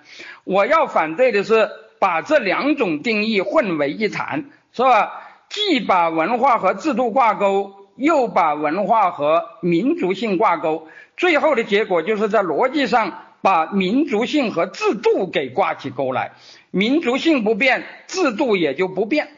[0.45, 1.69] 我要反对的是
[1.99, 5.23] 把这两种定义混为一谈，是吧？
[5.49, 16.33] 既把文化和制度挂钩，又把文化和民族性挂钩，最后的结果就是在逻辑上把民族性和制度给挂起钩来。
[16.73, 19.29] 民族性不变，制度也就不变。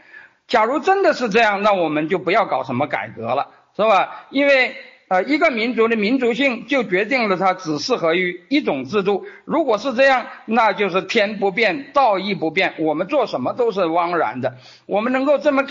[0.47, 4.27] 假如真的是这样，那我们就不要搞什么改革了，是吧？
[4.31, 4.75] 因为
[5.09, 9.27] 呃，一个民族的民族性就决定了它只适合于一种制度。
[9.45, 14.55] 如果是这样，那就是天不变，道义不变，我们做什么都是枉然的。
[14.87, 15.67] 我们能够这么，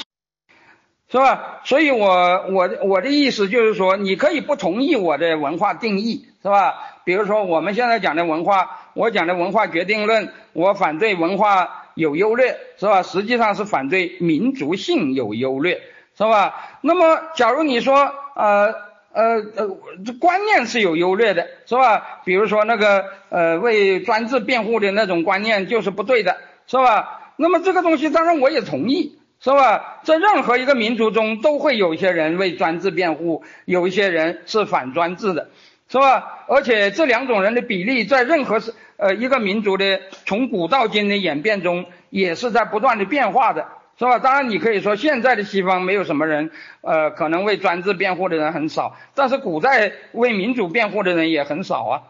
[1.10, 1.62] 是吧？
[1.64, 6.74] 所以我我我的意思就是说，你可以不同意我的文化定义，是吧？
[7.06, 8.82] 比如说我们现在讲的文化。
[8.98, 13.04] 我讲的文化决定论，我反对文化有优劣，是吧？
[13.04, 15.80] 实际上是反对民族性有优劣，
[16.18, 16.80] 是吧？
[16.82, 18.74] 那么，假如你说，呃
[19.18, 22.22] 呃呃，这观念是有优劣的，是吧？
[22.24, 26.38] 比如说那个，呃，为专制辩护的那种观念就是不对的，
[26.68, 27.34] 是吧？
[27.36, 30.00] 那么这个东西当然我也同意，是吧？
[30.04, 35.50] 在任何一个民族中都会有一些人为专制辩护，有一些人是反专制的，
[35.90, 36.46] 是吧？
[36.48, 38.74] 而且这两种人的比例在任何是。
[39.00, 44.20] 呃，一个民族的从古到今的演变中，也是在不断的变化的，是吧？
[44.20, 52.04] 当然，你可以说现在的西方没有什么人，呃，可能为专制辩护的人很少，但是古代为民主辩护的人也很少啊，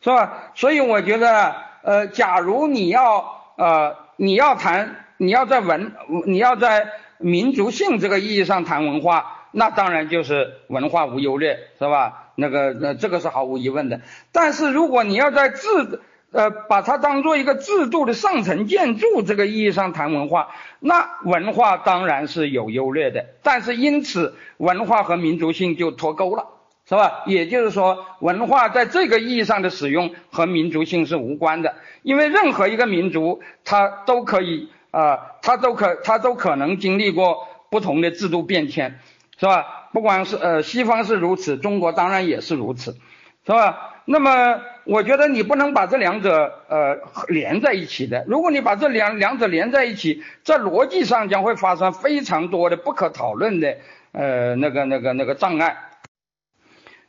[0.00, 0.50] 是吧？
[0.54, 5.92] 所以我觉得，呃，假如你要，呃，你要谈，你要在文，
[6.26, 6.88] 你要在
[7.18, 12.32] 民族性这个意义上谈文化，那当然就是文化无优劣，是吧？
[12.34, 14.00] 那个，那这个是毫无疑问的。
[14.32, 16.00] 但是如果你要在制，
[16.30, 20.48] 呃，把它当做一个制度的上层建筑这个意义上谈文化，
[20.78, 23.24] 那文化当然是有优劣的。
[23.42, 26.48] 但是因此，文化和民族性就脱钩了，
[26.86, 27.22] 是吧？
[27.24, 39.00] 也就是说，文化在这个意义上的使用和民族性是无关的，因为任何一个民族，它都可以，啊，它都可，它都可能经历过不同的制度变迁，
[39.38, 39.88] 是吧？
[39.94, 42.98] 不管是呃西方是如此，中国当然也是如此，
[43.46, 43.94] 是吧？
[44.10, 46.98] 那么我觉得你不能把这两者呃
[47.28, 48.24] 连在一起的。
[48.26, 53.76] 如果你把这两两者连在一起，在逻辑上将会发生非常多的不可讨论的
[54.12, 55.76] 呃那个那个那个障碍。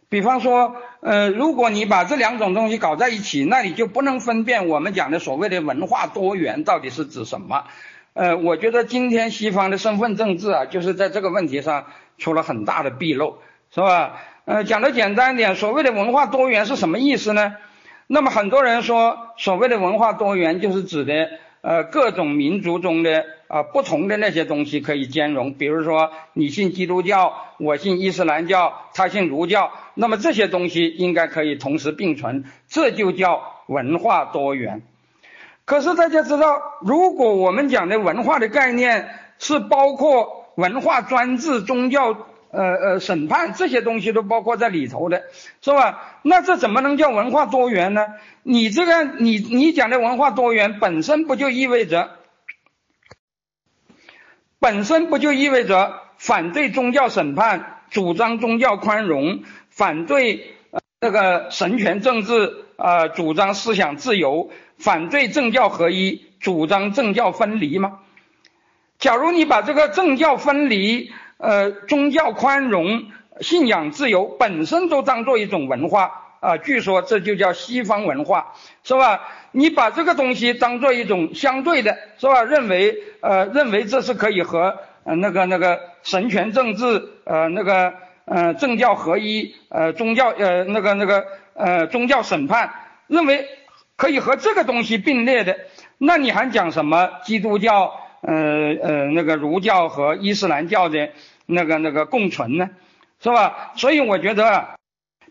[0.09, 7.63] 比方说，呃，如果你把这两种东西搞在一起，那你就不能分辨我们讲的所谓的文化多元到底是指什么。
[8.13, 11.85] 呃，我觉得今天西方的身份政治啊，就是在这个问题上。
[12.19, 13.37] 出了很大的纰漏，
[13.73, 14.19] 是吧？
[14.49, 17.53] 呃，讲的简单一点，所谓的文化多元是什么意思呢？
[18.07, 21.29] 那么很多人说，所谓的文化多元就是指的
[21.61, 34.81] 呃各种民族中的啊不同的那些东西可以兼容，比如说你信基督教，我信伊斯兰教，他信儒教，那么这些东西应该可以同时并存，这就叫文化多元。
[35.65, 40.39] 可是大家知道，如果我们讲的文化的概念是包括。
[40.55, 42.17] 文化专制、宗教、
[42.51, 45.23] 呃呃审判这些东西都包括在里头的，
[45.61, 46.19] 是吧？
[46.23, 48.05] 那这怎么能叫文化多元呢？
[48.43, 52.11] 你这个你你讲的文化多元本身不就意味着，
[54.59, 60.55] 本身不就意味着反对宗教审判，主张宗教宽容，反对
[60.99, 67.99] 那个神权政治，呃，主张思想自由，反对政教合一，主张政教分离吗？
[68.97, 73.05] 假如你把这个政教分离、呃宗教宽容、
[73.39, 76.11] 信仰自由本身都当做一种文化
[76.41, 79.21] 啊，据说这就叫西方文化，是吧？
[79.51, 82.43] 你把这个东西当做一种相对的，是吧？
[82.43, 87.93] 认为呃认为这是可以和呃那个那个神权政治呃那个
[88.25, 92.69] 呃政教合一呃宗教呃那个那个呃宗教审判，
[93.07, 93.47] 认为
[93.95, 95.57] 可以和这个东西并列的，
[95.97, 97.93] 那你还讲什么基督教？
[98.21, 101.07] 呃呃，那个儒教和伊斯兰教的
[101.51, 102.69] 那个那个共存呢，
[103.19, 103.71] 是吧？
[103.75, 104.77] 所以我觉得，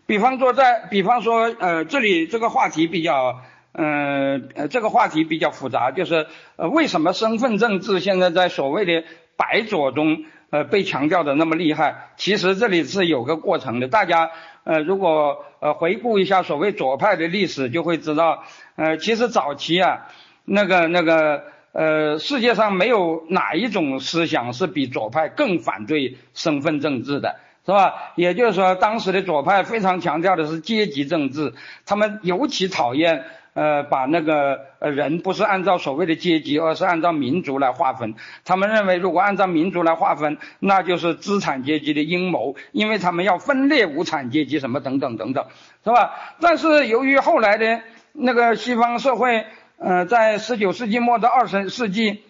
[0.05, 3.41] 比方说在，比方说呃，这里这个话题比较
[3.71, 9.05] 嗯呃这个话题比较复杂，就是呃为什么身份政治现在在所谓的
[9.37, 12.09] 白左中呃被强调的那么厉害？
[12.17, 14.29] 其实这里是有个过程的，大家
[14.65, 18.43] 呃如果呃回顾一下所谓左派的历史，就会知道
[18.75, 20.07] 呃其实早期啊
[20.43, 21.43] 那个那个。
[21.79, 28.11] 呃，世界上没有哪一种思想是比左派更反对身份政治的，是吧？
[28.15, 31.53] 也就是说，当时的左派非常强调的是阶级政治，
[31.85, 33.23] 他们尤其讨厌
[33.53, 38.13] 呃把那个呃人不是按照所谓的阶级，而是按照民族来划分。
[38.43, 45.45] 他们认为，如果按照民族来划分，那就是资产阶级的阴谋，因为他们要分裂无产阶级什么等等等等，
[45.85, 46.11] 是吧？
[46.41, 47.79] 但是由于后来的
[48.11, 49.45] 那个西方社会。
[49.81, 52.21] 呃，在十九世纪末到二十世纪，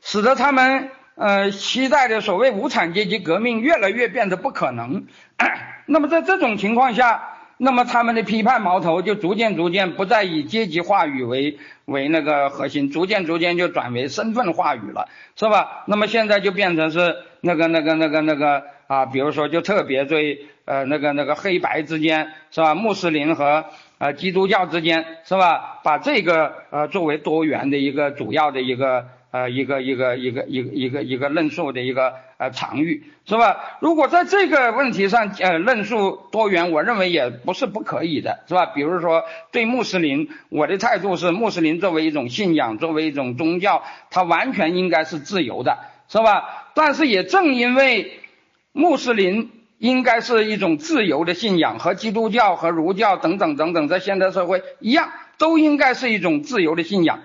[0.00, 5.06] 使得他们呃期待的所谓无产阶级革命越来越变得不可能。
[5.86, 15.84] 那么在这种情况下，那么他们的批判矛头就逐渐逐渐不再以阶级话语为为那个核心，逐渐逐渐就转为身份话语了，是吧？
[15.86, 22.74] 那么现在就变成是那个那个那个那个啊，比如说就特别对呃那个那个黑白之间是吧？
[22.74, 23.66] 穆斯林和
[24.02, 25.78] 呃，基督教之间是吧？
[25.84, 33.78] 把这个呃作为多元的一个主要的一个呃一个一个一个一个一个一个论述的一个呃场域是吧？
[33.78, 38.66] 如果在这个问题上呃论述多元，我认为也不是不可以的，是吧？
[38.66, 39.22] 比如说
[39.52, 45.78] 对穆斯林，我的态度是穆斯林作为一种信仰，作为一种宗教，它完全应该是自由的，
[46.08, 46.72] 是吧？
[46.74, 48.18] 但是也正因为
[48.72, 49.61] 穆斯林。
[49.82, 57.18] 应该是一种自由的信仰，和基督教和儒教等等等等，在现代社会一样，都应该是一种自由的信仰。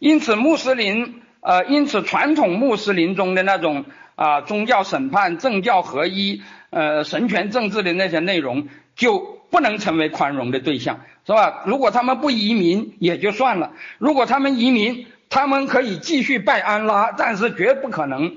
[0.00, 3.84] 因此，穆斯林，呃，因此传统穆斯林中的那种
[4.16, 8.66] 啊宗教审判、政教合一、呃神权政治的那些内容，
[8.96, 9.20] 就
[9.52, 11.62] 不能成为宽容的对象，是吧？
[11.66, 18.34] 如果他们不移民也就算了，如果他们移民，他们可以继续拜安拉，但是绝不可能。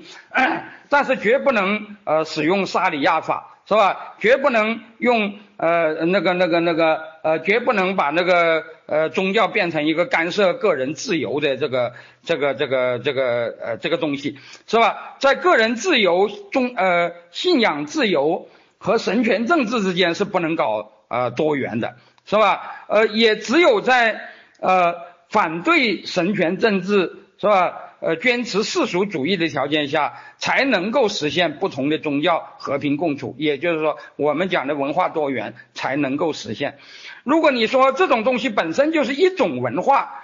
[0.94, 4.14] 但是绝不能呃使用沙里亚法是吧？
[4.20, 14.38] 绝不能用呃那个那个那个呃绝不能把那个呃宗教变成一个干涉个人自由的这个这个这个这个呃这个东西
[14.68, 15.16] 是吧？
[15.18, 22.84] 在个人自由中呃信仰自由和神权政治之间是不能搞呃多元的是吧？
[22.86, 24.28] 呃也只有在
[24.60, 24.94] 呃
[25.28, 27.80] 反对神权政治是吧？
[28.04, 33.34] 呃，坚持世俗主义的条件下，才能够实现不同的宗教和平共处。
[33.38, 36.76] 也就是说，我们讲的文化多元才能够实现。
[37.22, 40.22] 如果你说这种东西本身就是一种文化，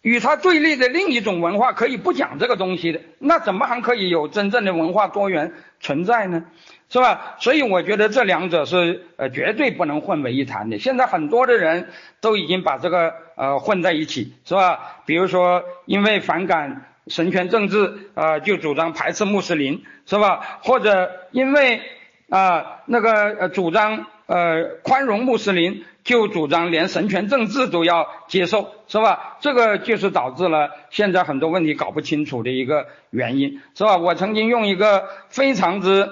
[0.00, 6.46] 与它对立的另一种文化可以不讲这个东西的，那怎么还可以有真正的文化多元存在呢？
[6.90, 7.36] 是吧？
[7.38, 10.78] 所以我觉得这两者是呃绝对不能混为一谈的。
[10.78, 11.90] 现在很多的人
[12.22, 15.02] 都已经把这个呃混在一起，是吧？
[15.04, 20.60] 比如说因为反感神权政治啊，就主张排斥穆斯林，是吧？
[20.62, 21.82] 或者因为
[22.30, 29.36] 啊那个呃主张呃宽容穆斯林，就主张连神权政治都要接受，是吧？
[29.40, 33.98] 这个就是导致了现在很多问题搞不清楚的一个原因，是吧？
[33.98, 36.08] 我曾经用一个非常之。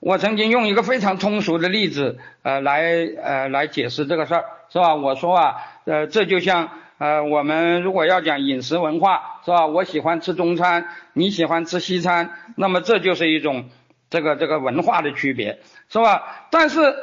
[0.00, 2.82] 我曾经用一个非常通俗的例子，呃，来
[3.22, 4.94] 呃来解释这个事儿，是吧？
[4.94, 9.66] 我说啊，呃，这就像呃，我们如果要讲饮食文化，是吧？
[9.66, 13.68] 我喜欢吃中餐，你喜欢吃西餐，那么这就是一种
[14.08, 16.46] 这个这个文化的区别，是吧？
[16.50, 16.94] 但是，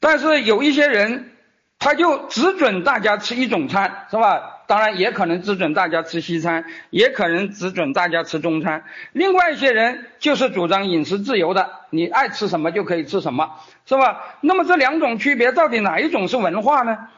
[0.00, 1.32] 但是有一些人，
[1.78, 4.55] 他就只准大家吃一种餐，是吧？
[4.66, 8.84] 当然也可能只准大家吃西餐，也可能只准大家吃中餐。
[9.12, 14.36] 另外一些人就是主张饮食自由的，你爱吃什么就可以吃什么，是吧？
[14.40, 17.08] 那么这两种区别到底哪一种是文化呢？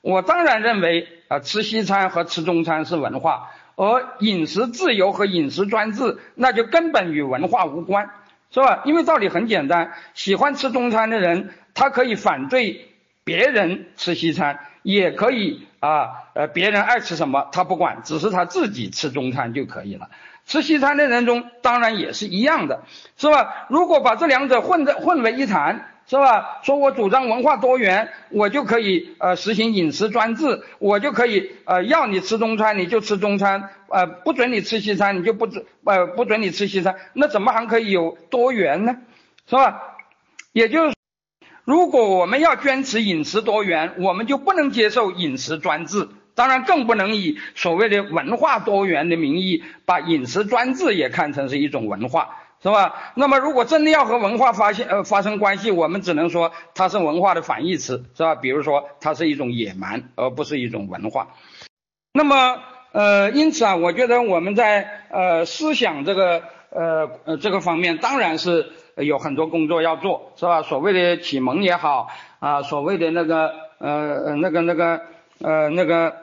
[0.00, 8.10] 我当然认为啊，吃西餐和吃中餐是文化，而饮食自由和饮食专制那就根本与文化无关，
[8.50, 8.82] 是吧？
[8.84, 12.88] 因为道理很简单，喜欢吃中餐的人，他可以反对
[13.24, 14.60] 别人吃西餐。
[14.84, 20.08] 也可以啊，呃，别人爱吃什么他不管，只是他自己吃中餐就可以了。
[20.46, 22.80] 吃西餐的人中当然也是一样的，
[23.16, 23.66] 是吧？
[23.68, 26.60] 如果把这两者混在混为一谈，是吧？
[26.62, 38.96] 说我主张文化多元，我就可以呃实行饮食专制，我就可以呃要你吃中餐你就吃中餐，呃不准你吃西餐你就不准呃不准你吃西餐，那怎么还可以有多元呢？
[39.46, 39.82] 是吧？
[40.52, 40.97] 也就是。
[41.68, 53.12] 如果我们要坚持饮食多元，我们就不能接受饮食专制，当然更不能以所谓的文化多元的名义把饮食专制也看成是一种文化，是吧？
[53.16, 58.34] 那么如果真的要和文化发现呃发生关系，我们只能说它是文化的反义词，是吧？
[58.34, 61.34] 比如说它是一种野蛮，而不是一种文化。
[62.14, 62.62] 那么
[62.92, 70.62] 呃，因此啊，我觉得我们在呃思想这个呃呃这个方面，当然是有很多工作要做，是吧？
[70.62, 72.08] 所谓的启蒙也好
[72.40, 75.00] 啊，所谓的那个呃那个那个
[75.40, 76.16] 呃那个。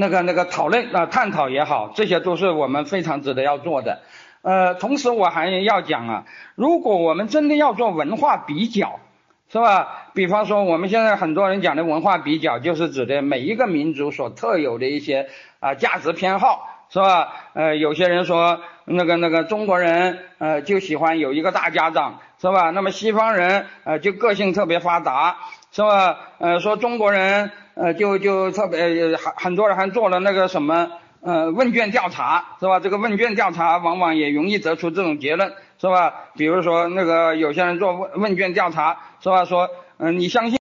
[0.00, 4.02] 那个那个讨论啊探讨也好，这些都是我们非常值得要做的。
[4.42, 6.24] 呃，同时我还要讲啊，
[6.54, 9.00] 如果我们真的要做文化比较，
[9.48, 10.10] 是吧？
[10.14, 17.32] 比方说我们现在很多人讲的文化比较，就是指的每一个民族所特有的一些啊价值偏好，是吧？
[17.54, 22.70] 呃，有些人说那个那个中国人呃就喜欢有一个大家长，是吧？
[22.70, 25.36] 那么西方人呃就个性特别发达，
[25.72, 26.18] 是吧？
[26.38, 27.50] 呃，说中国人。
[27.80, 32.80] 呃，就就特别很很多人还做了那个什么呃问卷调查，是吧？
[32.80, 36.12] 这个问卷调查往往也容易得出这种结论，是吧？
[36.34, 39.44] 比如说那个有些人做问问卷调查，是吧？
[39.44, 40.57] 说嗯，你相信？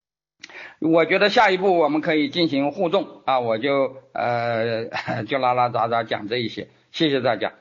[0.92, 4.86] 我觉得下一步我们可以进行互动啊，我就呃
[5.28, 7.54] 就拉拉杂杂讲这一些，谢谢大家。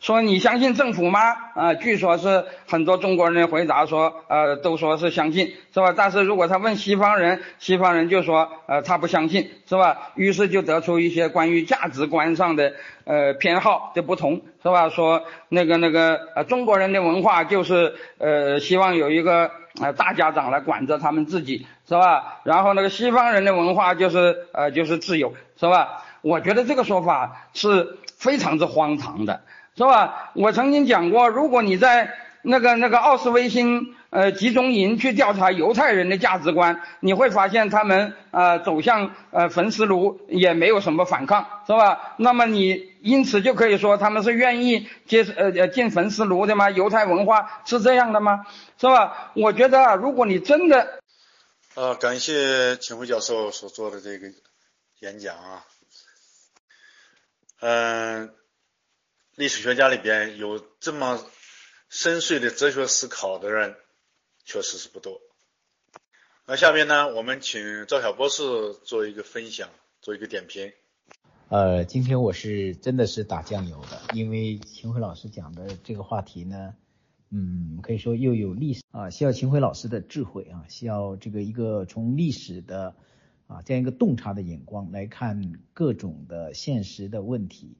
[0.00, 1.20] 说你相信政府吗？
[1.54, 5.92] 啊，据说是很多中国人回答说，呃，都说是相信，是吧？
[5.94, 10.12] 但是如果他问西方人，西方人就说，呃，他不相信，是吧？
[10.14, 12.72] 于是就得出一些关于价值观上的
[13.04, 14.88] 呃偏好的不同，是吧？
[14.88, 19.50] 说那个那个呃中国人的文化就是呃希望有一个
[19.82, 22.40] 呃大家长来管着他们自己，是吧？
[22.44, 26.04] 然后那个西方人的文化就是呃就是自由，是吧？
[26.22, 29.42] 我觉得这个说法是非常之荒唐的。
[29.76, 30.30] 是吧？
[30.34, 42.14] 我曾经讲过，如果你在那个那个奥斯维辛呃集中营去调查犹太人的价值观，你会发现他们呃走向呃焚尸炉也没有什么反抗，是吧？
[42.16, 46.70] 那么你因此就可以说他们是愿意接呃呃进焚尸炉的吗？
[46.70, 48.46] 犹太文化是这样的吗？
[48.78, 49.32] 是吧？
[49.34, 51.00] 我觉得啊，如果你真的，
[51.74, 54.28] 呃，感谢秦晖教授所做的这个
[55.00, 55.64] 演讲啊，
[57.60, 58.30] 嗯。
[59.40, 61.18] 历史学家里边有这么
[61.88, 63.74] 深邃的哲学思考的人，
[64.44, 65.18] 确实是不多。
[66.46, 68.42] 那下面呢，我们请赵晓博士
[68.84, 69.70] 做一个分享，
[70.02, 70.70] 做一个点评。
[71.48, 76.74] 呃，今天我是真的是打酱油的，因为秦晖老师讲的这个话题呢，
[77.30, 82.94] 嗯，可以说又有历史啊，需要秦晖老师的智慧啊，需要这个一个从历史的
[83.46, 87.78] 啊这样一个洞察的眼光来看各种的现实的问题。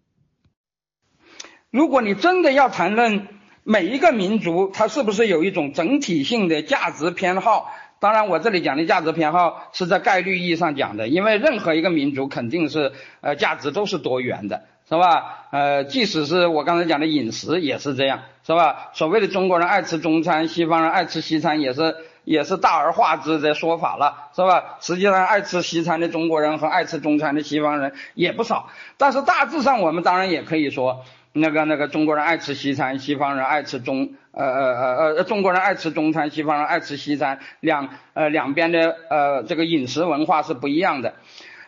[1.71, 3.29] 如果你真的要谈论
[3.63, 7.71] 每一个民族，它是不是有一种整体性的价值偏好？
[8.01, 15.47] 当然，我这里讲的价值偏好是在概率意义上讲的，因为任何一个民族肯定是呃价值都是多元的，是吧？
[15.53, 18.89] 呃，即使是我刚才讲的饮食也是这样，是吧？
[18.95, 21.95] 所谓的中国人爱吃中餐，西方人爱吃西餐，也是
[22.25, 24.79] 也是大而化之的说法了，是吧？
[24.81, 31.05] 实际上，爱吃西餐的中国人和爱吃中餐的西方人也不少，但是大致上我们当然也可以说。
[31.33, 41.15] 那个那个中国人爱吃西餐，西方人爱吃中呃呃呃呃中国人爱吃中餐，西方人爱吃西餐，两呃两边的呃这个饮食文化是不一样的。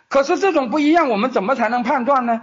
[0.08, 2.42] 可是这种不一样，我们怎么才能判断呢？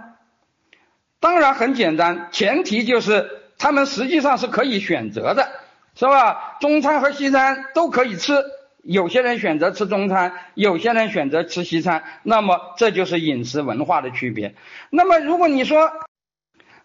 [1.20, 5.48] 当然很简单，前提就是他们实际上是可以选择的，
[5.94, 6.56] 是吧？
[6.60, 8.42] 中餐和西餐都可以吃，
[8.82, 14.54] 有些人选择吃中餐，有些人选择吃西餐，那么这就是饮食文化的区别。
[14.88, 15.92] 那么如果你说，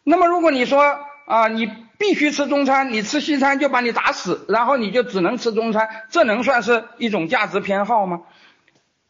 [0.08, 8.22] 那么，如果你说啊，你必须吃中餐，你吃西餐就把你打死，然后你就只能吃中餐，这能算是一种价值偏好吗？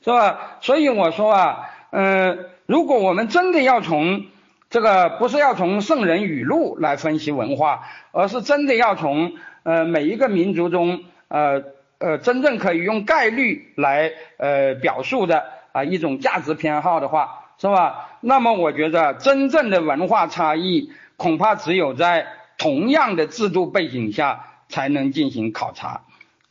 [0.02, 0.58] 是吧？
[0.62, 4.26] 所以我说啊，嗯，如果我们真的要从
[4.70, 11.62] 这个，不是要从圣人语录来分析文化，而是真的要从呃每一个民族中，呃
[11.98, 15.44] 呃真正可以用概率来呃表述的
[15.74, 17.42] 啊一种价值偏好的话。
[17.58, 18.10] 是吧？
[18.20, 22.28] 那么我觉得真正的文化差异，恐怕只有在
[22.58, 26.02] 同样的制度背景下才能进行考察，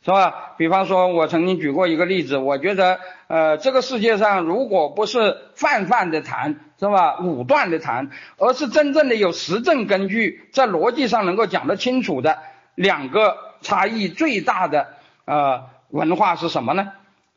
[0.03, 0.53] 是吧？
[0.57, 7.19] 比方说，我曾经举过一个例子，我觉得，呃，这个世界上如果不是泛泛的谈，是吧？
[7.19, 12.39] 武断的谈，而是真正的有实证根据，在逻辑上能够讲得清楚的
[12.73, 14.87] 两个差异最大的
[15.25, 16.93] 呃文化是什么呢？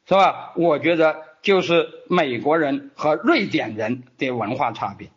[0.06, 0.52] 是吧？
[0.56, 1.27] 我觉得。
[1.42, 5.08] 就是美国人和瑞典人的文化差别。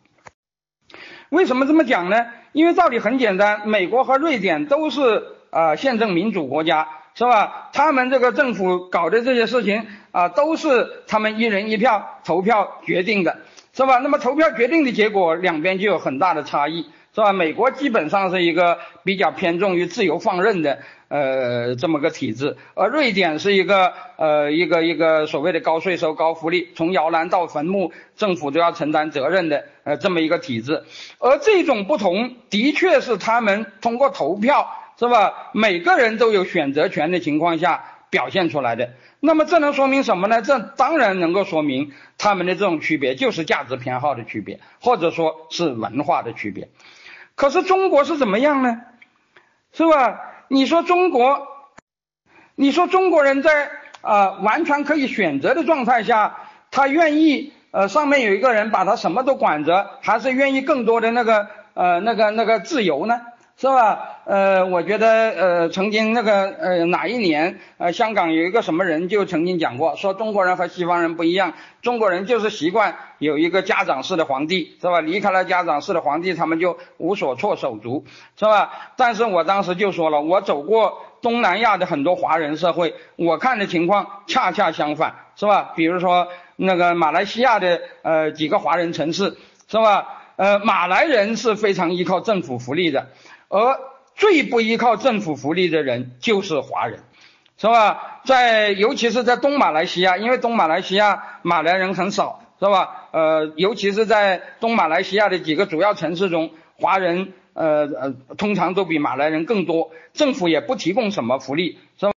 [1.28, 2.26] 为什么这么讲呢？
[2.52, 7.70] 因为道理很简单，美国和瑞典都是啊宪政民主国家，是吧？
[7.72, 13.38] 他们这个政府搞的这些事情啊，都是他们一人一票投票决定的，
[13.72, 13.98] 是吧？
[13.98, 16.82] 那么投票决定的结果，两边就有很大的差异，
[17.14, 17.32] 是吧？
[17.32, 20.80] 美国基本上是一个比较偏重于自由放任的
[21.12, 30.84] 呃这么个体制，而瑞典是一个呃一个一个所谓的高税收、高福利，从摇篮到坟墓，政府都要承担责任的呃这么一个体制。
[31.18, 34.66] 而这种不同，的确是他们通过投票，
[34.98, 35.50] 是吧？
[35.52, 38.88] 每个人都有选择权的情况下表现出来的。
[39.20, 40.40] 那么这能说明什么呢？
[40.40, 46.70] 这当然能够说明他们的这种区别就是价值偏好的区别，或者说是文化的区别。
[47.34, 48.80] 可是中国是怎么样呢？
[49.74, 50.31] 是吧？
[50.52, 51.48] 你说中国，
[52.56, 53.70] 你说中国人在
[54.02, 56.36] 啊完全可以选择的状态下，
[56.70, 63.22] 他愿意呃上面有一个人把他什么都管着，还是愿意更多的那个呃那个那个自由呢？
[63.56, 64.22] 是吧？
[64.24, 75.00] 呃，我觉得呃，曾经那个呃哪一年呃，香港有一个什么人就曾经讲过，说中国人和西方人不一样，中国人就是习惯有一个家长式的皇帝，是吧？
[75.00, 78.04] 离开了家长式的皇帝，他们就无所措手足，
[78.36, 78.72] 是吧？
[78.96, 85.72] 但是我当时就说了，我走过东南亚的很多华人社会，我看的情况恰恰相反，是吧？
[85.76, 86.26] 比如说
[86.56, 89.36] 那个马来西亚的呃几个华人城市，
[89.68, 90.18] 是吧？
[90.36, 93.08] 呃，马来人是非常依靠政府福利的，
[93.52, 93.78] 而
[94.14, 97.00] 最不依靠政府福利的人就是华人，
[97.58, 98.22] 是吧？
[98.24, 103.08] 在尤其是在东马来西亚，因为东马来西亚马来人很少，是吧？
[103.12, 112.12] 呃，尤其是在东马来西亚的几个主要城市中，华人呃呃通常都比马来人更多，政府也不提供什么福利，是吧？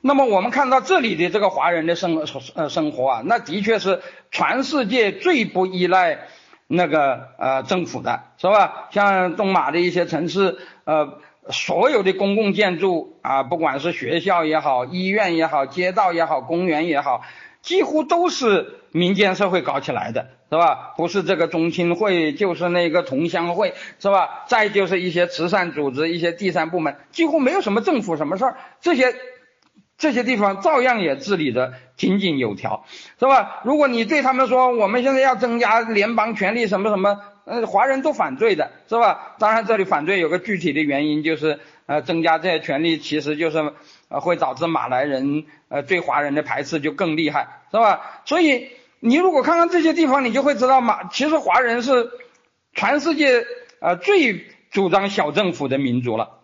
[0.00, 2.24] 那么我们看到这里的这个华人的生
[2.54, 4.00] 呃生活啊，那的确是
[4.30, 6.28] 全世界最不依赖
[6.72, 8.88] 那个呃政府的，是吧？
[8.90, 10.58] 像东马的一些城市。
[10.84, 17.22] 呃，所有的公共建筑啊，不管是学校也好，医院也好，街道也好，公园也好，
[17.62, 20.94] 几乎都是民间社会搞起来的，是吧？
[20.96, 24.44] 不是这个中心会，就是那个同乡会，是吧？
[24.48, 29.14] 再就是一些慈善组织、一些第三部门，几乎没有什么政府什么事儿，这些
[29.98, 32.84] 这些地方照样也治理的井井有条，
[33.20, 33.60] 是吧？
[33.62, 37.20] 如果你对他们说，我们现在要增加联邦权力，什么什么。
[37.44, 39.34] 呃，华人都反对的是吧？
[39.38, 43.72] 当然，这里反对有个具体的原因，就是呃，增加这些权利，其实就是
[44.08, 48.22] 呃，会导致马来人呃对华人的排斥就更厉害，是吧？
[48.24, 48.68] 所以
[49.00, 52.10] 你如果看看这些地方，你就会知道马其实华人是
[52.74, 53.44] 全世界
[53.80, 56.38] 呃最主张小政府的民族了，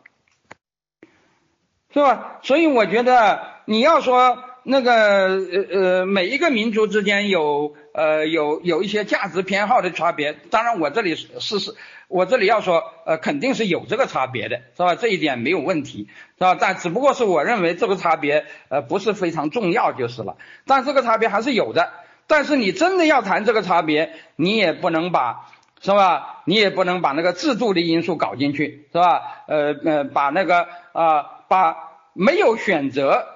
[1.95, 2.39] 是吧？
[2.43, 7.75] 所以我觉得你要说那个呃呃每一个民族之间有。
[7.99, 11.75] 呃，有有一些价值偏好的差别，当然我这里是是，
[12.07, 14.95] 我这里要说，呃，肯定是有这个差别的，是吧？
[14.95, 16.07] 这一点没有问题，
[16.39, 16.55] 是吧？
[16.55, 20.37] 但只不过是我认为这个差别，呃，不是非常重要就是了。
[20.65, 21.91] 但这个差别还是有的。
[22.29, 25.49] 但是你真的要谈这个差别，你也不能把，
[25.81, 26.43] 是吧？
[26.45, 29.43] 你也不能把那个制度的因素搞进去，是吧？
[29.49, 31.77] 呃呃，把那个啊，把
[32.13, 33.27] 没有选择，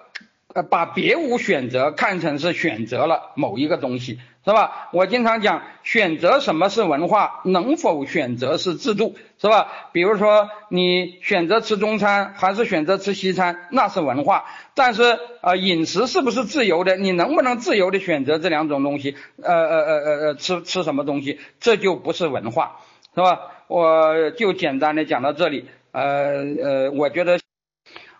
[0.55, 4.19] 呃，把别无选择看成是选择了某一个东西。
[4.45, 4.89] 是吧？
[4.93, 9.69] 我经常讲，选择什么是文化，能否选择是制度，是吧？
[9.93, 14.47] 比如说，你选择吃中餐还是选择吃西餐，那是文化。
[14.75, 16.97] 但是，呃，饮食是不是自由的？
[16.97, 19.15] 你能不能自由的选择这两种东西？
[19.41, 22.81] 呃呃呃呃呃，吃吃什么东西，这就不是文化，
[23.15, 23.43] 是吧？
[23.69, 25.69] 我就简单的讲到这里。
[25.93, 27.39] 呃呃，我觉得，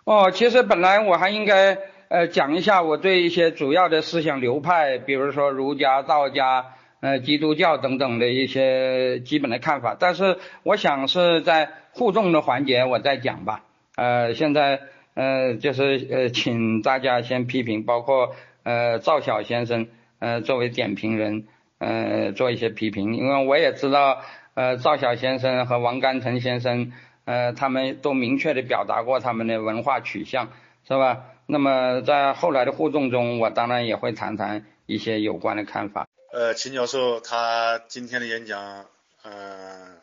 [0.05, 1.77] 哦，其实本来我还应该。
[2.13, 6.65] 呃，讲一下我对一些主要的思想流派，比如说儒家、道家、
[6.99, 9.97] 呃基督教等等的一些基本的看法。
[9.99, 13.63] 但是我想是在互动的环节我再讲吧。
[13.95, 14.81] 呃，现在
[15.15, 19.87] 呃就是呃请大家先批评，包括呃赵晓先生
[20.19, 21.47] 呃作为点评人
[21.79, 24.21] 呃做一些批评，因为我也知道
[24.53, 26.93] 呃赵晓先生和王甘成先生
[27.25, 30.49] 呃他们都明确的表达过他们的文化取向，
[30.87, 31.23] 是吧？
[31.45, 36.07] 那么在后来的互动中，我当然也会谈谈一些有关的看法。
[36.31, 38.87] 呃，秦教授他今天的演讲，
[39.23, 39.99] 嗯，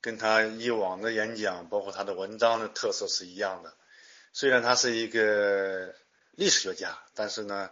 [0.00, 3.72] 跟他以往的演讲，包括他的文章的特色是一样的。
[4.32, 5.94] 虽然他是一个
[6.32, 7.70] 历史学家，但是呢，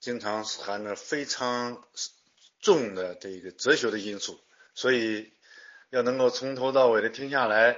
[0.00, 1.82] 经常含着非常
[2.60, 4.40] 重的这个哲学的因素，
[4.74, 5.32] 所以
[5.90, 7.76] 要能够从头到尾的听下来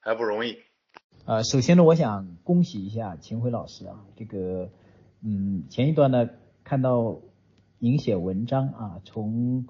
[0.00, 0.62] 还不容易。
[1.26, 4.70] 呃，首先呢，我想恭喜一下秦晖老师啊，这个，
[5.22, 6.28] 嗯，前一段呢
[6.64, 7.20] 看到
[7.78, 9.66] 您写文章啊，从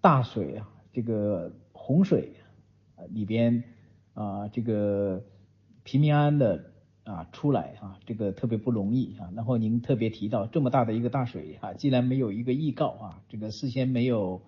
[0.00, 2.32] 大水啊，这个洪水
[3.08, 3.62] 里边
[4.14, 5.24] 啊，这个
[5.84, 6.72] 平平安安的
[7.04, 9.30] 啊出来啊，这个特别不容易啊。
[9.36, 14.42] 然后您特别提到这么大的一个大水啊，既然没有一个预告啊，这个事先没有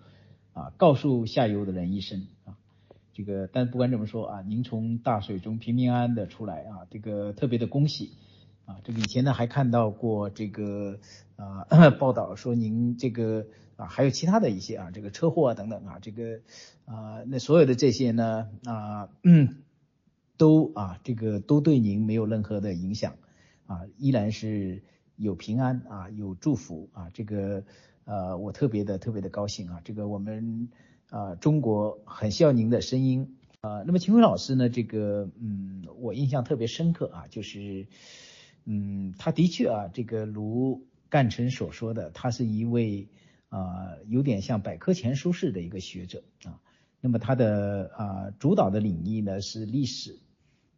[0.51, 2.56] 啊告诉下游的人一声啊，
[3.17, 8.11] 这个，但不管怎么说啊，您从大水中平平安安的出来啊，这个特别的恭喜
[8.65, 8.77] 啊。
[8.83, 10.99] 这个以前呢还看到过这个
[11.35, 11.65] 啊
[11.97, 16.41] 报道说您这个啊还有其他的一些啊这个车祸啊等等啊这个
[16.85, 19.09] 啊那所有的这些呢啊
[20.37, 23.15] 都啊这个都对您没有任何的影响
[23.65, 24.83] 啊，依然是
[25.15, 27.63] 有平安啊有祝福啊这个
[28.05, 30.69] 呃我特别的特别的高兴啊这个我们。
[31.09, 33.81] 啊，中国很需要您的声音啊。
[33.85, 34.67] 那么秦晖老师呢？
[34.67, 37.87] 这个，嗯，我印象特别深刻啊，就是，
[38.65, 43.07] 嗯，他的确啊，这个如干成所说的，他是一位
[43.47, 46.59] 啊，有点像百科全书式的一个学者啊。
[46.99, 50.19] 那么他的啊，主导的领域呢是历史，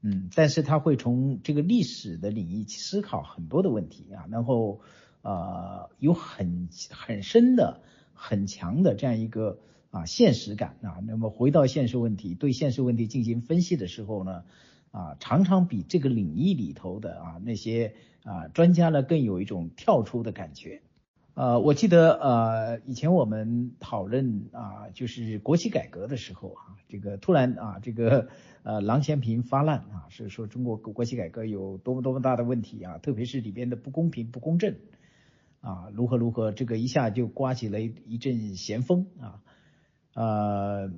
[0.04, 4.82] 嗯，但是他会从这个历史的领域去思考很多的问题啊，然后
[5.24, 7.82] 啊，有很很深的、
[8.14, 9.60] 很强的这样一个。
[9.92, 14.44] 啊，现实感啊，那么回到现实问题，对现实问题进行分析的时候呢，
[14.92, 20.82] 啊，常常比这个领域里头的啊那些啊专家呢更有一种跳出的感觉。
[21.34, 28.28] 呃，我记得呃以前我们讨论啊就是国企改革的时候啊，这个突然啊这个
[28.62, 34.76] 呃郎咸平发难啊，是说中国国企改革有多么多么大的问题啊，特别是里边的不公平不公正
[35.62, 39.42] 啊，如何如何，这个一下就刮起了一阵咸风啊。
[40.20, 40.92] 呃，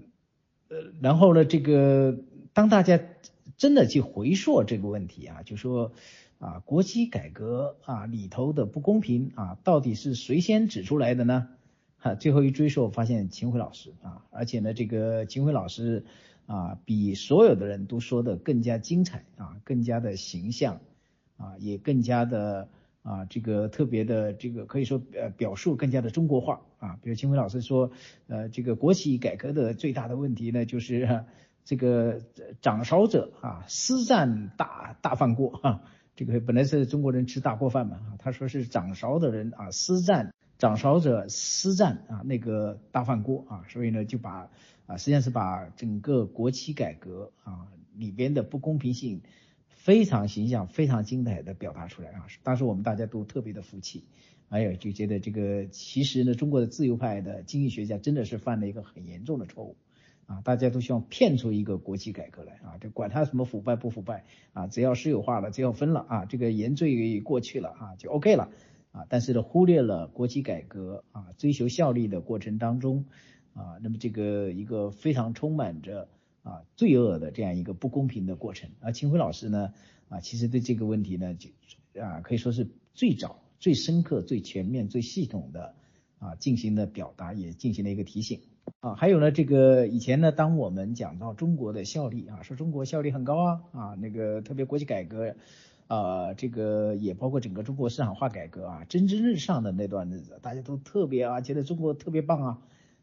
[0.70, 2.18] 呃，然后呢，这个
[2.54, 3.00] 当大家
[3.56, 5.92] 真的去回溯这个问题啊，就说
[6.40, 11.50] 啊，国企改革啊里头的不公平啊，到底是谁先指出来的呢？
[12.00, 16.04] 哈，最后一追溯发现秦晖老师啊，而且呢，这个秦晖老师
[16.48, 20.82] 啊，比所有的人都说的更加精彩啊，更加的形象
[21.38, 22.70] 啊，也更加的。
[23.04, 27.92] 啊，这个特别的这个可以说呃表述更加的中国化啊，比如秦晖老师说，
[28.28, 31.26] 呃，这个国企改革的最大的问题呢，就是
[31.66, 32.22] 这个
[32.62, 35.82] 掌勺者啊私占大大饭锅啊，
[36.16, 44.50] 这个本来是中国人吃大锅饭嘛，他说是掌勺的人啊私占掌勺者私占啊那个大饭锅啊，所以呢就把
[44.86, 47.66] 啊实际上是把整个国企改革啊
[47.96, 49.22] 里边的不公平性。
[49.84, 52.28] 非常形象、非常精彩的表达出来啊！
[52.44, 54.04] 当时我们大家都特别的服气，
[54.50, 59.76] 哎呀，就觉得这个其实呢，中国的自由派的经济学家真的是犯了一个很严重的错误
[60.28, 60.40] 啊！
[60.44, 68.52] 大家都希望骗出一个国企改革来啊，就管他什么腐败不腐败啊，只要私有化了，只要分了啊，这个严罪过去了啊，就 OK 了
[68.92, 69.08] 啊！
[69.10, 73.06] 但是呢，忽略了国企改革啊，追求效率的过程当中
[73.56, 76.08] 啊，那么这个一个非常充满着。
[76.44, 79.74] 啊，罪恶的这样一个不公平的过程，而秦晖老师呢，
[80.10, 81.50] 啊，其实对这个问题呢，就
[82.02, 85.76] 啊可以说是最早、最深刻、最全面、最系统的
[86.18, 88.42] 啊进行了表达，也进行了一个提醒
[88.80, 88.96] 啊。
[88.96, 95.36] 还有呢，这个以前呢，当我们讲到中国的效率啊，说中国效率很高啊啊，那个特别国企改革
[95.88, 102.62] 啊，这个也包括整个中国市场化改革啊，蒸蒸日上的那段日子，大家都特别啊，觉得中国特别棒啊。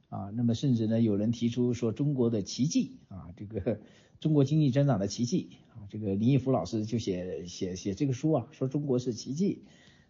[0.08, 3.80] 啊，那么甚至呢，有人提出说中国的奇迹啊，这个
[4.20, 9.64] 中国经济增长的奇迹啊，这个林毅夫老师就写写写这个书啊，说中国是奇迹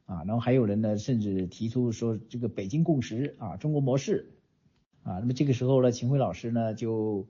[0.06, 4.34] 啊，然后还有人呢，甚至提出说这个北京共识啊，中国模式
[5.02, 7.26] 啊，那么这个时候呢，秦晖老师呢就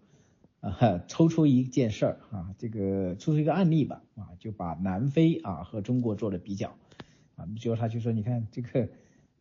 [0.60, 6.76] 啊抽出一件事儿啊，这个抽出一个案例吧啊，就把南非啊和中国做了比较
[7.34, 8.90] 啊，最后他就说，你看这个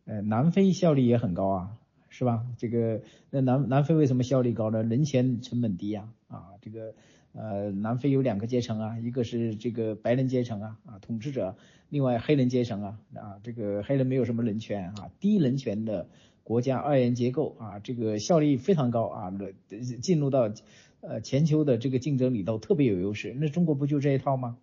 [0.06, 1.76] 呃南非效率也很高啊。
[2.08, 2.46] 是吧？
[2.56, 4.82] 这个那南南非为什么效率高呢？
[4.82, 6.94] 人权成本低呀，啊，这个
[7.32, 11.56] 呃南非有两个阶层啊，一个是这个白人阶层啊啊统治者，
[11.90, 16.08] 另外黑人阶层啊啊这个黑人没有什么人权啊，低人权的
[16.42, 19.32] 国家二元结构啊，这个效率非常高啊，
[20.02, 20.50] 进入到
[21.00, 23.34] 呃全球的这个竞争里头特别有优势。
[23.38, 24.56] 那中国不就这一套吗？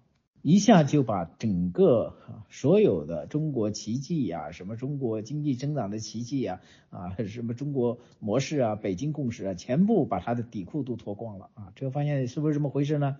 [0.47, 2.15] 一下就把整个
[2.51, 6.61] 所有的中国奇迹呀，什么中国经济增长的奇迹呀，
[6.91, 11.73] 啊，什么中国模式啊，北京共识啊，全部把他的底裤都脱光了啊！
[11.75, 13.17] 最后发现是不是这么回事呢？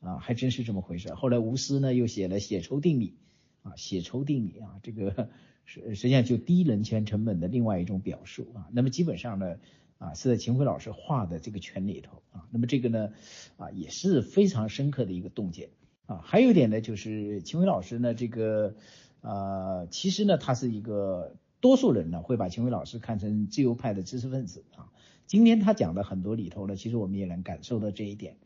[0.00, 1.12] 啊，还真是这么回事。
[1.12, 3.18] 后来吴思呢又写了血抽定理
[3.64, 5.28] 啊，血抽定理啊，这个
[5.66, 8.68] 实实际上就低人权成本的另外一种表述啊。
[8.72, 9.56] 那么基本上呢，
[9.98, 12.48] 啊是在秦晖老师画的这个圈里头啊。
[12.50, 13.10] 那么这个呢，
[13.58, 15.68] 啊也是非常深刻的一个洞见。
[16.06, 18.74] 啊，还有一点呢，就是秦伟老师呢，这个
[19.20, 24.90] 呃，其实呢，他是一个多数人呢会把秦伟老师看成自由派的知识分子啊。
[25.26, 28.36] 今天他讲的很多里头呢，其实我们也能感受到这一点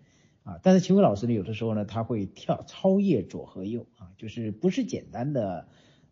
[0.44, 0.60] 啊。
[0.62, 5.66] 但是秦伟老师呢，有的时候呢，他会跳超越左和右啊，就是不是简单的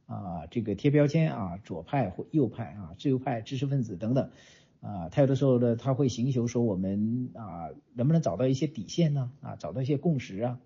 [0.07, 4.31] 啊这个贴标签啊，左派或右派啊，自由派知识分子等等
[4.81, 9.31] 啊，他有的时候呢，他会寻求说我们啊，能不能找到一些底线呢？
[9.43, 10.59] 啊，找到一些共识啊，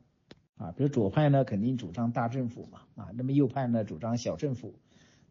[0.58, 4.74] 啊，比如左派呢肯定主张大政府嘛，啊，那么右派呢主张小政府，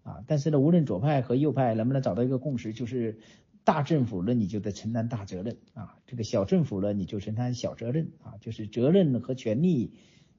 [0.01, 3.19] 啊，但是呢，无论左派和右派能不能找到一个共识，就是
[3.63, 9.91] 大政府呢你就得承担大责任啊，这个小政府呢你就承担小责任啊，就是责任和权利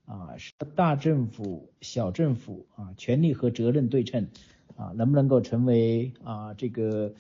[0.07, 4.29] 啊是大政府小政府啊权利和责任对称
[4.77, 7.15] 啊，能不能够成为啊这个。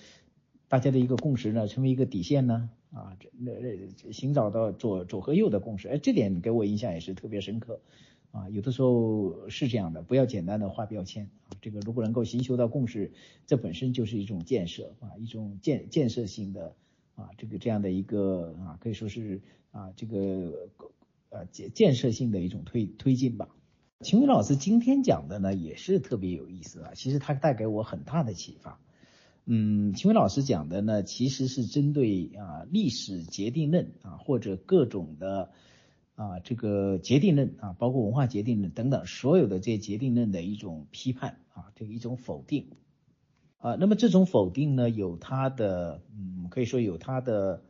[0.71, 7.81] 大家的一个共识呢，成为一个底线呢，啊，这那那寻找到左左和右的共识，哎，这点给我印象也是特别深刻，
[8.31, 13.13] 啊，有的时候是这样的，不要简单的画标签，啊，这个如果能够寻求到共识，
[13.47, 16.75] 这本身就是一种建设，啊，一种建建设性的，
[17.15, 20.71] 啊，这个这样的一个啊，可以说是啊，这个
[21.29, 23.49] 呃建建设性的一种推推进吧。
[24.01, 28.81] 秦伟老师今天讲的呢，也是特别有意思啊，其实他带给我很大的启发。
[29.51, 35.53] 嗯，秦伟老师讲的呢，其实是针对啊历史决定论啊，或者各种的
[36.17, 42.67] 啊这个决定论啊，包括文化决定论等等，所有的这些决定论的一种批判啊，这一种否定
[43.57, 43.75] 啊。
[43.77, 47.63] 那么这种否定呢，有它的嗯，可以说有它的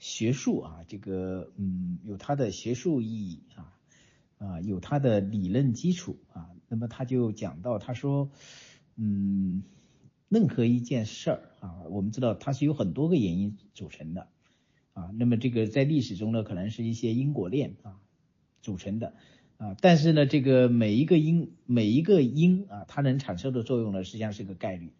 [0.00, 3.70] 学术啊，这个嗯，有它的学术意义啊
[4.38, 6.50] 啊，有它的理论基础啊。
[6.66, 8.30] 那么他就讲到，他说
[8.96, 9.62] 嗯。
[10.30, 14.28] 任何一件事儿啊，我们知道它是由很多个原因组成的
[14.92, 15.10] 啊。
[15.18, 17.98] 那么这个在历史中呢，可能是一些因果链啊
[18.62, 19.12] 组成的
[19.56, 19.76] 啊。
[19.80, 24.92] 但是呢，这个每一个因每一个因啊，它能产生的作用呢，实际上是个概率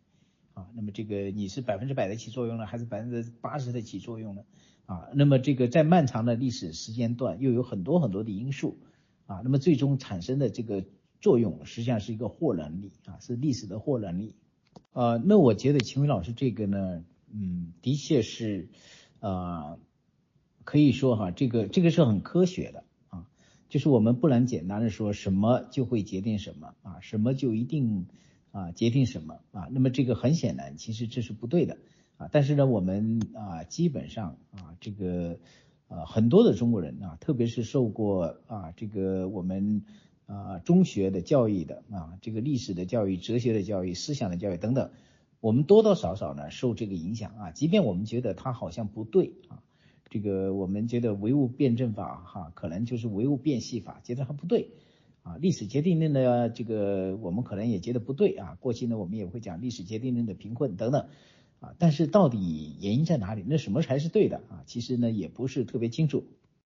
[0.54, 0.68] 啊。
[0.74, 4.42] 那么这个你是百分之百的起作用呢，还是百分之八十的起作用呢？
[4.86, 8.80] 啊，那么这个在漫长的历史时间段，又有很多很多的因素
[9.26, 9.42] 啊。
[9.44, 10.84] 那么最终产生的这个
[11.20, 14.34] 作用，实际上是一个或然力啊，是历史的或然力。
[14.92, 18.68] 呃，那我觉得秦伟老师这个呢，嗯，的确是，
[19.20, 19.78] 呃，
[20.64, 23.28] 可以说哈，这个这个是很科学的啊，
[23.68, 28.08] 就是我们不能简单的说什么就会决定什么啊，什么就一定
[28.50, 31.78] 啊决定什么啊，那么这个很显然，其实这是不对的
[32.16, 32.28] 啊。
[32.32, 35.38] 但是呢，我们啊基本上啊这个
[35.86, 39.84] 呃很多的中国人啊，特别是受过啊这个我们。
[40.30, 44.92] 啊，中学的教育的啊，这个历史的教育、哲学的教育、思想的教育等等，
[45.40, 47.50] 我们多多少少呢受这个影响啊。
[47.50, 49.58] 即便我们觉得它好像不对啊，
[50.08, 54.70] 这个我们觉得唯物辩证法哈，可能就是唯物辨析法，觉得它不对
[55.24, 55.36] 啊。
[55.40, 58.56] 历史决定论呢这个我们可能也觉得不对啊。
[58.60, 61.08] 过去呢，我们也会讲历史决定论的贫困等等
[61.58, 61.74] 啊。
[61.76, 63.42] 但是到底原因在哪里？
[63.48, 64.62] 那什么才是对的啊？
[64.64, 66.22] 其实呢，也不是特别清楚。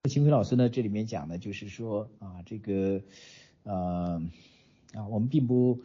[0.06, 3.00] 秦飞老师呢，这里面讲的就是说啊，这个。
[3.64, 4.22] 呃，
[4.94, 5.80] 啊，我们并不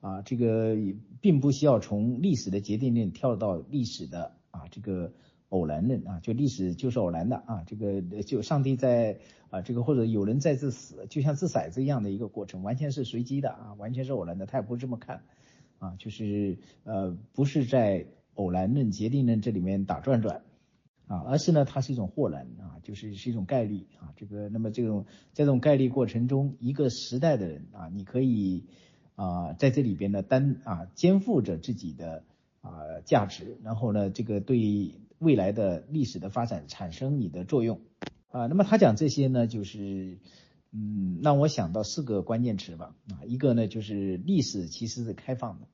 [0.00, 0.76] 啊，这个
[1.20, 5.12] 并不需要从历史的决定论跳到历史的啊这个
[5.50, 9.18] 偶然论啊，就历史就是偶然的啊，这个就上帝在
[9.50, 15.22] 啊这个或者有人在这死，就像掷骰子一样的一个过程，完全是随机的啊，完全是偶然的，他也不这么看
[15.78, 20.42] 啊，就是呃不是在偶然论、决定论这里面打转转。
[21.06, 24.12] 啊，而是呢，它是一种豁然啊，就是是一种概率啊。
[24.16, 25.04] 这个，那么这种
[25.34, 28.64] 这种概率过程中，一个时代的人啊，你可以
[29.14, 32.24] 啊在这里边呢担啊肩负着自己的
[32.62, 37.80] 啊价值，然后呢，这个对未来的历史的发展产生你的作用
[38.30, 38.46] 啊。
[38.46, 40.18] 那么他讲这些呢，就是
[40.72, 45.66] 嗯让我想到四个关键词吧啊，一个呢就是历史其实是开放的。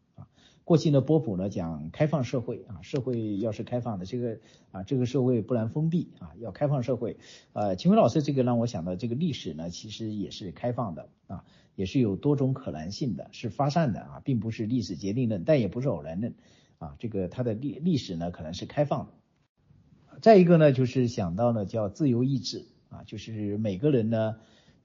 [0.71, 4.39] 过去呢，波普呢讲开放社会啊，社会要是开放的，这个
[4.71, 7.17] 啊，这个社会不能封闭啊，要开放社会。
[7.55, 11.45] 呃，秦辉老师这个让我想到，这个历史呢其实也是开放的啊，
[11.75, 16.35] 也是有多种可能性的，是发散的啊，并不是历史决定论，但也不是偶然论
[16.79, 20.21] 啊，这个它的历历史呢可能是开放的。
[20.21, 24.37] 再一个呢，就是想到呢叫自由意志啊，就是每个人呢，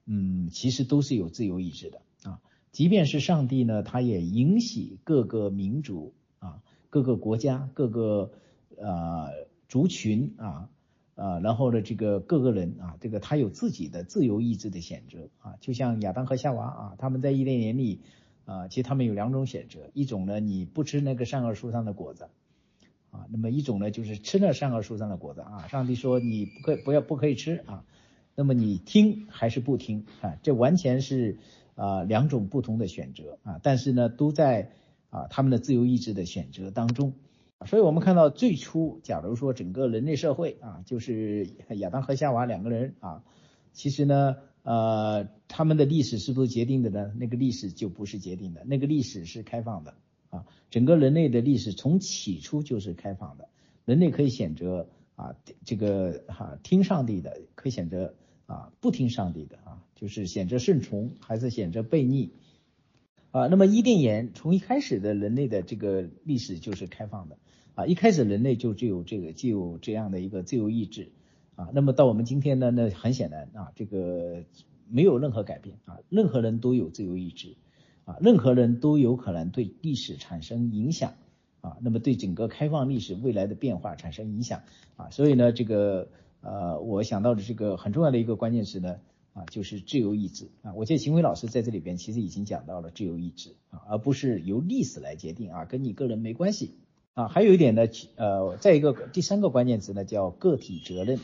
[0.04, 2.02] 嗯，其实都是有自由意志的。
[2.76, 8.32] 即便是上帝呢，他也允许各个民族啊、各个国家、各个
[8.76, 9.30] 呃
[9.66, 10.68] 族群啊、
[11.14, 18.02] 呃，然后呢，这个各个人啊，这个他有自己的自由意志的选择啊，就像亚当和夏娃啊，他们在伊甸园里
[18.44, 22.28] 啊，其实他们有两种选择，一种呢，你不吃那个善恶树上的果子
[23.10, 27.86] 啊，那么一种呢，就是吃了善恶树上的果子啊，上帝说你不可不要不可以吃啊，
[28.34, 30.36] 那么你听还是不听啊？
[30.42, 31.38] 这完全是。
[31.76, 34.72] 啊，两种不同的选择啊，但是呢，都在
[35.10, 37.14] 啊他们的自由意志的选择当中。
[37.64, 43.24] 所以我们看到最初，假如说整个人类社会啊，就是亚当和夏娃两个人啊，
[43.72, 47.12] 其实呢，呃，他们的历史是不是决定的呢？
[47.16, 49.94] 那个历史就不是决定的，那个历史是开放的
[50.28, 50.44] 啊。
[50.70, 53.48] 整个人类的历史从起初就是开放的，
[53.86, 55.34] 人类可以选择啊
[55.64, 62.30] 这个哈听上帝的，可以选择啊不听上帝的啊，就是选择顺从还是选择悖逆
[63.32, 63.48] 啊。
[63.48, 67.36] 那么伊甸园从一开始的人类的这个历史就是开放的
[67.74, 71.08] 啊，一开始人类就只有这个就有这样的一个自由意志
[71.56, 71.70] 啊。
[71.74, 74.44] 那么到我们今天呢，那很显然啊，这个
[74.88, 77.56] 没有任何改变啊，任何人都有自由意志。
[78.06, 81.14] 啊，任何人都有可能对历史产生影响
[81.60, 84.62] 啊，那么对整个开放历史未来的变化产生影响
[84.94, 86.08] 啊，所以呢，这个
[86.40, 89.00] 呃，我想到的这个很重要的一个关键词呢
[89.36, 90.72] 啊，就是自由意志啊。
[90.74, 96.72] 我记得秦晖老师在这里边其实已经讲到了自由意志啊，而不是由历史来决定啊，跟你个人没关系
[97.12, 97.28] 啊。
[97.28, 97.82] 还有一点呢，
[98.14, 101.20] 呃，再一个第三个关键词呢叫个体责任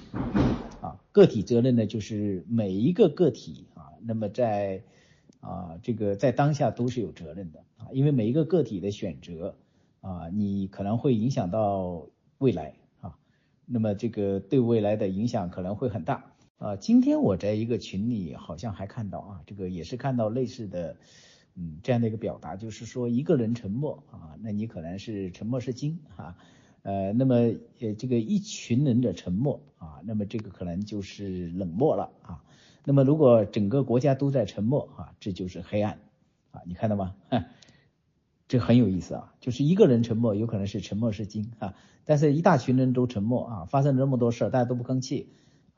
[0.83, 4.83] 啊，个体责任呢就是每一个个体啊，那么在
[5.41, 9.57] 啊，这个在当下都是有责任的啊，因为每一个个体的选择
[10.03, 12.07] 啊，你可能会影响到
[12.37, 13.17] 未来啊，
[13.65, 16.32] 那么这个对未来的影响可能会很大
[16.63, 16.77] 啊。
[16.77, 20.97] 今天我在一个群里好像还看到啊，这个也是看到类似的，
[21.55, 26.37] 嗯，这样的一个表达，就是说一个人沉默啊，那你可能是沉默是金啊，
[26.83, 27.35] 呃，那么
[27.81, 32.45] 呃这个一群人的沉默啊，那么这个可能就是冷漠了啊。
[32.85, 36.01] 那么，如果整个国家都在沉默啊，这就是黑暗
[36.51, 37.15] 啊，你看到吗？
[38.49, 41.75] 这很有意思啊，就是一个人沉默，有可能是沉默是金啊，
[42.05, 45.29] 但是一大群人都沉默啊，发生了那么多事儿，大家都不吭气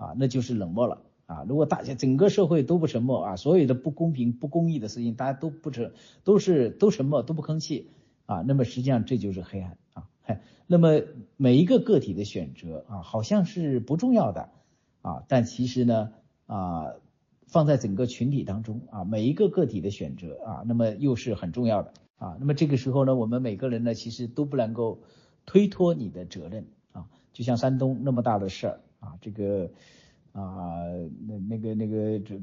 [0.05, 1.45] 啊，那就是冷漠了啊。
[1.49, 5.93] 如果大家整个社会都不沉默啊，所有的不公平、不公义的事情大家都不沉，
[6.25, 7.91] 都是都沉默，都不吭气
[8.27, 10.07] 啊，那么实际上这就是黑暗啊。
[10.67, 11.01] 那么
[11.37, 14.51] 每一个个体的选择啊，好像是不重要的
[15.03, 16.13] 啊，但其实呢？
[16.47, 16.93] 啊，
[17.47, 22.37] 放在整个群体当中啊，每一个个体的选择啊，那么又是很重要的啊。
[22.39, 25.01] 那么这个时候呢，我们每个人呢，其实都不能够
[25.47, 27.07] 推脱你的责任啊。
[27.33, 29.71] 就像山东那么大的事儿啊，这个
[30.33, 30.83] 啊，
[31.27, 32.41] 那那个那个这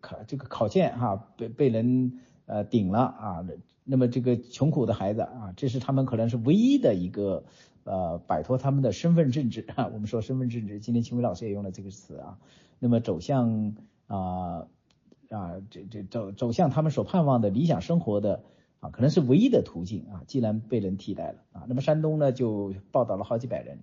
[0.00, 3.46] 考这个考卷哈被被人呃顶了啊，
[3.84, 7.44] 那么这个穷苦的孩子啊，这是他们可能是唯一的一个
[7.84, 9.86] 呃摆脱他们的身份政治啊。
[9.92, 12.38] 我们说身份政治，今天秦伟老师也用了这个词啊。
[12.80, 13.76] 那么走向
[14.06, 14.66] 啊
[15.30, 18.42] 啊这这走走向他们所盼望的理想生活的
[18.80, 23.80] 啊，可能是唯一的途径啊，既然被人替代了啊，那么山东呢就报道了好几百人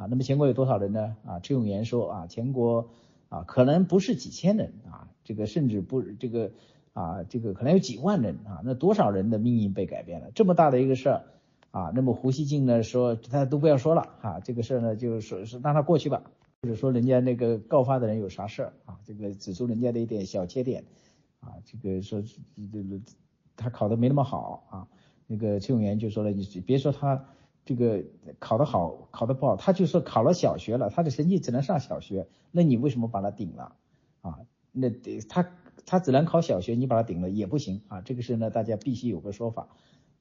[0.00, 1.14] 啊，那么全国有多少人呢？
[1.26, 2.88] 啊，陈永元说啊，全国
[3.28, 6.52] 啊可能不是几千人啊，这个甚至不这个
[6.94, 10.30] 啊这个可能有几万人啊，那多少人的命运被改变了？
[10.34, 11.24] 这么大的一个事儿
[11.70, 16.22] 啊，那么胡锡进呢说他都不要说了啊，这个事儿呢就是说是让他过去吧。
[16.62, 18.96] 或者说人家那个告发的人有啥事儿啊？
[19.04, 20.84] 这个指出人家的一点小缺点
[21.40, 23.00] 啊，这个说这个
[23.54, 24.88] 他考的没那么好啊。
[25.26, 27.24] 那个崔永元就说了，你别说他
[27.64, 28.02] 这个
[28.38, 33.76] 考得好，考得不好，他就说考了小学了，他的成绩只能上小学，那你为什么把他顶了
[34.22, 34.40] 啊？
[34.72, 35.50] 那得他
[35.86, 38.00] 他只能考小学，你把他顶了也不行啊。
[38.00, 39.68] 这个事呢，大家必须有个说法。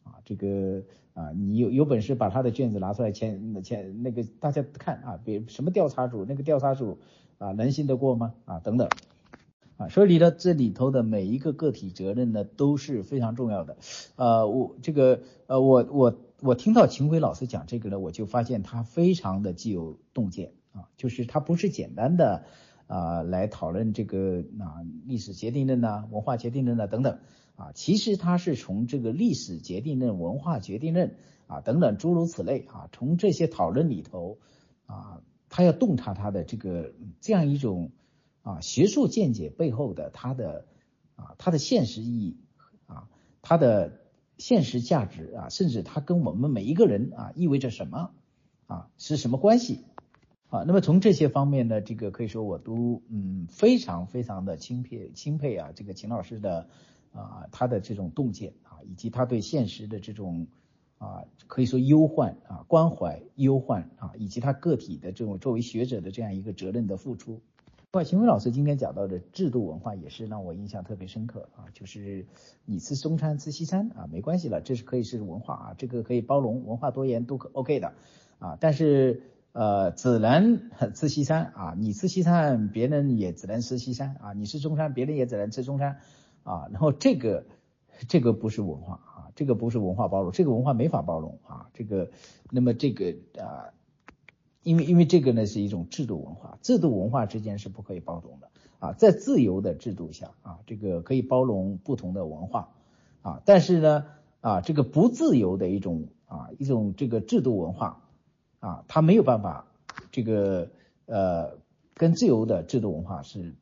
[0.03, 0.83] 啊，这个
[1.13, 6.97] 啊，你有有本事把他的卷子拿出来，签签那个大家看啊，比什么调查组，那个调查组
[7.37, 8.33] 啊，能信得过吗？
[8.45, 8.87] 啊，等等，
[9.77, 13.77] 啊，所以呢，这里头的每一个个体责任呢都是非常重要的。
[14.15, 22.45] 呃，我这个呃，我我我听到秦晖老师讲这个呢，我就发现他非常的具有洞见啊，就是他不是简单的
[22.87, 27.19] 啊来讨论这个啊历史决定论呐，文化决定论呐等等。
[27.55, 34.37] 啊，其实他是从这个历史决定论、文化决定论啊等等诸如此类啊，从这些讨论里头
[34.85, 37.91] 啊，他要洞察他的这个这样一种
[38.43, 40.67] 啊学术见解背后的他的
[41.17, 42.37] 啊他的现实意义
[42.87, 43.09] 啊，
[43.41, 43.99] 他的
[44.39, 48.09] 现实价值啊，甚至他跟我们每一个人啊意味着什么
[48.65, 49.85] 啊是什么关系
[50.49, 50.63] 啊？
[50.65, 56.67] 那么从这些方面呢，这个可以说我都嗯非常非常的钦佩钦佩啊，这个秦老师的。
[57.11, 60.45] 啊，他的这种洞见啊，以及他对现实的这种
[60.99, 67.41] 啊，可以说忧患啊，关怀忧患啊，以及他个体的这种作为学者的这样一个责任的付出。
[67.93, 72.27] 外，秦伟老师今天讲到的制度文化也是让我印象特别深刻啊，就是
[72.65, 77.93] 你吃中餐吃西餐啊，没关系了，这是可以是文化啊，这个可以包容，文化多元都可 OK 的
[78.37, 85.97] 啊，但是呃，只能 吃西餐啊，你吃西餐，别人也只能吃西餐啊，你吃中餐，别人也只能吃中餐。
[86.43, 87.45] 啊，然后这个
[88.07, 92.11] 这个不是文化啊，这个不是文化包容，这个文化没法包容啊，这个
[92.51, 93.73] 那么这个啊，
[94.63, 98.49] 因为因为这个呢是一种制度文化，制度文化之间是不可以包容的
[98.79, 102.69] 啊，在自由的制度下啊，这个可以包容不同的文化
[103.21, 104.05] 啊，但是呢
[104.41, 108.03] 啊，这个不自由的一种啊一种这个制度文化
[108.59, 109.67] 啊，它没有办法
[110.11, 110.69] 这个
[111.05, 111.57] 呃
[111.93, 113.55] 跟自由的制度文化是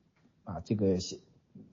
[0.43, 1.19] 啊这个相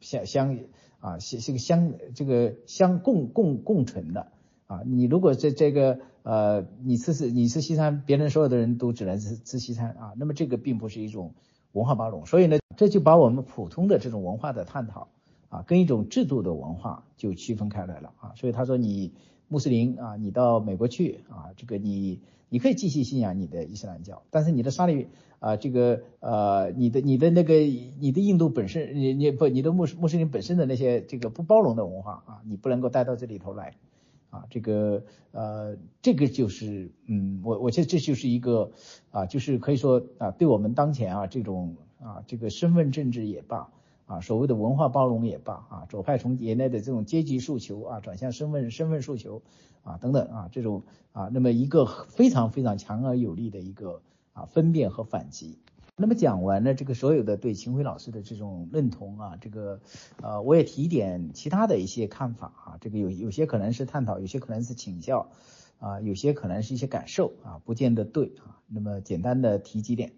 [0.00, 0.58] 相相
[1.00, 4.28] 啊相这个相这个相共共共存的
[4.66, 4.82] 啊。
[4.86, 11.32] 你如果在这个呃你吃是你吃西餐，别人所有的人都只能吃吃西餐啊，那么这个并不是一种
[11.70, 12.26] 文化包容。
[12.26, 15.06] 所以呢，这就把我们普通的这种文化的探讨
[15.48, 18.32] 啊，跟一种制度的文化就区分开来了啊。
[18.34, 19.12] 所以他说你。
[19.46, 33.74] 穆斯林啊，你到美国去啊，这个你你可以继续信仰你的伊斯兰教，但是你的沙利啊，这个呃，你的你的那个你的印度本身，你你不你的穆斯穆斯林本身的那些这个不包容的文化啊，你不能够带到这里头来
[34.34, 38.72] 啊，这个呃，这个就是嗯，我我觉得这就是一个
[39.10, 43.70] 啊，就是可以说啊，对我们当前啊这种啊这个身份政治也罢。
[44.06, 49.40] 啊，所谓的文化包容也罢，啊，左派从原来的这种阶级诉求啊，转向身份身份诉求
[49.82, 50.82] 啊等等啊，这种
[51.12, 54.02] 啊，那么一个非常非常强而有力的一个
[54.34, 55.58] 啊分辨和反击。
[55.96, 59.80] 那么讲完了这个所有的对秦晖老师的这种认同啊，这个
[60.20, 65.30] 呃，我也提一点其他的一些看法啊，这个有有些可能是探讨，有些可能是请教
[65.78, 68.58] 啊，有些可能是一些感受啊，不见得对啊。
[68.66, 70.14] 那么简单的提几点。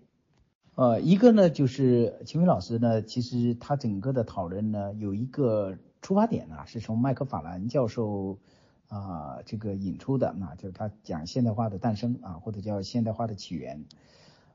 [0.76, 8.38] 呃，一个呢，就是秦晖老师呢，其实他整个的讨论呢，有一个出发点呢，是从麦克法兰教授
[8.88, 13.84] 啊这个引出的，那就是他讲现代化的诞生啊，或者叫现代化的起源。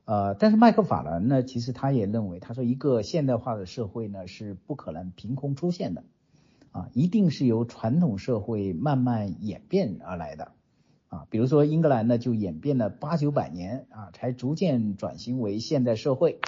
[0.04, 6.04] 呃，但是麦克法兰呢，其实他也认为，他说一个现代化的社会呢，是不可能凭空出现的
[6.72, 10.52] 啊，一定是由传统社会慢慢演变而来的。
[11.08, 16.40] 啊，比如说英格兰呢，就演变了八九百年啊，才逐渐转型为现代社会。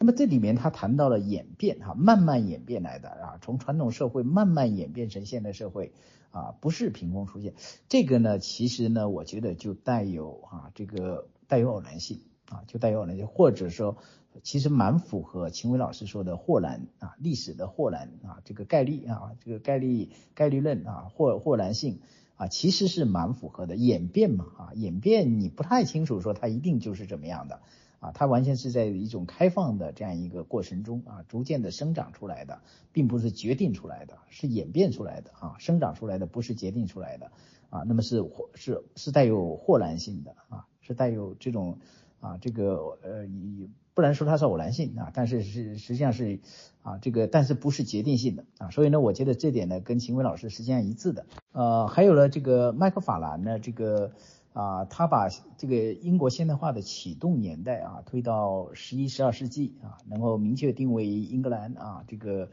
[0.00, 5.92] 那么这里面他谈到了演变哈，慢慢演变来的啊，从传统社会慢慢演变成现代社会
[6.30, 7.54] 啊，不是凭空出现。
[7.88, 13.96] 这个呢，其实呢，我觉得就带有啊，这个带有偶然性啊，就带有那些，或者说
[14.42, 22.00] 其实蛮符合秦伟老师说的霍然啊，历史的霍然啊，这个概率啊，这个概率概率论啊，霍霍然性。
[22.38, 27.62] 啊，其实是蛮符合的演变嘛，啊，演变你不太清楚说它一定就是怎么样的，
[27.98, 32.60] 啊，它完全是在一种开放的这样一个过程中啊，逐渐的生长出来的，
[32.92, 37.32] 并不是决定出来的，是演变出来的啊，生长出来的不是决定出来的
[37.70, 41.78] 啊，那么是是是带有豁然性的啊，是带有这种
[42.20, 43.70] 啊这个呃以。
[43.94, 46.38] 不能说它是偶然性啊，但是是实际上是
[46.82, 51.26] 啊这个，但是不是决定性的啊，所以呢，我觉得这点呢跟秦伟老师实际上一致的。
[51.50, 54.12] 呃，还有呢，这个麦克法兰呢，这个
[54.52, 62.50] 啊，他把这个英国现代化的启动年代啊推到十一、十二世纪啊，能够明确定位英格兰啊这个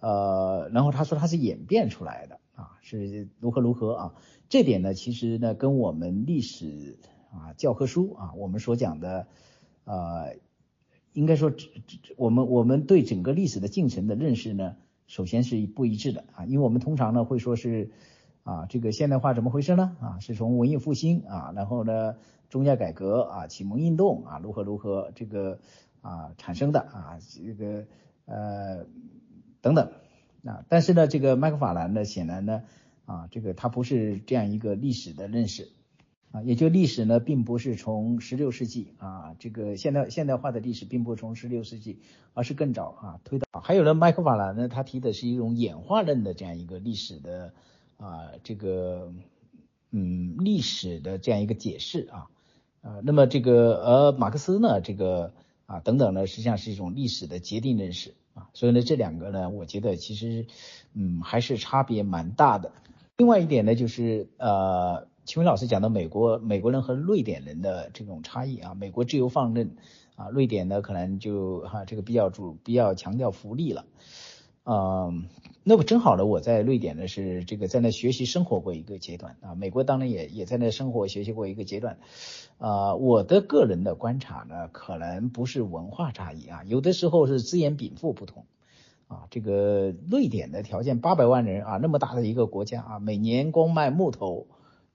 [0.00, 4.14] 呃，然后他说他是演变出来的啊，是如何如何啊，
[4.48, 6.96] 这点呢其实呢跟我们历史
[7.30, 9.26] 啊教科书啊我们所讲的
[9.84, 10.36] 呃。
[11.12, 11.52] 应该说，
[12.16, 14.76] 我们我们对整个历史的进程的认识呢，
[15.08, 17.90] 首先是不一致的啊，因为我们通常呢会说是
[18.44, 19.96] 啊，这个现代化怎么回事呢？
[20.00, 22.14] 啊，是从文艺复兴啊，然后呢
[22.48, 25.58] 宗教改革啊，启蒙运动啊，如何如何这个
[26.00, 27.86] 啊产生的啊，这个
[28.26, 28.86] 呃
[29.60, 29.90] 等等
[30.44, 32.62] 啊，但是呢，这个麦克法兰呢，显然呢
[33.04, 35.72] 啊，这个他不是这样一个历史的认识。
[36.32, 41.98] 啊，也就历史呢，并不是从十六世纪啊，这个现代现代化的历史并不是从十六世纪，
[42.34, 43.60] 而是更早啊推到。
[43.60, 47.52] 还有呢，麦克法兰呢，他提的是一种演化论的这样一个历史的
[47.96, 49.12] 啊，这个
[49.90, 52.26] 嗯历史的这样一个解释啊，
[52.82, 55.34] 呃，那么这个而马克思呢，这个
[55.66, 60.46] 啊等等呢，实际上是一种历史的决定认识啊，所以呢，这两个呢，我觉得其实
[60.94, 62.70] 嗯还是差别蛮大的。
[63.16, 65.09] 另外一点呢，就是呃。
[65.30, 69.76] 秦伟老师讲的美国美国人和瑞典人的这种差异啊，美国自由放任
[70.16, 73.84] 啊，瑞典呢可能就哈这个比较主比较强调福利了，
[74.64, 75.26] 嗯，
[75.62, 76.26] 那不正好呢？
[76.26, 81.98] 我在瑞典呢是这个在那学习生活过一个阶段啊，美国当然也也在那生活学习过一个阶段，
[82.58, 88.46] 啊，我的个人的观察呢，可能不是文化差异啊，有的时候是资源禀赋不同
[89.06, 94.48] 啊，这个瑞典的条件八百万人啊，那么大的一个国家啊，每年光卖木头。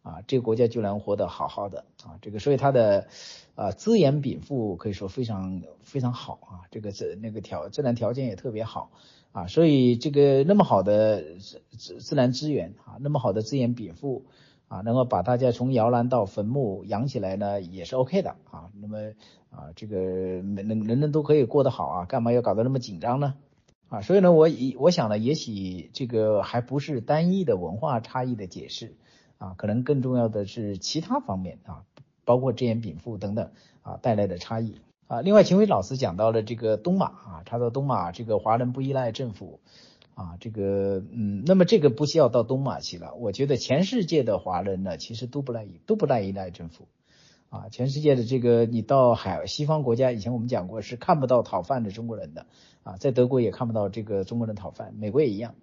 [0.05, 3.07] 啊，这个国家就能活得好好的啊，这个所以它的
[3.55, 8.91] 啊资源禀赋可以说非常非常好啊，这个自那个条自然条件也特别好
[9.31, 14.25] 啊，所以这个那么好的自自自然资源啊，那么好的资源禀赋
[14.67, 18.69] 啊，能够把大家从摇篮到坟墓养起来呢，也是 OK 的啊。
[18.79, 18.99] 那么
[19.49, 23.33] 啊，这个人人人都可以过得好啊，干嘛要搞得那么紧张呢？
[23.89, 28.93] 啊，所以呢，我以我想呢，也许这个还不是单一的文化差异的解释。
[29.37, 31.83] 啊，可能更重要的是其他方面啊，
[32.23, 33.51] 包括只言禀赋等等
[33.81, 34.75] 啊带来的差异
[35.07, 35.21] 啊。
[35.21, 39.59] 另外，秦晖老师讲到了这个东马啊，他说东马这个华人不依赖政府
[40.13, 43.13] 啊，这个嗯，那么这个不需要到东马去了。
[43.15, 46.87] 我觉得全世界的华人呢，其实都不赖都不赖依赖政府
[47.49, 47.67] 啊。
[47.69, 52.45] 全世界的这个你到海西方国家，以前我们讲过是看不到讨饭的中国人的
[52.83, 55.55] 啊，在德国也看不到这个中国人讨饭，美国也一样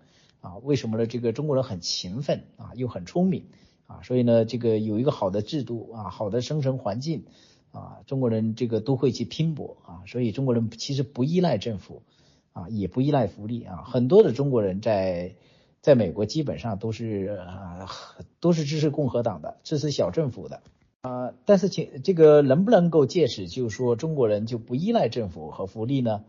[0.42, 0.58] 啊。
[0.58, 1.06] 为什么呢？
[1.06, 3.46] 这个中国人很勤奋啊，又很聪明。
[3.88, 7.24] 啊，所以呢，这个有一个好的制度啊，好的生存环境
[7.72, 12.00] 啊，中国人这个都会去拼搏啊，所以中国人其实不依赖政府
[12.54, 15.34] 啊，也不依赖福利啊，很多的中国人在
[15.82, 17.86] 在美国基本上都是啊，
[18.40, 20.62] 都是支持共和党的，支持小政府的
[21.02, 26.24] 啊，但是请这个能不能够借此就是说中国人就不依赖政府和福利呢？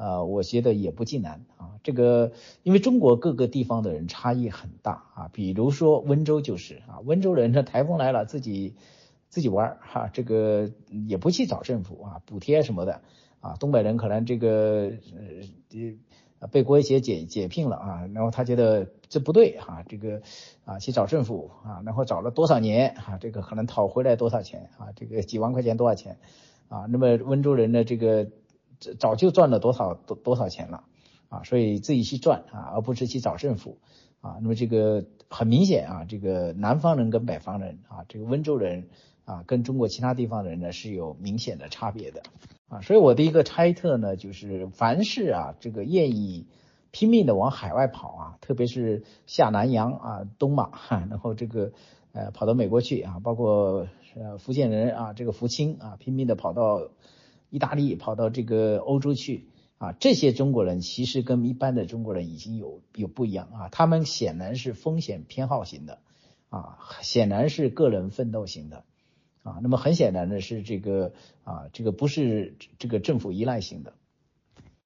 [0.00, 1.76] 啊，我觉得也不尽然啊。
[1.82, 2.32] 这个
[2.62, 5.28] 因为中国各个地方的人差异很大啊。
[5.30, 8.76] 比如说温州就是啊，温州人呢台风来了自己
[9.28, 13.02] 自己玩哈，这个也不去找政府啊补贴什么的
[13.40, 13.56] 啊。
[13.60, 14.90] 东北人可能这个
[16.40, 20.22] 呃被国协解解聘了啊，然后他觉得这不对哈，这个
[20.64, 26.16] 啊去找政府啊，然后找了多少年啊，这个可能讨回来多少钱啊，这个几万块钱多少钱
[26.68, 26.86] 啊？
[26.88, 28.30] 那么温州人呢这个。
[28.98, 30.84] 早就赚了多少多多少钱了
[31.28, 33.78] 啊，所以自己去赚啊，而不是去找政府
[34.20, 34.38] 啊。
[34.40, 38.88] 那么这个很明显啊，这个南方人跟北方人啊，这个温州人
[39.26, 42.22] 啊，跟中国其他地方人呢是有明显的差别的
[42.68, 42.80] 啊。
[42.80, 46.46] 所以我的一个猜测呢，就是凡是啊这个愿意
[46.90, 51.72] 拼命的往海外跑啊，特别是下南洋啊、东马，然后这个
[52.12, 53.86] 呃跑到美国去啊，包括
[54.16, 56.88] 呃福建人啊，这个福清啊，拼命的跑到。
[57.50, 59.48] 意大利跑到这个欧洲去
[59.78, 65.98] 啊，这些中国人其实跟一般的中国人已经有有不一样啊，他们显然是风险偏好型的
[66.48, 68.84] 啊，显然是个人奋斗型的
[69.42, 71.12] 啊，那么很显然的是这个
[71.44, 73.94] 啊，这个不是这个政府依赖型的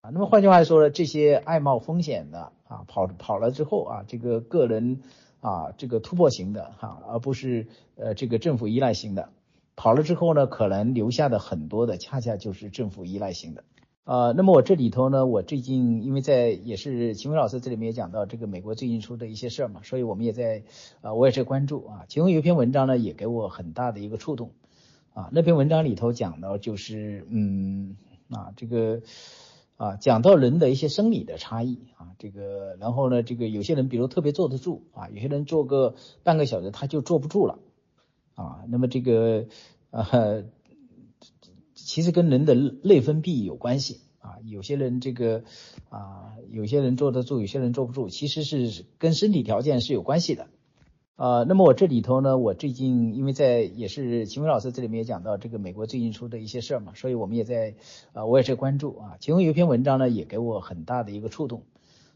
[0.00, 5.00] 啊，那么换句话说呢，这些爱冒风险的啊，跑跑了之后啊，这个个人
[5.40, 7.66] 啊，这个突破型的哈，而不是
[7.96, 9.30] 呃这个政府依赖型的。
[9.76, 13.64] 跑了之后呢，可能留下的很多的，恰恰就是政府依赖型的。
[14.04, 20.62] 呃，那么我这里头呢，我最近因为在也是秦伟老师这里面也讲到这个美国最近出的一些事儿嘛，所以我们也在
[21.00, 22.04] 啊，我也在关注啊。
[22.06, 24.50] 其中有一篇文章呢，也给我很大的一个触动
[25.14, 25.30] 啊。
[25.32, 27.96] 那篇文章里头讲到就是嗯
[28.28, 29.00] 啊这个
[29.78, 37.58] 啊讲到人的一些生理的差异啊，这个然后呢这个有些人比如特别坐得住啊，有些人坐个半个小时他就坐不住了。
[38.34, 39.46] 啊，那么这个
[39.90, 40.44] 呃，
[41.72, 44.38] 其实跟人的内分泌有关系啊。
[44.44, 45.44] 有些人这个
[45.88, 50.48] 啊，有些人坐得住，有些人坐不住，其实是跟身体条件是有关系的。
[51.14, 57.76] 啊，那么我这里头呢，我最近因为在也是秦伟老师这里面也讲到这个美国最近出的一些事儿嘛，所以我们也在
[58.14, 59.16] 啊，我也在关注啊。
[59.20, 61.62] 其中有一篇文章呢，也给我很大的一个触动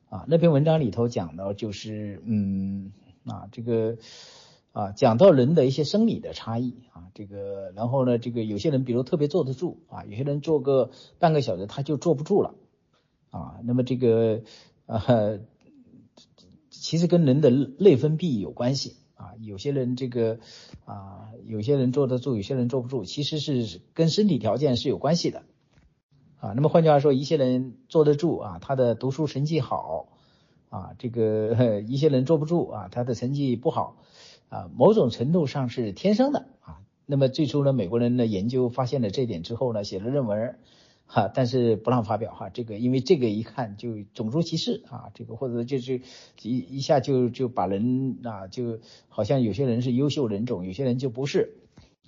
[0.09, 0.25] 啊。
[0.27, 2.91] 那篇文章里头讲到就是嗯
[3.25, 3.99] 啊这个。
[4.73, 12.55] 啊，讲到人的一些生理的差异啊，这个，然后呢，这个有些人比如特别坐得住啊，有些人坐个半个小时他就坐不住了
[13.31, 14.43] 啊，那么这个
[14.87, 15.41] 呃，
[16.71, 20.39] 其实跟人的内分泌有关系啊，有些人这个
[20.85, 25.43] 啊，有些人坐得住，有些人坐不住，其实是跟身体条件是有关系的
[26.39, 26.53] 啊。
[26.53, 30.09] 那么换句话说，一些人坐得住啊，他的读书成绩好
[30.69, 33.97] 啊，这个 一些人坐不住啊，他的成绩不好。
[34.49, 36.81] 啊，某种程度上是天生的啊。
[37.05, 40.59] 那么最初呢，美国人的研究发现了这点之后呢，写了论文
[41.07, 42.51] 哈，但是不让发表哈。
[42.51, 46.03] 这个因为这个一看就种族歧视啊，这个或者就是
[46.43, 51.57] 一一下就就把人啊，就好像有些人是优秀人种，有些人就不是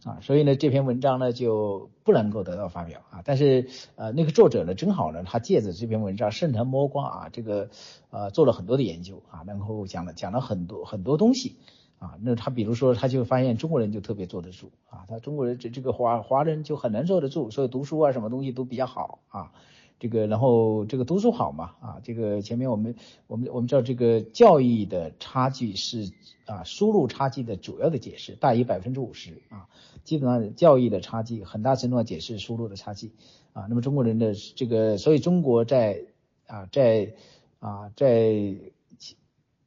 [0.05, 0.21] 啊。
[0.21, 3.23] 所以呢，这篇文章呢就不能够得到发表啊。
[3.25, 7.71] 但是呃，那个作者呢，正好呢，他借着这篇文章顺藤摸瓜啊，这个
[8.11, 11.57] 呃做了很多的研究啊，然后讲了讲了很多很多东西。
[12.01, 19.53] 啊，那他比如说，他就发现中国人就特别坐得住啊，他中国人这这个华华人就很难坐得住，所以读书啊什么东西都比较好啊，
[19.99, 22.95] 这个然后这个读书好嘛啊，这个前面我们
[23.27, 26.11] 我们我们知道这个教育的差距是
[26.47, 29.69] 啊输入差距的主要的解释大于百分之五十啊，
[30.03, 33.13] 基本上教育的差距很大程度上解释输入的差距
[33.53, 36.03] 啊，那么中国人的这个所以中国在
[36.47, 37.13] 啊在
[37.59, 38.57] 啊在。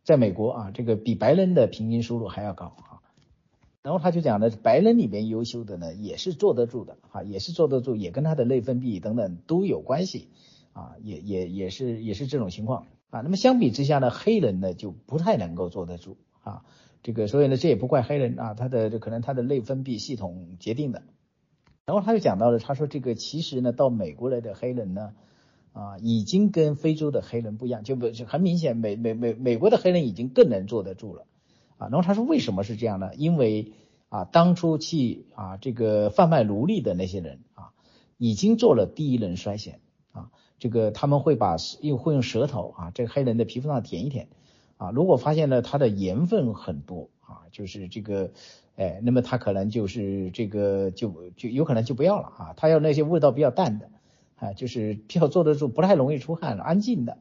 [0.03, 3.01] 在美国啊，这个比白人的平均收入还要高啊。
[3.81, 10.30] 然后他就讲呢，白人里面优秀的呢，也是坐得住的啊，也是坐得住，也跟他的内分泌等等都有关系
[10.71, 13.21] 啊，也也也是也是这种情况啊。
[13.21, 16.63] 那么相比之下呢，黑人呢就不太能够坐得住啊。
[17.01, 21.03] 这个所以呢，这也不怪黑人啊，他的这可能他的内分泌系统决定的。
[21.85, 25.13] 然后他就讲到了，他说这个其实呢，到美国来的黑人呢，
[25.73, 31.25] 啊，已经跟非洲的黑人不一样，就不很明显，美美美美国的黑人已经更能坐得住了，
[31.77, 33.11] 啊，然后他说为什么是这样呢？
[33.15, 33.73] 因为
[34.09, 37.73] 啊，当初去啊这个贩卖奴隶的那些人啊，
[38.17, 39.79] 已经做了第一轮筛选
[40.11, 44.29] 啊，这个他们会把用会用舌头啊，这个黑人的皮肤上舔一舔，
[44.77, 48.31] 啊，如果发现了它的盐分很多啊，就是这个。
[48.75, 53.91] 哎，那么他可能就是这个就就有可能就不要了啊，他要那些味道比较淡的，
[54.43, 57.17] 啊，就是比较坐得住，不太容易出汗、安静的，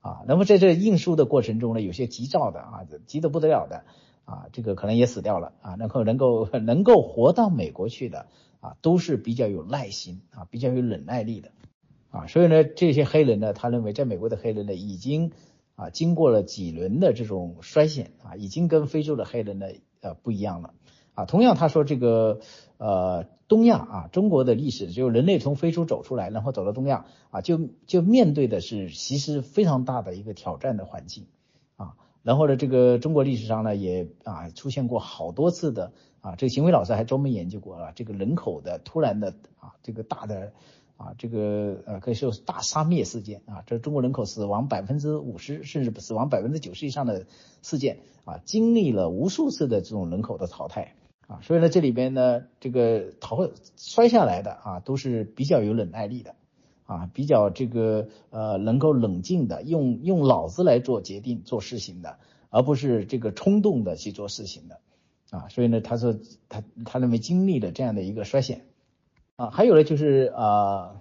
[0.00, 3.84] 啊，那么在这运输的过程中呢，有些急躁的啊，急得不得了的。
[4.26, 5.52] 啊，这个可能也死掉了。
[5.60, 8.28] 啊，然后能够能够活到美国去的
[8.60, 11.50] 啊，都是比较有耐心啊，比较有忍耐力的。
[12.08, 15.32] 啊，所以呢，这些黑人呢，他认为在美国的黑人呢，已经
[15.76, 19.66] 啊经过了几轮的这种衰减啊，已经跟非洲的黑人呢
[20.00, 20.72] 呃不一样了。
[21.14, 22.40] 啊，同样他说这个
[22.78, 31.26] 呃东亚啊，中国的历史就是人类从非洲走出来，然后走到东亚啊，就就面对的是其实非常大的一个挑战的环境
[31.76, 31.94] 啊。
[32.22, 40.52] 然后呢，这个中国历史上呢也啊出现过好多次的啊，这个邢伟老师还专门研究过了这个人口的突然的啊这个大的
[40.96, 47.26] 啊这个呃可以说是大杀灭事件啊，这中国人口死亡百分之五十甚至死亡百分之九十以上的
[47.62, 50.94] 事件啊，经历了无数次的这种人口的淘汰。
[51.26, 56.34] 啊，所以呢，这里边呢，这个逃摔下来的啊，都是比较有忍耐力的，
[56.84, 62.18] 啊，比较这个呃能够冷静的，用用脑子来做决定、做事情的，
[62.50, 64.80] 而不是这个冲动的去做事情的，
[65.30, 66.14] 啊，所以呢，他说
[66.50, 68.66] 他他认为经历了这样的一个衰减，
[69.36, 71.00] 啊，还有呢就是啊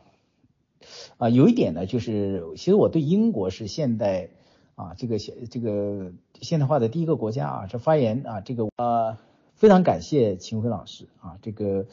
[1.17, 4.29] 啊有一点呢，就是其实我对英国是现代
[4.75, 9.19] 啊这个现这个现代化的第一个国家啊，这发言啊这个啊。
[9.63, 11.85] 非常感谢秦晖老师啊，这个，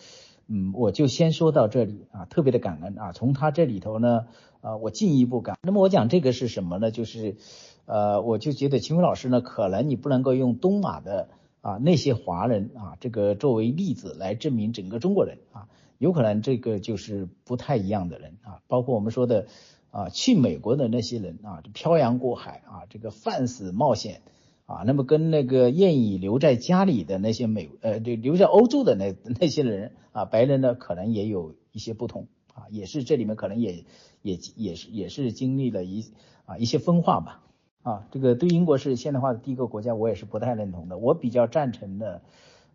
[0.49, 3.13] 嗯，我就先说到这里啊，特别的感恩啊。
[3.13, 4.27] 从他这里头呢，
[4.61, 5.57] 呃，我进一步感。
[5.63, 6.91] 那么我讲这个是什么呢？
[6.91, 7.37] 就是，
[7.85, 11.29] 呃，我就觉得秦晖老师呢，可能你不能够用东马的
[11.61, 15.69] 啊那些华人啊这个作为例子来证明整个中国人啊，
[15.99, 19.47] 有可能这个就是不太一样的人啊，包括我们说的
[19.93, 24.23] 啊去美国的那些人啊，漂洋过海啊，这个犯死冒险。
[24.71, 33.85] 啊，那么跟那个愿意留在家里的那些美呃，对留在欧洲的那那些人啊，白人呢，可能也有一些不同啊，也是这里面可能也
[34.23, 36.05] 也也是也是经历了一
[36.45, 37.43] 啊一些分化吧
[37.83, 42.23] 啊，这个对英国是现代化的第一个国家，我也是不太认同的，我比较赞成的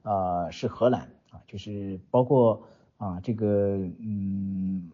[0.04, 2.64] 啊是荷兰啊，就是包括
[2.98, 4.92] 啊这个嗯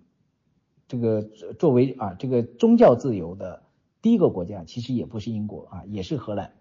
[0.87, 1.23] 这个
[1.57, 3.63] 作为啊这个宗教自由的
[4.03, 6.53] 第一个国家，其实也不是英国啊，也是荷兰。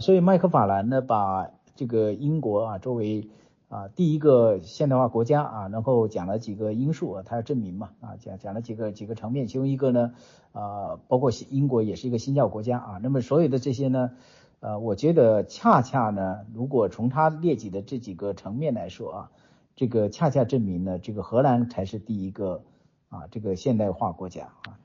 [0.00, 3.28] 所以麦克法兰呢，把这个英国啊作为
[3.68, 10.12] 啊第一个现代化国家啊，然后讲了几个因素啊，他要证明嘛啊，讲讲了几个几个层面，其中一个呢
[10.52, 14.12] 啊，包括英国也是一个新教国家啊，那么所有的这些呢，
[14.60, 19.30] 呃，我觉得恰恰呢，如果从他列举的这几个层面来说啊，
[19.74, 22.62] 这个恰恰证明呢，这个荷兰才是第一个
[23.08, 24.78] 啊这个现代化国家啊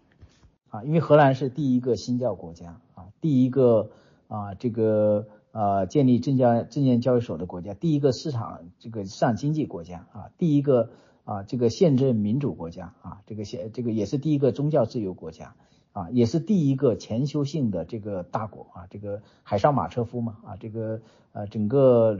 [0.69, 3.91] 啊，因为荷兰是第一个新教国家啊，第一个。
[4.34, 10.90] 啊，这个呃，建立证交证券交易所的国家，第一个市场这个市场经济国家啊，第一个
[11.24, 15.54] 啊这个宪政民主国家啊，这个宪这个也是第一个宗教自由国家
[15.92, 21.02] 啊，也是第一个全球性的这个大国啊，这个海上马车夫嘛啊，这个
[21.34, 22.20] 呃整个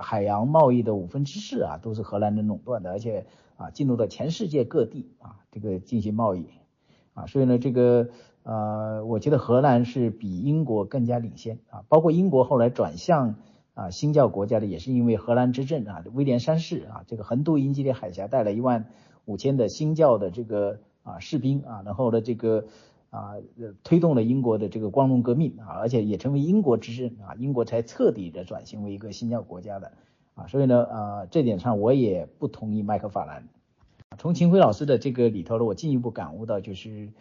[0.00, 3.26] 海洋贸易的五分之四啊都是荷兰人垄断的，而且
[3.58, 6.46] 啊进入到全世界各地啊这个进行贸易
[7.12, 8.08] 啊，所以呢这个。
[8.44, 13.36] 呃，我觉得荷兰是比英国更加领先啊，包括英国后来转向
[13.74, 18.86] 啊新教国家的，也是因为荷兰之政啊，威廉三世啊，这个横渡英吉利海峡，带了一万
[19.26, 22.64] 五千的新教的这个啊士兵啊，然后呢这个
[23.10, 23.34] 啊
[23.84, 29.92] 推动了英国的这个光荣革命啊，而且也成为英国之政啊，英国才彻底的转型为一个新教国家的
[30.34, 33.46] 啊，所以呢啊这点上我也不同意麦克法兰。
[34.18, 37.12] 从秦晖老师的这个里头呢，我进一步感悟到就是。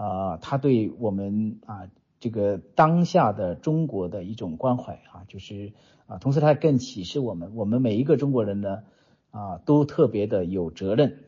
[0.00, 1.90] 啊，他对我们啊
[2.20, 5.74] 这个当下的中国的一种关怀啊，就是
[6.06, 8.82] 啊，同时他更启示我们，我们每一个中国人呢
[9.30, 11.18] 啊都特别的有责任。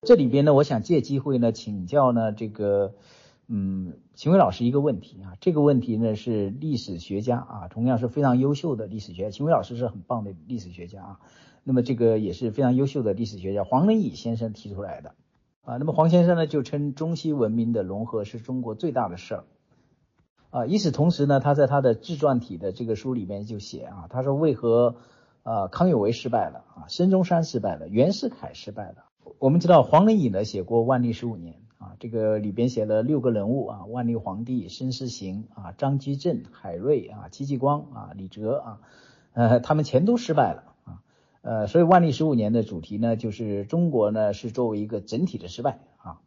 [0.00, 2.94] 这里边呢，我想借机会呢请教呢这个
[3.46, 11.20] 嗯秦伟老师一个问题啊，这个问题呢是历史学家啊，同样是非常优秀的历史学家，秦伟老师是很棒的历史学家啊，
[11.62, 15.14] 那么这个也是非常优秀的历史学家黄仁义先生提出来的。
[15.68, 19.44] 啊，那么黄先生呢就称中西文明的融合是中国最大的事儿。
[20.48, 24.96] 啊，与此同时呢，他在他的自传体的这个书里面就写啊，他说为何
[25.42, 29.04] 呃康有为失败了啊，孙中山失败了，袁世凯失败了。
[29.38, 38.80] 我们知道黄仁宇呢写过《万历十五年》啊，这个里边写了六个人物啊，万历皇帝、申思行啊、张居正、海瑞啊、戚继光啊、李哲啊，
[39.34, 40.72] 呃，他们全都失败了，
[41.48, 46.20] 呃，所以万历十五年的主题呢，就是中国呢是作为一个整体的失败啊。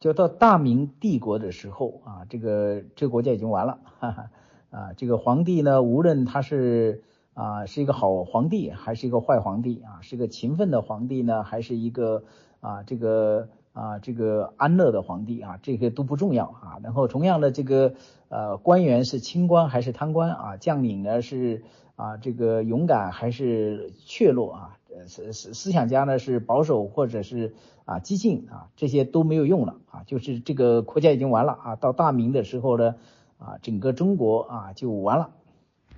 [0.00, 4.30] 就到大明帝国的时候啊，这个这个国家已经完了，哈哈
[4.70, 7.02] 啊，这个皇帝呢，无论他是
[7.34, 12.24] 啊是一个好皇帝还是一个坏皇帝啊，是个勤奋的皇帝呢，还是一个
[12.60, 16.80] 啊这个啊这个安乐的皇帝啊，这个都不重要啊。
[16.82, 17.96] 然后同样的这个
[18.30, 21.64] 呃官员是清官还是贪官啊，将领呢是
[21.96, 27.54] 啊这个勇敢还是怯懦啊，思思思想家呢是保守或者是。
[27.86, 31.76] 啊，激进啊，这些都没有用了啊，就是这个国家已经完了啊。
[31.76, 32.96] 到大明的时候呢，
[33.38, 35.30] 啊，整个中国啊就完了。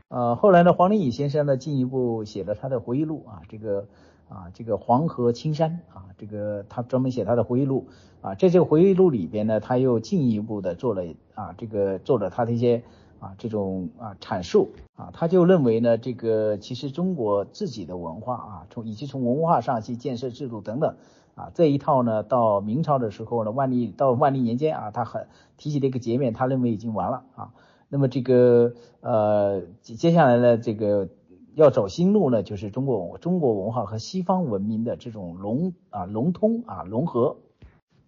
[0.08, 3.86] 呃，后来呢，黄仁宇先生呢进一步写了他的回忆录啊，这个
[4.28, 7.86] 啊，这个黄河青山啊，这个他专门写他的回忆录
[8.20, 11.04] 啊，在这个回忆录里边呢，他又进一步的做了
[11.34, 12.82] 啊，这个做了他的一些
[13.20, 20.96] 啊这种啊阐述啊，他就认为呢，这个其实中国自己的文化啊，从以及从文化上去建设制度等等。
[21.34, 27.54] 啊，这一套呢，到明朝的时候呢，万历到万历年间啊，他很提起这个节面，他认为已经完了啊。
[27.88, 31.08] 那么这个呃，接下来呢，这个
[31.54, 37.36] 要走新路呢，就是中国中国文化和西方文明的这种融啊融通啊融合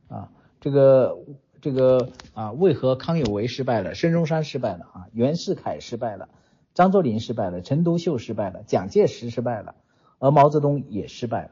[0.08, 0.32] 啊。
[0.60, 1.16] 这个
[1.60, 6.28] 这个啊，为何康有为失败了，孙中山失败了啊，袁世凯失败了，
[6.74, 9.74] 张作霖失败了，陈独秀失败了，蒋介石失败了，
[10.18, 11.50] 而毛泽东也失败了。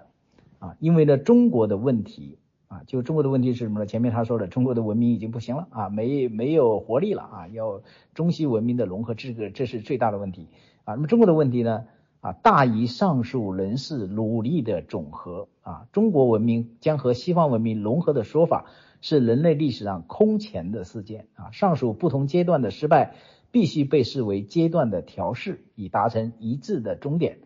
[0.61, 3.87] 啊，因为呢，中国的问题啊，就中国的问题是什么呢？
[3.87, 7.83] 前面他说了，中国的文明已经不行了啊，没没有活力了啊，要
[8.13, 10.49] 中西文明的融合，这个这是最大的问题
[10.85, 10.95] 啊。
[10.95, 11.85] 那么中国的问题呢
[12.21, 15.87] 啊，大于上述人士努力的总和啊。
[15.93, 18.65] 中国文明将和西方文明融合的说法
[19.01, 21.51] 是人类历史上空前的事件啊。
[21.53, 23.15] 上述不同阶段的失败，
[23.51, 27.39] 必须被视为阶段的调试，以达成一致的终点。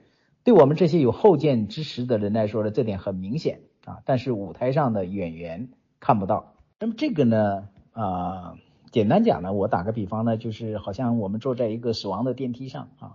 [0.44, 5.68] 对我们这些有后见之识的人来说呢，这点很明显啊，但是舞台上的演员
[6.00, 6.54] 看不到。
[6.80, 8.56] 那么这个呢，啊，
[8.90, 13.14] 简单讲呢，我打个比方呢，就是好像我们坐在一个死亡的电梯上啊，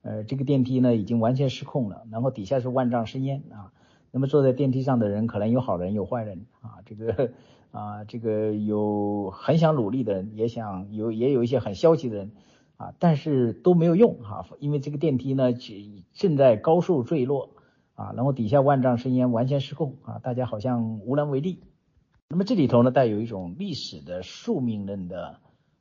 [0.00, 3.70] 呃，这个电梯呢已经完全失控了，然后底下是万丈深渊啊。
[4.10, 7.32] 那么坐在电梯上的人可能有好人有坏人啊，这个
[7.72, 12.30] 啊，这个有很想努力的人，也想有也有一些很消极的人。
[12.78, 15.52] 啊，但是都没有用哈，因为这个电梯呢
[16.14, 17.50] 正在高速坠落
[17.94, 21.62] 啊，然后底下万丈深渊完全失控啊，大家好像无能为力。
[22.28, 25.38] 那么这里头呢带有一种历史的宿命论的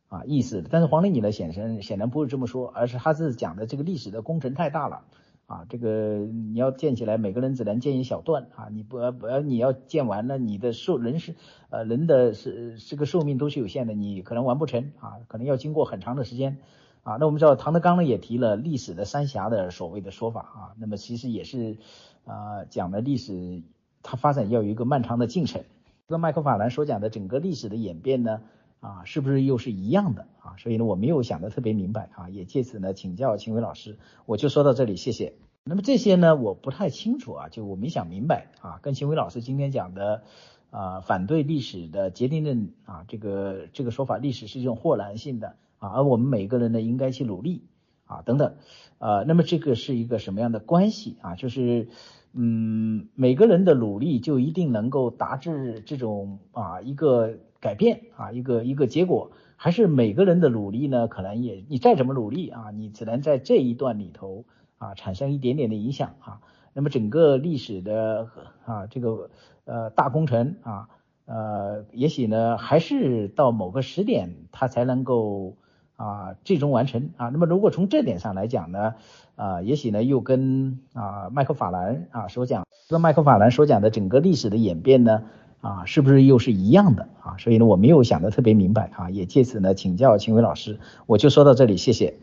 [0.09, 5.05] 啊意思，但是黄仁宇呢显然显然不是这么说，而是他是讲的这个历史的工程太大了
[5.51, 11.35] 啊，这个你要建起来，每个人只能建一小段啊，你不不要你要建完了，你的寿人是
[11.69, 16.57] 呃人的是这个寿命都是有限的，你可能完不成啊，可能要经过很长的时间。
[17.03, 21.77] 啊，那我们知道唐德刚呢也提了历史的三峡的所谓的说法啊，那么其实也是
[22.25, 23.63] 啊讲的历史
[24.03, 25.63] 它发展要有一个漫长的进程，
[26.07, 28.41] 跟麦克法兰所讲的整个历史的演变呢
[28.81, 30.57] 啊是不是又是一样的啊？
[30.57, 35.35] 所以呢我没有想的特别明白啊，也借此呢请教秦伟老师，我就说到这里，谢谢。
[35.63, 40.23] 那么这些呢我不太清楚啊，就我没想明白啊，跟秦伟老师今天讲的
[40.69, 45.55] 啊反对历史的决定论啊这个这个说法，历史是一种豁然性的。
[45.81, 47.63] 啊，而我们每个人呢，应该去努力
[48.05, 48.53] 啊，等等，
[48.99, 51.33] 呃，那么这个是一个什么样的关系啊？
[51.33, 51.89] 就是，
[52.33, 64.43] 嗯，每个人的努力就一定能够达至这种啊一个改变啊，一个一个结果，还是每个人的努力呢，可能也你再怎么努力啊，你只能在这一段里头
[64.77, 66.41] 啊产生一点点的影响啊。
[66.73, 68.27] 那么整个历史的
[68.65, 69.29] 啊这个
[69.63, 70.89] 呃大工程啊，
[71.25, 75.55] 呃，也许呢还是到某个时点它才能够。
[75.97, 77.29] 啊，最终完成啊。
[77.29, 78.95] 那么如果从这点上来讲呢，
[79.35, 85.25] 啊，也许呢又跟啊麦克法兰啊所讲，跟麦克法兰所讲的整个历史的演变呢，
[85.61, 87.37] 啊，是不是又是一样的啊？
[87.37, 92.15] 所以呢，我没有想的特别明白啊，也借此呢请教秦伟老师，我就说到这里，谢谢。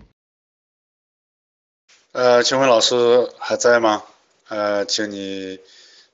[2.12, 4.02] 呃，秦伟老师还在吗？
[4.48, 5.60] 呃，请你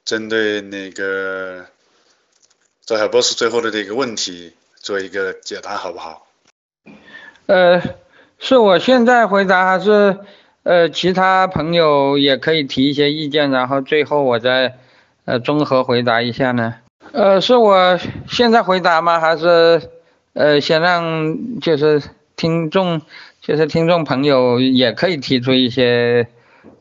[0.05, 1.65] 针对那个
[2.85, 6.27] 赵海博士最后的这个问题做一个解答，好不好？
[7.47, 7.81] 呃，
[8.39, 10.19] 是我现在回答还是
[10.63, 14.79] 呃其他朋友也可以提一些意见，然后最后我再
[15.25, 16.75] 呃综合回答一下呢？
[17.15, 17.97] 呃，是我
[18.29, 19.21] 现在回答吗？
[19.21, 19.81] 还是
[20.33, 22.03] 呃，先让就是
[22.35, 23.03] 听众，
[23.41, 26.27] 就是听众朋友也可以提出一些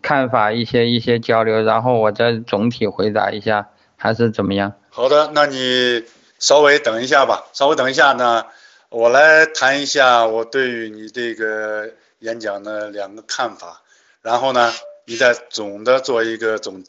[0.01, 4.73] 看法，一些一些交流，然后我再总体回答一下，还是怎么样？
[4.89, 6.03] 好的，那你
[6.39, 8.47] 稍微等一下吧，稍微等一下呢，
[8.89, 11.91] 我来谈一下我对于你这个
[12.21, 13.83] 演讲的两个看法，
[14.23, 14.71] 然后呢，
[15.05, 16.83] 你再总的做一个总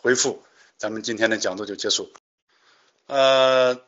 [0.00, 0.42] 回复，
[0.78, 2.08] 咱们今天的讲座就结束。
[3.06, 3.80] 呃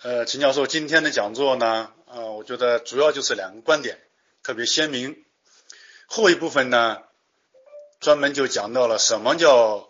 [0.00, 4.00] 呃，秦教授今天的讲座呢，呃，我觉得主要就是两个观点
[4.42, 5.24] 特别鲜明，
[6.06, 7.02] 后一部分呢，
[8.00, 9.88] 专门就讲到了什么叫。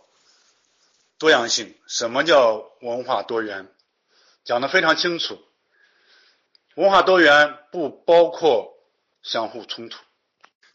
[1.18, 3.68] 多样性，什么叫文化多元？
[4.42, 5.38] 讲的非常清楚。
[6.76, 8.72] 文化多元不包括
[9.22, 9.98] 相互冲突。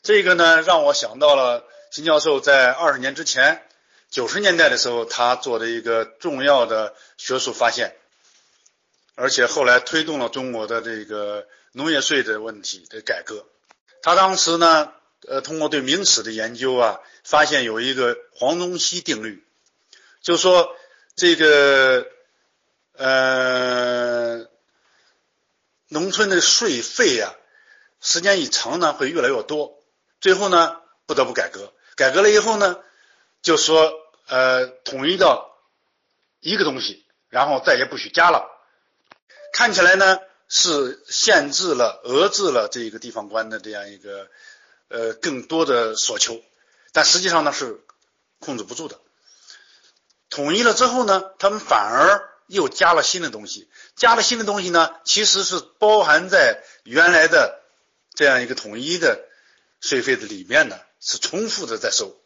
[0.03, 3.64] 这个呢，让我想到了金教授在二十年之前，
[4.15, 7.97] 九十年代的时候，他做的一个重要的学术发现，
[9.13, 13.45] 而且后来推动了中国的这个农业税的问题的改革。
[14.01, 14.93] 他当时呢，
[15.27, 19.45] 呃，通过对明史的研究啊，发现有一个黄宗羲定律。
[20.21, 20.73] 就说
[21.17, 22.07] 这个
[22.93, 24.47] 呃，
[25.89, 27.35] 农村的税费啊，
[27.99, 29.83] 时间一长呢，会越来越多，
[30.21, 31.73] 最后呢，不得不改革。
[31.97, 32.79] 改革了以后呢，
[33.41, 33.91] 就说
[34.27, 35.55] 呃，统一到
[36.39, 38.49] 一个东西，然后再也不许加了。
[39.53, 40.19] 看起来呢，
[40.49, 44.27] 是限制了、遏制了这个地方官的这样一个
[44.89, 46.41] 呃更多的所求，
[46.91, 47.79] 但实际上呢，是
[48.39, 48.99] 控制不住的。
[50.29, 57.61] 统一了之后呢，他们反而又加了新的东西，加了新的东西呢，其实是包含在原来的
[58.13, 59.23] 这样一个统一的
[59.79, 62.19] 税费的里面的，是重复的在收。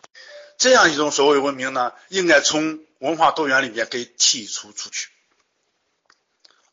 [0.60, 5.10] 这样一种所谓文明呢，应该从文化多元里面给剔除出去。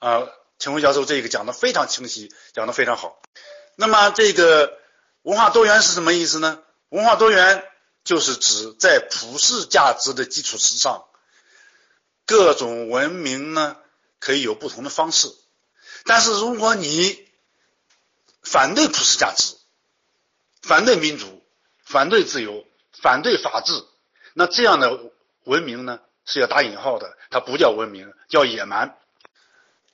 [0.01, 3.23] 啊，秦辉教授这个讲的非常清晰，讲的非常好。
[3.77, 4.79] 那么这个
[5.23, 6.63] 文化多元是什么意思呢？
[6.89, 7.65] 文化多元
[8.05, 11.07] 就是指在普世价值的基础之上。
[12.25, 13.77] 各种文明呢，
[14.19, 15.33] 可以有不同的方式，
[16.05, 17.25] 但是如果你
[18.43, 19.55] 反对普世价值，
[20.61, 21.47] 反对民主，
[21.85, 22.66] 反对自由，
[23.03, 23.85] 反对法治，
[24.35, 25.13] 那这样的
[25.45, 28.99] 文明呢是要打引号的，它不叫文明，叫野蛮。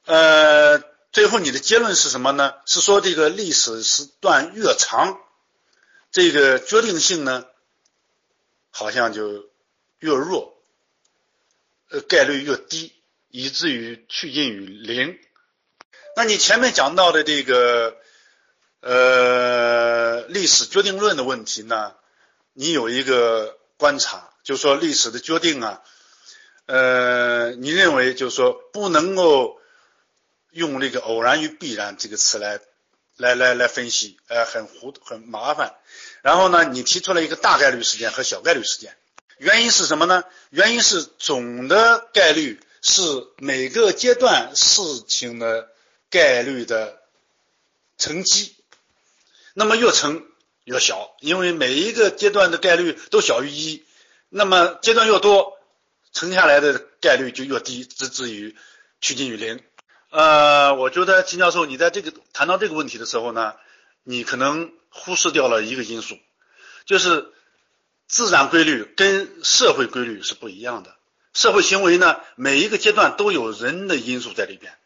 [0.05, 2.55] 呃，最后你的结论是什么呢？
[2.67, 5.21] 是说这个历史时段越长，
[6.11, 7.47] 这个决定性呢，
[8.71, 9.51] 好像就
[9.99, 10.55] 越弱。
[11.91, 12.95] 呃，概率越低，
[13.29, 15.19] 以至于趋近于零。
[16.17, 17.97] 那你前面讲到的这个
[18.81, 21.95] 呃历史决定论的问题呢？
[22.55, 25.83] 你有一个观察，就是说历史的决定啊，
[26.67, 29.59] 呃，你认为就是说不能够
[30.51, 32.61] 用这个偶然与必然这个词来
[33.17, 35.75] 来来来分析，呃，很糊很麻烦。
[36.23, 38.97] 然后呢，你提出了一个大概率事件和小概率事件。
[39.39, 40.23] 原因是什么呢？
[40.51, 43.03] 原因是总的概率是
[43.39, 45.69] 每个阶段事情的
[46.11, 47.01] 概率的
[47.99, 48.55] 乘积，
[49.55, 50.25] 那么越乘
[50.65, 53.85] 越小，因为每一个阶段的概率都小于一，
[54.29, 55.59] 那么阶段越多，
[56.13, 58.57] 乘下来的概率就越低，直至于
[59.01, 59.61] 趋近于零。
[60.11, 63.55] 呃，我觉得秦教授，你在这个谈到这个问题的时候呢，
[64.03, 66.19] 你可能忽视掉了一个因素，
[66.85, 67.33] 就是。
[68.09, 70.95] 自然规律跟社会规律是不一样的。
[71.33, 74.77] 社会行为呢，每一个阶段都有人的因素在里边，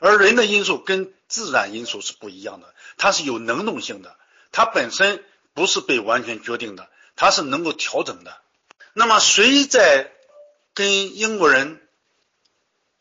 [0.00, 4.18] 而人的因素跟自然因素是不一样的，它是有能动性的，
[4.54, 8.38] 它本身不是被完全决定的，它是能够调整的。
[8.92, 10.12] 那么，谁在
[10.74, 11.82] 跟英国人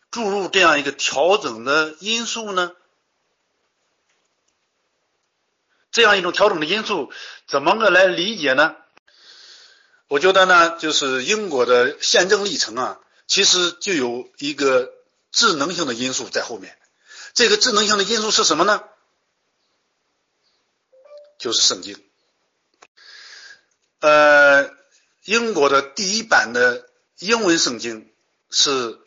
[0.10, 2.72] 注入这样一个调整的因素呢？
[5.92, 7.12] 这样一种调整的因素，
[7.48, 8.76] 怎么个来理解呢？
[10.08, 14.92] 我觉得呢，就是英国的宪政历程啊，其实就有一个
[15.32, 16.76] 智能性的因素在后面。
[17.36, 18.84] 这个智能性的因素是什么呢？
[21.44, 22.02] 就是圣经。
[24.00, 24.72] 呃，
[25.26, 26.90] 英国的第一版的
[27.20, 28.10] 英文圣经
[28.50, 28.98] 是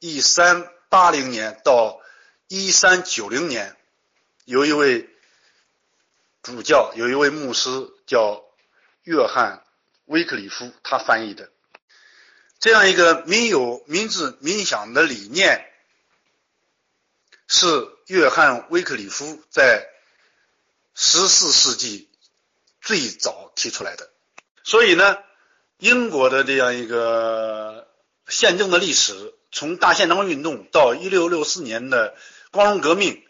[0.00, 2.00] 一三八零年到
[2.48, 3.76] 一三九零年，
[4.44, 5.08] 有一位
[6.42, 7.70] 主教，有一位牧师
[8.08, 8.44] 叫
[9.04, 9.62] 约翰。
[10.06, 11.50] 威克里夫他翻译的
[12.58, 15.70] 这样一个民有、民治、民享的理念，
[17.46, 17.66] 是
[18.06, 19.86] 约翰·威克里夫在
[21.00, 22.08] 十四世纪
[22.80, 24.10] 最早提出来的。
[24.64, 25.18] 所以呢，
[25.78, 27.86] 英国的这样一个
[28.26, 32.16] 宪政的历史，从大宪章运动到一六六四年的
[32.50, 33.24] 光荣革命，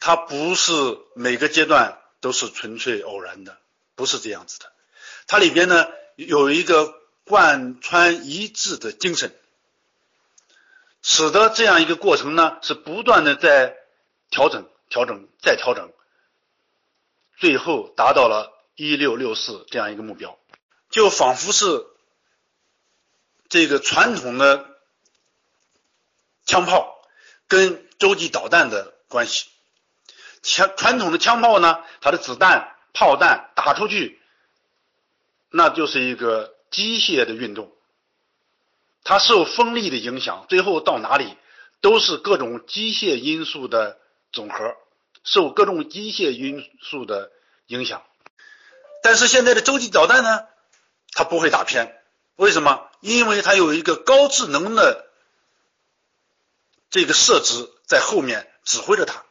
[0.00, 0.72] 它不是
[1.14, 3.58] 每个阶段都是纯粹偶然的，
[3.94, 4.72] 不是这样子的。
[5.28, 5.86] 它里边呢
[6.16, 9.32] 有一个贯穿一致的精神，
[11.00, 13.76] 使得这样一个过程呢是不断的在
[14.30, 15.92] 调整、调整、再调整，
[17.36, 20.38] 最后达到了一六六四这样一个目标，
[20.90, 21.86] 就仿佛是
[23.48, 24.76] 这个传统的
[26.44, 27.00] 枪炮
[27.46, 29.46] 跟洲际导弹的关系。
[30.42, 34.20] 枪传统的枪炮呢，它的子弹、炮弹打出去，
[35.50, 37.72] 那就是一个机械的运动，
[39.02, 41.36] 它受风力的影响，最后到哪里
[41.80, 43.98] 都是各种机械因素的
[44.30, 44.76] 总和，
[45.26, 47.30] 受各种机械因素的
[47.66, 48.02] 影响。
[49.02, 50.46] 但是现在的洲际导弹呢，
[51.12, 52.02] 它不会打偏，
[52.36, 52.88] 为什么？
[53.00, 55.06] 因为它有一个高智能的
[56.88, 59.22] 这个设置在后面指挥着它。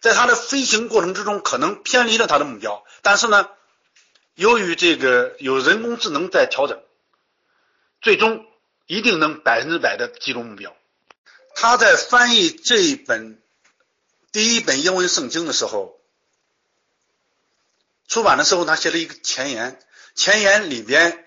[0.00, 3.48] 在它的飞行过程之中，可能偏离了它的目标，但是呢，
[4.34, 6.82] 由于这个有人工智能在调整，
[8.02, 8.46] 最终
[8.86, 10.76] 一定能百分之百的击中目标。
[11.54, 13.42] 他在翻译这一本
[14.34, 15.96] 第一本英文圣经的时候，
[18.08, 19.80] 出版的时候，他写了一个前言，
[20.16, 21.24] 前言里边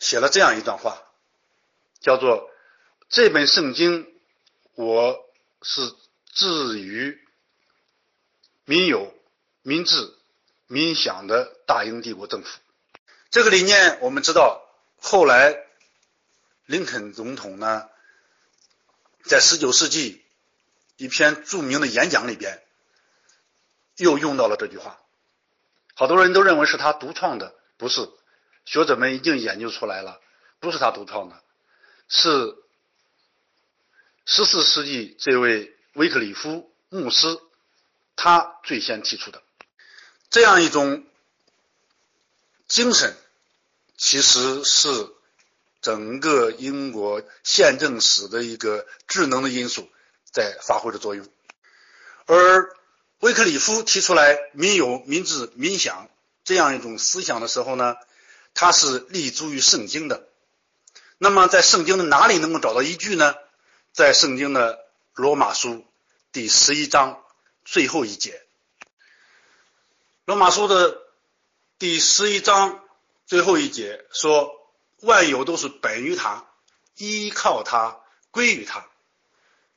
[0.00, 1.00] 写了这样一段话，
[2.00, 2.50] 叫做
[3.08, 4.12] “这本圣经
[4.74, 5.16] 我
[5.62, 5.94] 是
[6.32, 7.24] 至于”。
[8.66, 9.14] 民有、
[9.62, 10.12] 民治、
[10.66, 12.48] 民享的大英帝国政府，
[13.30, 14.68] 这个理念我们知道。
[15.00, 15.56] 后来，
[16.66, 17.88] 林肯总统呢，
[19.22, 20.24] 在十九世纪
[20.98, 22.62] 一篇著名的演讲里边，
[23.96, 25.00] 又用到了这句话。
[25.94, 28.10] 好多人都认为是他独创的，不是。
[28.66, 30.20] 学者们已经研究出来了，
[30.60, 31.42] 不是他独创的，
[32.08, 32.54] 是
[34.26, 37.40] 十四世纪这位威克里夫牧师。
[38.20, 39.40] 他最先提出的
[40.28, 41.06] 这样一种
[42.66, 43.16] 精神，
[43.96, 44.88] 其实是
[45.80, 49.88] 整个英国宪政史的一个智能的因素
[50.32, 51.26] 在发挥着作用。
[52.26, 52.74] 而
[53.20, 56.08] 威克里夫提出来“民有、民治、民享”
[56.44, 57.96] 这样一种思想的时候呢，
[58.54, 60.28] 他是立足于圣经的。
[61.18, 63.34] 那么，在圣经的哪里能够找到依据呢？
[63.92, 65.84] 在圣经的罗马书
[66.32, 67.22] 第十一章。
[67.70, 68.42] 最后一节，
[70.24, 71.02] 《罗马书》的
[71.78, 72.82] 第十一章
[73.26, 74.50] 最后一节说
[75.04, 76.46] ：“万有都是本于他，
[76.96, 78.00] 依靠他，
[78.30, 78.87] 归于他，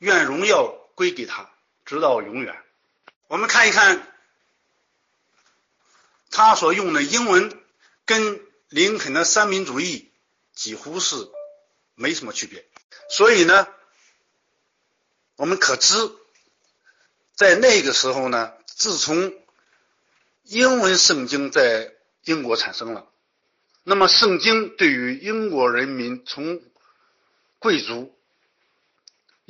[0.02, 0.66] 愿荣耀
[0.96, 1.48] 归给他，
[1.84, 2.60] 直到永远。”
[3.28, 4.12] 我们看一看
[6.28, 7.56] 他所用的英文，
[8.04, 10.10] 跟林肯的三民主义
[10.54, 11.14] 几乎是
[11.94, 12.66] 没什么区别。
[13.08, 13.68] 所以呢，
[15.36, 15.96] 我们可知。
[17.34, 19.32] 在那个时候呢，自从
[20.42, 23.08] 英文圣经在英国产生了，
[23.84, 26.60] 那么圣经对于英国人民从
[27.58, 28.14] 贵族、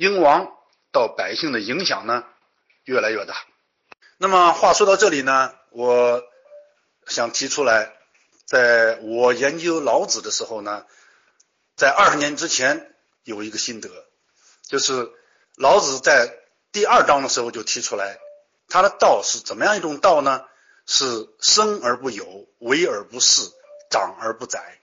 [0.03, 0.53] 英王
[0.91, 2.25] 到百姓的影响呢
[2.83, 3.35] 越来越大。
[4.17, 6.21] 那么话说到这里呢，我
[7.07, 7.93] 想提出来，
[8.45, 10.85] 在我研究老子的时候呢，
[11.77, 12.93] 在二十年之前
[13.23, 13.89] 有一个心得，
[14.67, 15.09] 就是
[15.55, 16.39] 老子在。
[16.73, 18.17] 第二章的时候就提出来，
[18.67, 20.43] 他的道是怎么样一种道呢？
[20.87, 23.51] 是生而不有，为而不恃，
[23.91, 24.79] 长而不宰。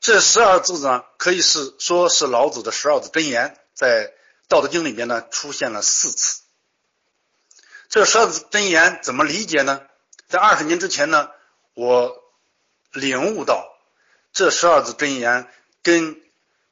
[0.00, 4.08] 这十二字呢，可以是说是老子的十二字真言，在
[4.48, 6.42] 《道德经》里边呢出现了四次。
[7.88, 9.82] 这十二字真言怎么理解呢？
[10.26, 11.30] 在二十年之前呢，
[11.74, 12.22] 我
[12.92, 13.68] 领悟到
[14.32, 15.48] 这十二字真言
[15.82, 16.20] 跟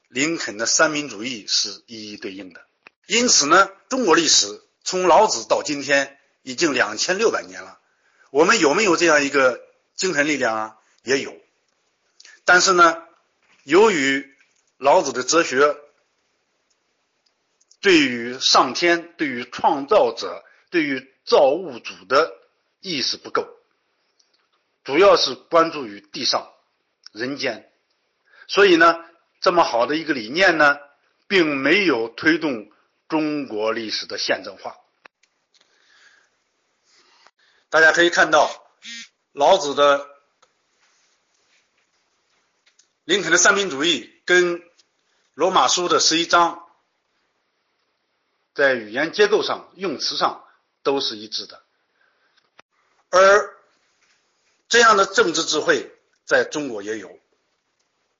[0.09, 2.63] 林肯的三民主义是一一对应的。
[3.07, 7.79] 因此呢，中国历史从老子到今天已经两千六百年了。
[8.31, 9.61] 我们有没有这样一个
[9.95, 10.77] 精神力量啊？
[11.03, 11.37] 也有。
[12.45, 13.03] 但是呢，
[13.63, 14.35] 由于
[14.79, 15.77] 老子的哲学
[17.83, 22.33] 对于上天、对于创造者、对于造物主的
[22.81, 23.47] 意识不够，
[24.85, 26.51] 主要是关注于地上
[27.13, 27.71] 人间，
[28.49, 29.05] 所以呢，
[29.43, 30.79] 这么好的一个理念呢，
[31.29, 32.73] 并没有推动。
[33.09, 34.75] 中国历史的宪政化，
[37.69, 38.51] 大家可以看到，
[39.33, 40.09] 老子的
[43.05, 44.63] 林肯的三民主义跟
[45.35, 46.62] 罗马书的十一章，
[48.55, 50.45] 在语言结构上、用词上
[50.83, 51.63] 都是一致的，
[53.11, 53.55] 而
[54.69, 55.91] 这样的政治智慧
[56.25, 57.19] 在中国也有，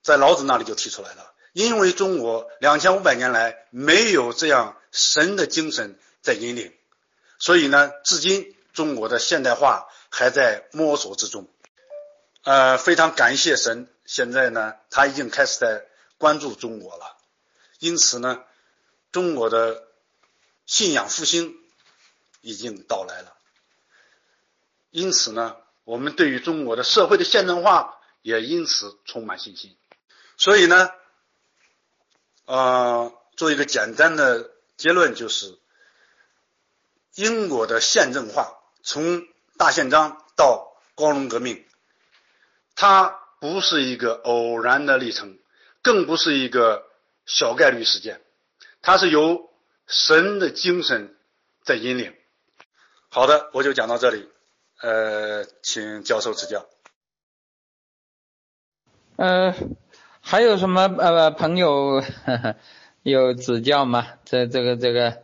[0.01, 1.33] 在老子那里就提出来了。
[1.53, 6.75] 因为中国两千五百年来没有这样神的精神在引领，
[7.37, 11.47] 所以呢，至今中国的现代化还在摸索之中。
[12.43, 15.85] 呃，非常感谢神，现在呢，他已经开始在
[16.17, 17.17] 关注中国了。
[17.77, 18.43] 因此呢，
[19.11, 19.83] 中国的
[20.65, 21.55] 信仰复兴
[22.41, 23.35] 已经到来了。
[24.91, 29.75] 因此呢，我们对于中国的社会的现代化也因此充满信心。
[30.37, 30.89] 所以呢，
[32.45, 35.57] 呃，做一个简单的结论就是，
[37.15, 39.27] 英国的宪政化从
[39.57, 41.65] 大宪章到光荣革命。
[42.75, 45.37] 它不是一个偶然的历程，
[45.83, 46.87] 更不是一个
[47.25, 48.21] 小概率事件，
[48.81, 49.52] 它是由
[49.87, 51.15] 神的精神
[51.63, 52.13] 在引领。
[53.09, 54.27] 好的，我就讲到这里，
[54.81, 56.65] 呃，请教授指教。
[59.15, 59.53] 呃，
[60.21, 62.03] 还有什么呃朋友
[63.03, 64.07] 有指教吗？
[64.25, 65.23] 这这个这个，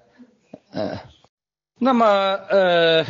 [0.72, 1.00] 呃，
[1.80, 3.06] 那么呃，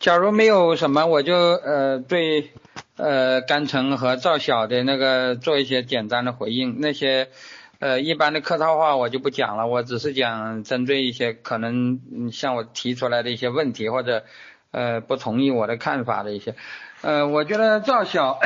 [0.00, 2.52] 假如没有什么，我就呃对。
[2.96, 7.30] 呃，甘城和赵晓的那个做一些简单的回应，那些
[7.78, 14.24] 呃一般的客套话我就不讲了，我只是讲针对一些可能向我提出来的一些问题或者
[14.72, 16.56] 呃不同意我的看法的一些，
[17.02, 18.40] 呃，我觉得赵晓，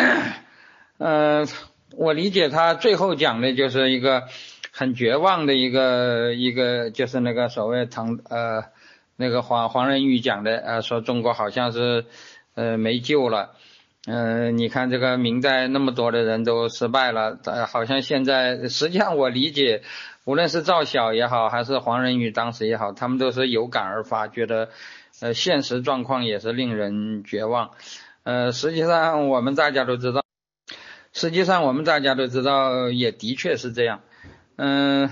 [0.99, 1.47] 呃，
[1.97, 4.25] 我理解他最后讲的就是一个
[4.71, 8.65] 很绝望的一个一个就是那个所谓唐呃
[9.17, 12.05] 那个黄黄仁宇讲的呃说中国好像是
[12.55, 13.55] 呃没救了。
[14.05, 19.83] 嗯，你看这个明代那么多的人都失败了，呃，好像现在实际上我理解，
[20.24, 24.70] 无论是赵晓也好，还是黄仁宇当时也好，他们都是有感而发，觉得
[25.20, 27.70] 呃现实状况也是令人绝望。
[28.24, 30.24] 呃，实际上我们大家都知道，
[31.12, 34.01] 实际上我们大家都知道，也的确是这样。
[34.57, 35.11] 嗯，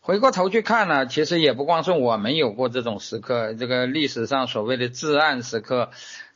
[0.00, 5.90] 回过头去看呢，其实也不光是我们有过这种时刻，这个历史上所谓的至暗时刻。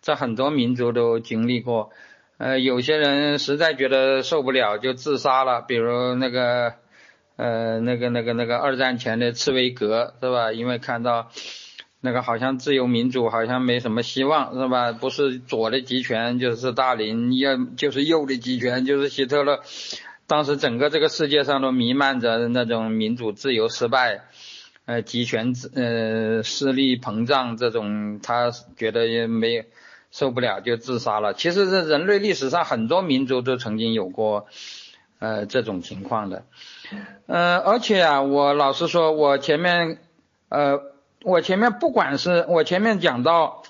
[0.07, 1.91] 这很多民族都经历过，
[2.39, 6.75] 呃，有些人实在觉得受不了就自杀了，比如那个，
[7.35, 10.53] 呃，那个那个那个二战前的茨威格是吧？
[10.53, 11.33] 因为看到
[12.01, 14.93] 那个好像自由民主好像没什么希望是吧？
[14.93, 19.61] 不是左的集权就是大林，要就是右的集权就是希特勒。
[20.29, 24.21] 当时整个这个世界上都弥漫着那种民主自由失败，
[24.85, 29.65] 呃，集权呃势力膨胀这种，他觉得也没有。
[30.17, 31.35] 受不了就自杀了。
[31.35, 34.47] 其实，这人类历史上很多民族都曾经有过，
[35.19, 36.47] 呃，这种情况的。
[37.27, 39.99] 呃，而且啊，我老实说，我前面，
[40.49, 40.81] 呃，
[41.23, 43.63] 我前面不管是我前面讲到，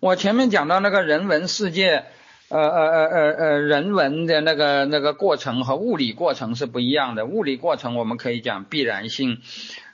[0.00, 2.04] 我前面讲到那个人文世界，
[2.50, 7.24] 呃呃呃呃呃，人文的那个那个过程和物理过程是不一样的。
[7.24, 9.40] 物理过程我们可以讲必然性。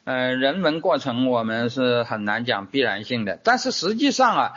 [0.08, 4.52] 呃，人文过程我们是很难讲必然性的，但是实际上啊，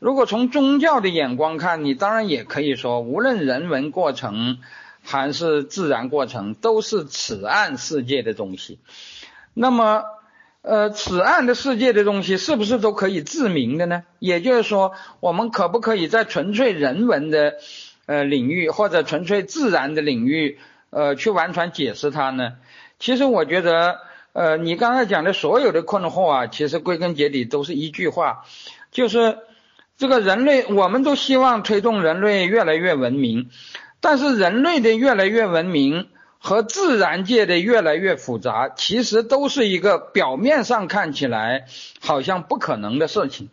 [0.00, 4.58] 如果从宗教的眼光看，你当然也可以说，无论人文过程
[5.04, 8.80] 还是自然过程，都是此岸世界的东西。
[9.54, 10.02] 那么，
[10.62, 14.02] 呃，此岸的世界的东西是不是都可以自明的呢？
[14.18, 17.54] 也就是说，我们可不可以在纯粹人文的
[18.06, 20.58] 呃领域或者纯粹自然的领域
[20.90, 22.54] 呃去完全解释它呢？
[22.98, 24.07] 其实我觉得。
[24.38, 28.44] 呃，你刚才讲的所有的困惑啊，其实归根结底都是一句话，
[28.92, 29.38] 就是
[29.96, 33.50] 这个人类，我们都希望推动人类越来越文明，
[33.98, 36.06] 但是人类的越来越文明
[36.38, 41.64] 和自然界的越来越复杂，其实都是一个表面上看起来
[42.00, 43.50] 好像不可能的事情。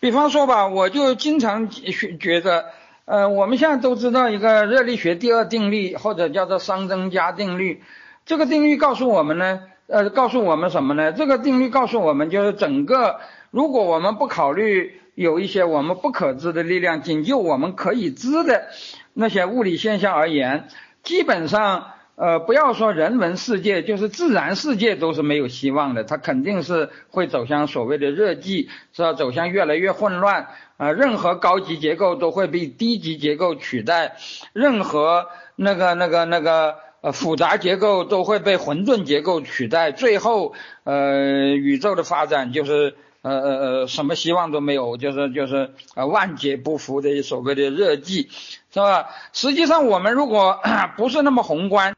[0.00, 2.66] 比方说吧，我就经常觉觉得，
[3.06, 7.82] 呃，我们现在都知道一个热力学第二定律，或者叫做熵增加定律，
[8.26, 9.62] 这个定律告诉我们呢。
[9.94, 11.12] 呃，告诉我们什么呢？
[11.12, 13.20] 这个定律告诉我们，就是整个，
[13.52, 18.70] 如果我们不考虑有一些我们不可知的力量，仅就我们可以知的
[19.12, 20.66] 那些物理现象而言，
[21.04, 34.16] 基本上，呃，不要说人文世界，就是自然世界都是没有希望的，它肯定是会走向所谓的热寂，是吧走向越来越混乱，啊，任何高级结构都会被低级结构取代，
[34.52, 36.82] 任何那个那个那个。
[37.04, 40.54] 呃，复杂结构都会被混沌结构取代，最后，
[40.84, 48.28] 呃，宇宙的发展就是呃呃呃，什么希望都没有，就是就是呃万劫不复的所谓的热寂，
[48.72, 49.10] 是吧？
[49.34, 50.60] 实际上，我们如果
[50.96, 51.94] 不是那么宏观，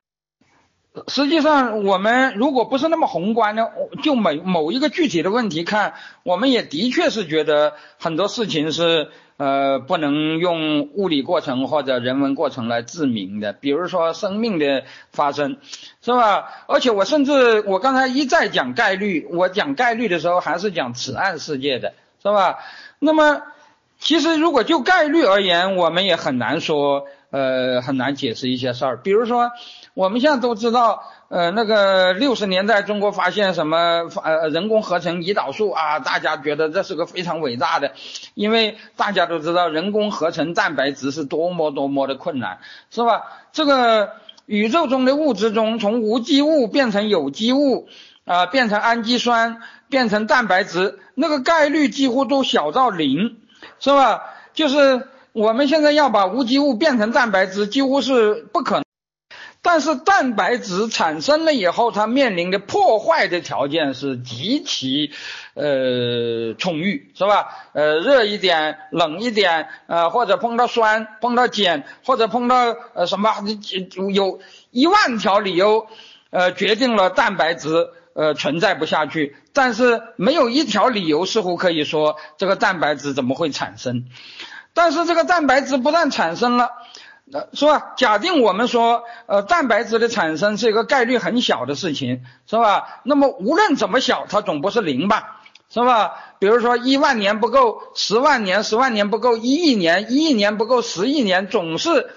[1.07, 3.73] 实际上我们如果不是那么宏观的，
[4.03, 15.59] 就某某一个具体的问题看，我们也的确是觉得很多事情是呃，不能用物理过程或者人文过程来证明的，比如说生命的发生，
[16.03, 16.49] 是吧？
[16.67, 22.59] 而且我甚至我刚才一再讲概率，我讲概率的时候还是讲此岸世界的，是吧？
[22.99, 23.43] 那么，
[23.99, 29.51] 其实如果就概率而言，我们也很难说，呃，很难解释一些事儿，比如说。
[29.95, 37.93] 我们现在都知道，呃，那个六十年代中国发现什么呃人工合成胰岛素啊，大家觉得这是个非常伟大的，
[38.35, 43.25] 因为大家都知道人工合成蛋白质是多么多么的困难，是吧？
[43.53, 44.13] 这个
[44.47, 47.89] 宇宙中的物质中，从无机物变成有机物，
[48.25, 53.39] 啊，变成氨基酸，变成蛋白质，那个概率几乎都小到零，
[53.81, 54.23] 是吧？
[54.55, 58.86] 就是我们现在要把无机物变成蛋白质，几乎是不可能。
[59.69, 65.11] 但是蛋白质产生了以后，它面临的破坏的条件是极其
[65.55, 67.49] 呃充裕，是吧？
[67.73, 73.35] 呃，热一点，冷一点，呃，或者碰到酸，碰到碱，或者碰到呃什么，
[74.15, 74.39] 有
[74.71, 75.89] 一万条理由，
[76.31, 79.35] 呃，决定了蛋白质呃存在不下去。
[79.53, 84.05] 但是没有一条理由似乎可以说这个蛋白质怎么会产生。
[84.75, 86.71] 但是这个蛋白质不但产生了。
[87.29, 87.95] 那是吧？
[87.97, 93.01] 假定我们说，呃，蛋白质的产生是一个概率很小的事情，是吧？
[93.03, 96.15] 那么无论怎么小，它总不是零吧，是吧？
[96.39, 102.11] 比如说一万年不够，十万年，十万年不够，一亿年，一亿年不够，十亿年，总是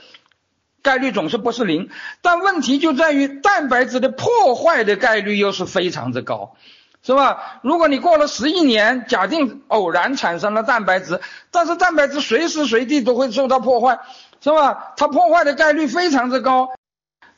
[0.83, 1.89] 概率总是不是零。
[2.21, 6.55] 但问题就在于蛋白质的破坏的概率又是非常之高，
[7.01, 7.59] 是吧？
[7.63, 11.19] 如果你过了十亿年，假定偶然产生了蛋白质，
[11.49, 13.97] 但是蛋白质随时随地都会受到破坏。
[14.41, 14.93] 是吧？
[14.97, 16.69] 它破坏的概率非常之高，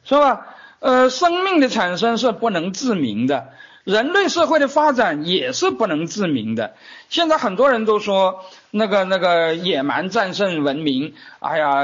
[0.03, 0.47] 是吧？
[0.79, 3.49] 呃，生命的产生是不能自明的，
[3.83, 6.73] 人类社会的发展也是不能自明的。
[7.09, 11.83] 现在很多人都说那个那个野蛮战胜文明，哎呀，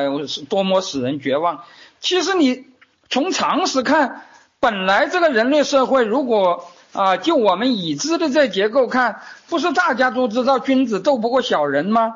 [0.50, 1.64] 多么使人绝望。
[2.00, 2.66] 其实你
[3.10, 4.24] 从常识看，
[4.60, 12.14] 本来这个人类社会，如果啊，就我们已知的这结构看，不是大家都知道君子斗不过小人吗？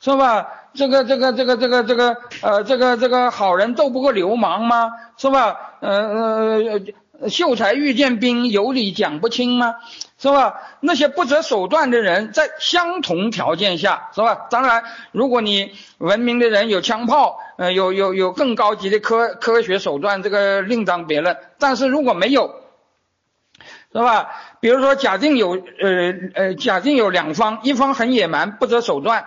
[0.00, 0.48] 是吧？
[0.74, 4.92] 这个这个这个这个这个呃，这个这个好人斗不过流氓吗？
[5.16, 5.56] 是吧？
[5.80, 6.58] 呃
[7.20, 9.76] 呃，秀才遇见兵，有理讲不清吗？
[10.18, 10.54] 是吧？
[10.80, 14.46] 那些不择手段的人，在相同条件下，是吧？
[14.50, 14.82] 当然，
[15.12, 21.36] 如果你文明的人有枪炮，呃，有有有更高级的科科学手段，这个另当别论。
[21.58, 22.52] 但是如果没有，
[23.92, 24.30] 是吧？
[24.60, 29.26] 比如说，假定有呃呃，假定有两方，一方很野蛮，不择手段。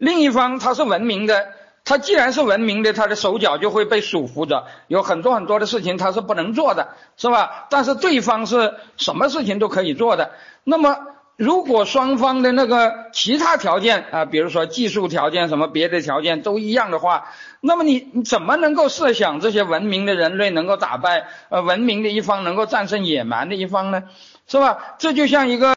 [0.00, 1.48] 另一方他是文明的，
[1.84, 7.66] 他既然是文明的，他的手脚就会被束缚着，有很多很多的事情他是不能做的，是吧？
[7.68, 10.30] 但是对方是什么事情都可以做的。
[10.64, 10.96] 那么
[11.36, 17.28] 如果双方的那个其他条件啊，比如说技术条件什么别的条件都一样的话，
[17.60, 24.04] 那么你你怎么能够设想这些文明的人类能够打败呃文明的一方，能够战胜野蛮的一方呢？
[24.46, 24.96] 是吧？
[24.98, 25.76] 这就像一个，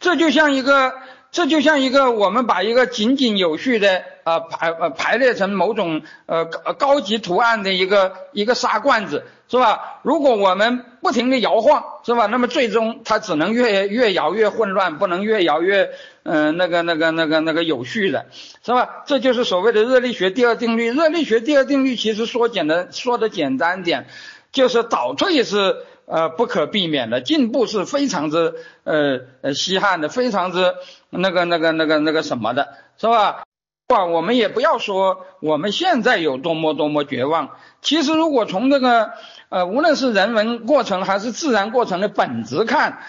[0.00, 0.94] 这就像一个。
[1.32, 10.00] 这就像一个我们把一个井井有序的呃排呃排列成某种呃高高级图案的一个一个沙罐子是吧？
[10.02, 12.26] 如果我们不停的摇晃是吧？
[12.26, 15.90] 那么最终它只能越越摇越混乱，不能越摇越
[16.22, 18.26] 嗯那个那个那个那个有序的
[18.62, 19.02] 是吧？
[19.06, 20.92] 这就是所谓的热力学第二定律。
[20.92, 24.06] 热力学第二定律其实说简单说的简单点，
[24.52, 25.76] 就是倒退是。
[26.04, 30.74] 呃，不可避免的进步是非常之呃呃稀罕的，非常之
[31.14, 33.44] 那个那个那个那个什么的，是吧？
[33.88, 37.50] 哇，我们也不要说我们现在有多么多么绝望。
[37.82, 39.10] 其实，如果从这个
[39.50, 43.00] 呃，无论是人文过程还是自然过程的本质看，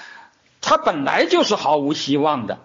[0.60, 2.60] 它本来就是毫无希望的，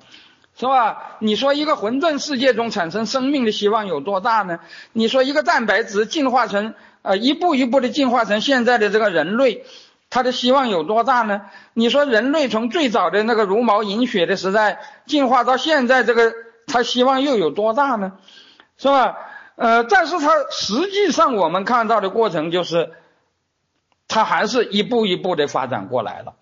[0.58, 1.16] 是吧？
[1.20, 4.58] 你说一个混沌世界中产生生命的希望有多大呢？
[4.92, 9.64] 你说一个蛋白质进化成呃一步一步的进化成现在的这个人类。
[10.10, 11.42] 他的希望有多大呢？
[11.74, 16.32] 你说人类从最早的那个茹毛饮血的时代进化到现在这个，
[16.68, 18.12] 他希望又有多大呢？
[18.76, 19.16] 是吧？
[19.56, 22.92] 呃，但是他实际上我们看到的过程就是，
[24.06, 26.34] 他还是一步一步的发展过来了，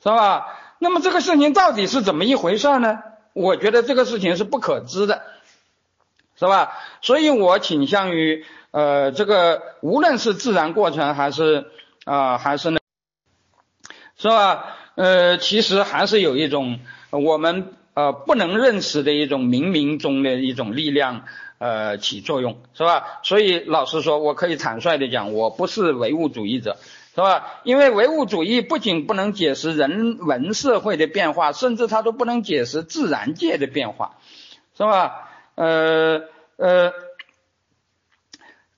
[0.00, 0.46] 是吧？
[0.78, 3.02] 那么这个事情到底是怎么一回事呢？
[3.32, 5.22] 我觉得这个事情是不可知的，
[6.36, 6.72] 是吧？
[7.00, 11.66] 所以我倾向于，呃，这个无论是自然过程还是
[12.04, 12.78] 啊，还是呢。
[14.16, 14.76] 是吧？
[14.94, 16.78] 呃，其实还是有一种
[17.10, 21.24] 我们呃不能认识的一种冥冥中的一种力量
[21.58, 23.20] 呃起作用，是吧？
[23.22, 26.76] 所以老实说，我可以坦率的讲，我不是唯物主义者，
[27.14, 27.60] 是吧？
[27.64, 34.16] 因为唯物主义不仅不能解释人文社会的变化，甚至它都不能解释自然界的变化，
[34.76, 35.28] 是吧？
[35.54, 36.22] 呃
[36.56, 36.92] 呃，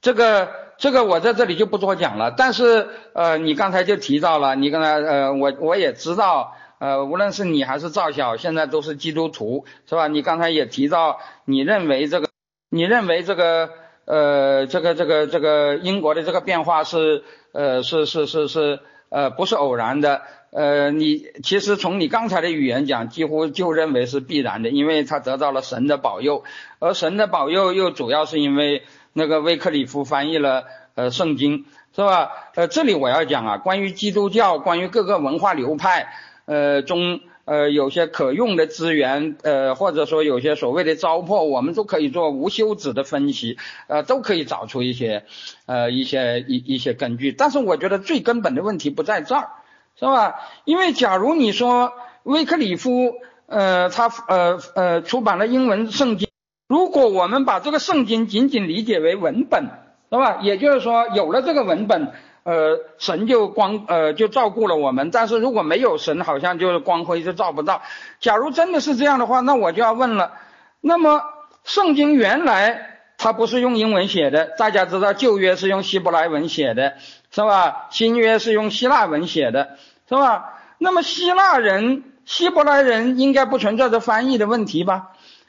[0.03, 2.33] 这个这个我在这里就不多讲了。
[2.37, 10.07] 但是呃，你刚才就提到了，你刚才呃，我我也知道，呃，无论是你还是赵晓，现在都是基督徒，是吧？
[10.07, 12.29] 你刚才也提到，你认为这个，
[12.69, 13.71] 你认为这个
[14.05, 20.21] 呃，这个这个这个英国的这个变化是呃是是是是呃不是偶然的。
[20.53, 26.45] 呃，你其实从你刚才的语言讲，几乎就认为是必然的，因为他得到了神的保佑，
[26.81, 28.83] 而神的保佑又主要是因为
[29.15, 30.65] 那个威克里夫翻译了
[30.97, 31.65] 呃圣经，
[31.97, 32.31] 是吧？
[32.57, 36.13] 呃，这里我要讲啊，关于基督教，关于各个文化流派
[36.47, 43.57] 呃中呃有些可用的资源，呃或者说有些所谓的糟粕，我们都可以做无休止的分析，
[43.87, 45.25] 呃都可以找出一些
[45.67, 49.49] 呃一些一一些根据，但是我觉得最根本的问题不在这儿。
[49.97, 50.41] 是吧？
[50.65, 51.93] 因为假如你说
[52.25, 53.15] 威克里夫，
[53.47, 56.29] 呃，他呃呃出版了英文圣经，
[56.67, 59.71] 如果我们把这个圣经仅仅理解为文本，
[60.11, 60.41] 是吧？
[60.43, 62.11] 也就是说，有了这个文本，
[62.45, 65.11] 呃，神就光呃就照顾了我们。
[65.11, 67.83] 但是如果没有神，好像就是光辉就照不到。
[68.21, 70.33] 假如真的是这样的话，那我就要问了，
[70.81, 71.23] 那么
[71.65, 74.45] 圣经原来它不是用英文写的？
[74.57, 76.95] 大家知道旧约是用希伯来文写的。
[77.35, 77.89] 是吧？
[77.91, 79.77] 新约是用希腊文写的，
[80.09, 80.55] 是吧？
[80.79, 85.09] 那么希腊人、希伯来人应该不存在着翻译的问题吧？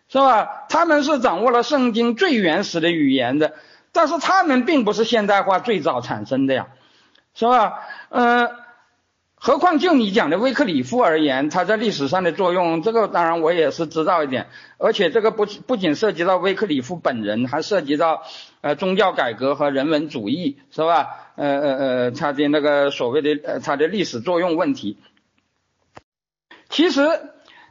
[0.10, 0.66] 是吧？
[0.68, 3.54] 他们是掌握了圣经最原始的语言的，
[3.92, 6.70] 但是他们并不是现代化最早产生的呀，
[7.36, 7.82] 是吧？
[8.10, 8.50] 呃，
[9.36, 14.48] 何况就你讲的威克里夫而言，他在历史上的作用，这个当然我也是知道一点，
[14.78, 18.24] 而且这个不不仅涉及到威克里夫本人，还涉及到
[18.62, 21.10] 呃宗教改革和人文主义，是吧？
[21.36, 24.98] 呃呃呃，他的那个所谓的呃，他的历史作用问题，
[26.70, 27.02] 其实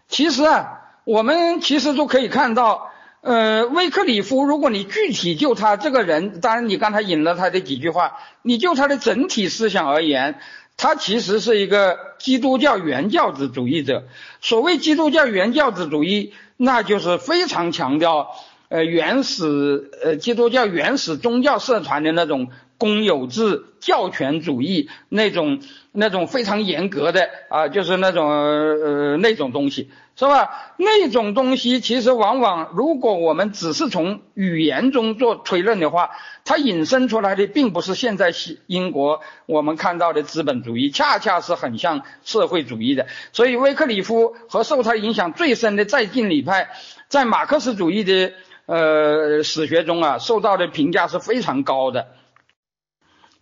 [0.07, 2.93] 其实啊，我们其实都可以看到，
[3.25, 10.39] 呃，威克里夫，如果你具体就他这个人，当然你刚才引了他的几句话，你就他的整体思想而言，
[10.77, 14.05] 他其实是一个基督教原教旨主义者。
[14.43, 18.35] 所谓基督教原教旨主义，那就是非常强调
[18.69, 22.51] 呃原始呃基督教原始宗教社团的那种。
[22.79, 25.61] 公有制教权主义那种
[25.93, 30.75] 那种非常严格的啊，就是那种呃那种东西是吧？
[30.77, 36.11] 那种东西其实往往，如果我们只是从语言中做推论的话，
[36.45, 43.07] 它引申出来的并不是现在西英国我们看到的资本主义，恰恰是很像社会主义的。
[43.33, 46.71] 所以威克里夫和受他影响最深的再进理派，
[47.09, 48.33] 在马克思主义的
[48.67, 52.07] 呃史学中啊，受到的评价是非常高的。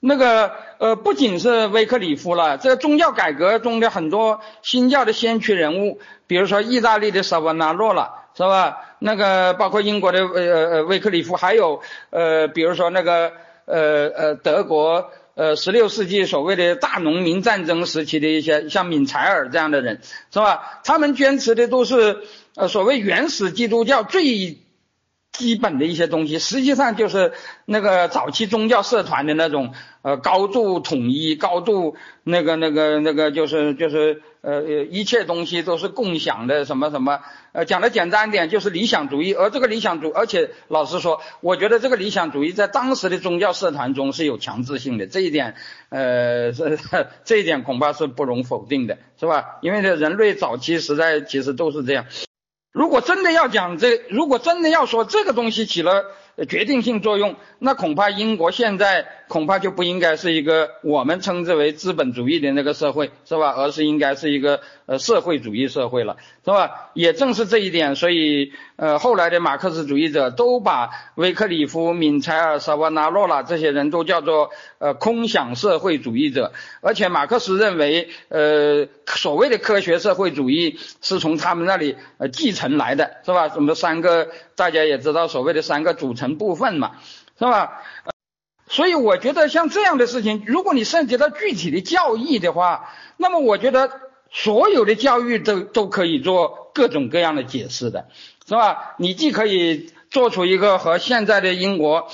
[0.04, 8.96] 那个呃，不仅是威克里夫了，这个宗教改革中的很多新教的先驱人物，比如说意大利的萨瓦纳洛了，是吧？
[8.98, 11.80] 那个包括英国的呃呃威克里夫，还有
[12.10, 13.30] 呃，比如说那个
[13.64, 20.00] 呃呃德国呃十六世纪所谓的大农民战争时期的一些像敏采尔这样的人，
[20.32, 20.80] 是吧？
[20.82, 22.22] 他们坚持的都是
[22.56, 24.58] 呃所谓原始基督教最。
[25.32, 27.32] 基本的一些东西，实际上就是
[27.64, 29.72] 那个早期宗教社团的那种
[30.02, 37.20] 呃高度统一、高度那个那个那个就是就是呃一切东西都是共享的什么什么
[37.52, 45.54] 呃讲的简单点就是理想主义，而这个理想主而且老实说，我觉得这个理想主义在当时的宗教社团中是有强制性的，这一点
[45.88, 46.76] 呃这
[47.24, 49.58] 这一点恐怕是不容否定的，是吧？
[49.62, 52.06] 因为这人类早期时代其实都是这样。
[52.72, 56.06] 如果真的要讲这，如果真的要说这个东西起了
[56.46, 63.54] 决定性作用，那恐怕英国现在恐怕就不应该是一个我们称之为资本主义的那个社会，是吧？
[63.56, 66.90] 而是应该是一个呃社会主义社会了，是吧？
[66.94, 82.72] 也正是这一点，所以呃后来的马克思主义者都把威克里夫、敏采尔、萨瓦纳洛拉这些人都叫做呃空想社会主义者，而且马克思认为呃所谓的科学社会主义是从他们那里呃继承。
[82.72, 83.50] 来的是吧？
[83.50, 86.92] 什么三个大家也知道，所谓的三个组成部分嘛，
[87.38, 87.82] 是吧？
[88.66, 92.88] 所以我觉得像这样的事情，如果你涉及到具体的教义的话，
[93.18, 93.90] 那么我觉得
[94.32, 98.08] 所有的教育都都可以做各种各样的解释的，
[98.48, 98.94] 是吧？
[98.98, 102.08] 你既可以做出一个和现在的英国。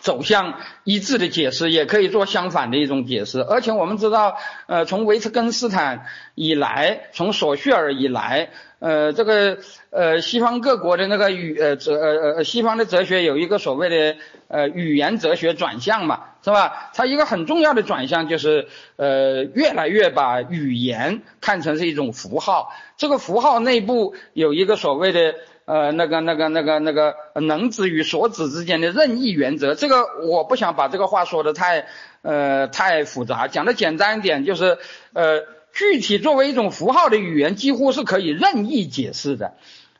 [0.00, 3.42] 走向一致的解释，也可以做相反的一种解释。
[3.42, 8.48] 而且我们知道，呃，从维特根斯坦以来，从索绪尔以来，
[8.78, 9.58] 呃，这个
[9.90, 14.16] 呃，西方各国的那个语呃哲呃呃西方的哲学有一个所谓的
[14.48, 16.90] 呃语言哲学转向嘛，是吧？
[16.94, 25.34] 它一个很重要的转向就是呃越来越把语言看成是一种符号，这个符号内部有一个所谓的。
[25.66, 29.76] 呃那个那个那个那个能指与所指之间的任意原则。
[29.76, 31.86] 这个我不想把这个话说的太
[32.22, 34.78] 呃太复杂，讲的简单一点，就是
[35.12, 39.54] 呃具体作为一种符号的语言，几乎是可以任意解释的，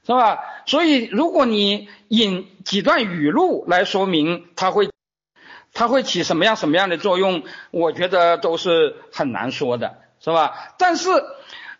[0.04, 0.40] 是吧？
[0.66, 4.88] 所以如果你引几段语录来说明，它会
[5.72, 10.74] 它会起什么样什么样的作用，我觉得都是很难说的，是吧？
[10.78, 11.08] 但是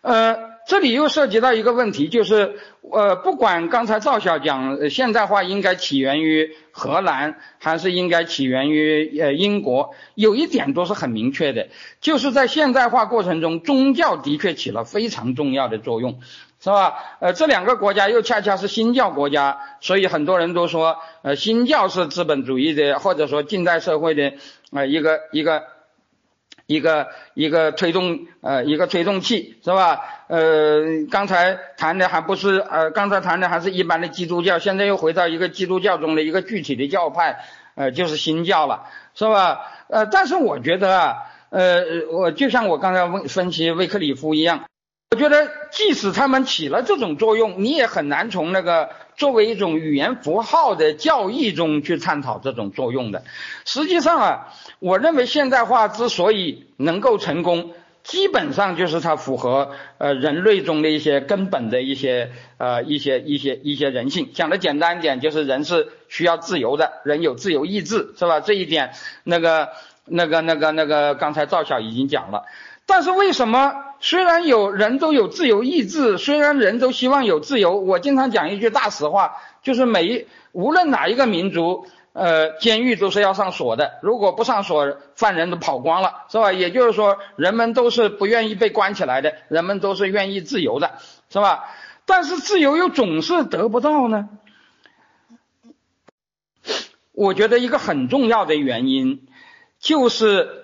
[0.01, 0.51] 呃。
[0.63, 11.67] 这里又涉及到一个问题，就是呃，不管刚才赵晓讲现代化应该起源于荷兰，还是应该起源于呃英国，有一点都是很明确的，
[11.99, 16.19] 就是在现代化过程中，宗教的确起了非常重要的作用，
[16.59, 16.93] 是吧？
[17.19, 24.33] 呃，这两个国家又恰恰是新教国家，所以很多人都说，呃，新教是资本主义的，或者说近代社会的
[24.71, 25.63] 呃一个一个。
[26.71, 29.99] 一个一个推动呃一个推动器是吧？
[30.27, 37.39] 呃，刚才谈的还不是呃刚才谈的还是一般的基督教，现在又回到一个基督教中的一个具体的教派，
[37.75, 38.83] 呃，就是新教了，
[39.13, 39.59] 是吧？
[39.89, 41.17] 呃，但是我觉得啊，
[41.49, 44.63] 呃，我就像我刚才问分析威克里夫一样，
[45.11, 48.89] 我觉得即使他们起了这种作用，你也很难从那个。
[49.17, 53.23] 作为一种语言符号的教义中去探讨这种作用的，
[53.65, 54.47] 实际上啊，
[54.79, 57.71] 我认为现代化之所以能够成功，
[58.01, 64.31] 基本上就是它符合呃人类中的一些根本的一些呃一些一些一些人性。
[64.33, 68.39] 讲的简单一点，就是人是需要自由的，人有自由意志，是吧？
[68.39, 68.93] 这一点，
[69.23, 69.69] 那个
[70.05, 72.45] 那个那个那个，刚才赵晓已经讲了。
[72.87, 86.51] 但是为什么虽然有人都有自由意志，虽然人都希望有自由，我经常讲一句大实话，就是每一无论哪一个民族，呃，监狱都是要上锁的，如果不上锁，犯人都跑光了，是吧？
[86.51, 90.93] 也就是说，人们都是不愿意被关起来的，人们都是愿意自由的，
[91.29, 91.65] 是吧？
[92.05, 94.29] 但是自由又总是得不到呢？
[97.13, 99.27] 我觉得一个很重要的原因
[99.79, 100.57] 就是。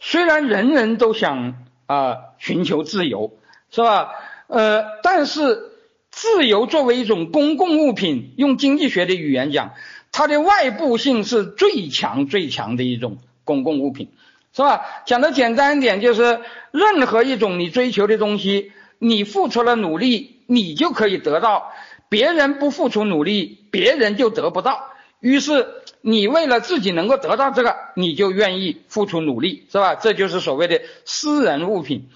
[0.00, 3.32] 虽然人人都想啊寻求自由，
[3.70, 4.10] 是吧？
[4.46, 5.70] 呃，但是
[6.10, 9.74] 自由作为一种公共物品，用经济学的语言讲，
[10.12, 14.10] 它的外部性是最强最强的一种公共物品，
[14.54, 14.84] 是吧？
[15.04, 16.40] 讲的简单一点，就是
[16.70, 21.72] 任何一种你追求的东西，你付出了努力，你就可以得到；
[22.08, 24.92] 别人不付出努力，别人就得不到。
[25.20, 25.66] 于是。
[26.00, 29.96] 你为了自己能够得到这个，你就愿意付出努力，是吧？
[29.96, 32.08] 这就是所谓的私人物品。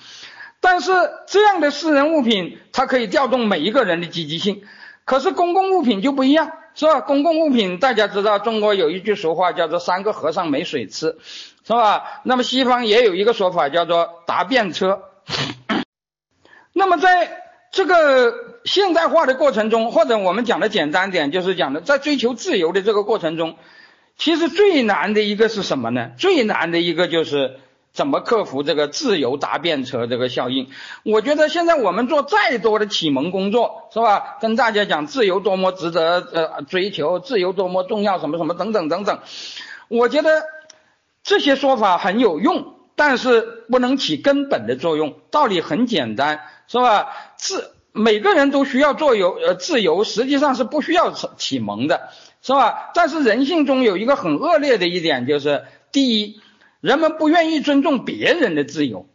[0.63, 0.93] 但是
[1.27, 4.63] 这样的私人物品，它可以调动每一个人的积极性。
[5.05, 7.03] 可是公共物品就不一样，是吧？
[7.03, 11.19] 公共物品大家知道，中国有一句俗话叫做“三个和尚没水吃”，
[11.67, 12.23] 是吧？
[12.23, 15.03] 那么西方也有一个说法叫做“搭便车”。
[16.73, 18.51] 那么在这个。
[18.65, 23.57] 现代化的过程中，或者我们讲的简单点，就是讲的在追求自由的这个过程中，
[24.17, 26.13] 其实最难的一个是什么呢？
[26.17, 27.59] 最难的一个就是
[27.93, 30.69] 怎么克服这个自由搭便车这个效应。
[31.03, 34.39] 我觉得现在我们做再多的启蒙工作，是吧？
[34.41, 39.19] 跟大家讲自由多么值得呃追求，自由多么重要，什么什么等等等等。
[39.89, 40.43] 我觉得
[41.23, 45.15] 这些说法很有用，但是不能起根本的作用。
[45.31, 47.09] 道理很简单，是吧？
[47.37, 52.09] 自每个人都需要做由呃自由，实际上是不需要启蒙的，
[52.41, 52.91] 是吧？
[52.95, 56.41] 但是人性中有一个很恶劣的一点，就是第一，
[56.83, 59.07] 人们不愿意尊重别人的自由，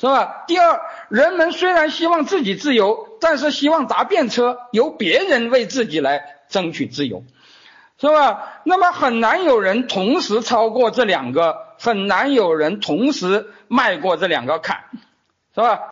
[0.00, 0.42] 是吧？
[0.48, 7.22] 第二，人们虽然希望自己自由，但是希望搭便车由别人为自己来争取自由，
[8.00, 8.62] 是吧？
[8.64, 14.84] 那么很难有人同时超过这两个，很难有人同时迈过这两个坎，
[15.54, 15.90] 是吧？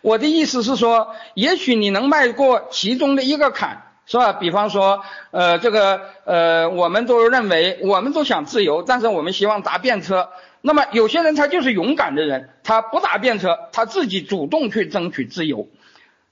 [0.00, 4.32] 我的意思是说，也许你能迈过其中的一个坎，是吧？
[4.32, 10.28] 比方说，呃，这个，呃，我们都认为，我们都想自由，但是我们希望搭便车。
[10.60, 15.68] 那么有些人他就是勇敢的人，他不搭便车，他自己主动去争取自由，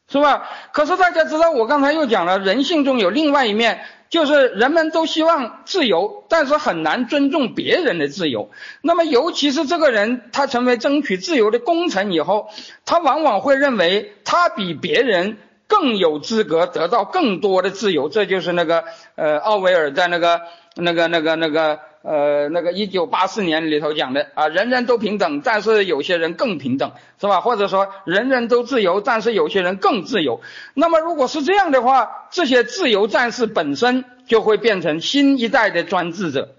[0.09, 0.49] 是吧？
[0.73, 3.85] 可是大家知道，我刚才又讲了，人性中有另外一面。
[4.13, 8.51] 就是人们都希望自由，但是很难尊重别人的自由。
[8.83, 12.51] 那么，尤其是这个人他成为争取自由的功臣以后，
[12.85, 18.09] 他往往会认为他比别人更有资格得到更多的自由。
[18.09, 18.85] 这就是那个
[19.15, 20.43] 呃，奥威尔在那个
[20.77, 21.81] 那个那个那个。
[22.05, 27.41] 呃，那个一九八四年里头讲的啊，人人都平等，但是有些人更平等，是吧？
[27.41, 30.41] 或者说人人都自由，但是有些人更自由。
[30.75, 36.57] 那么如果是这样的话，这些自由战士本身就会变成新一代的专制者，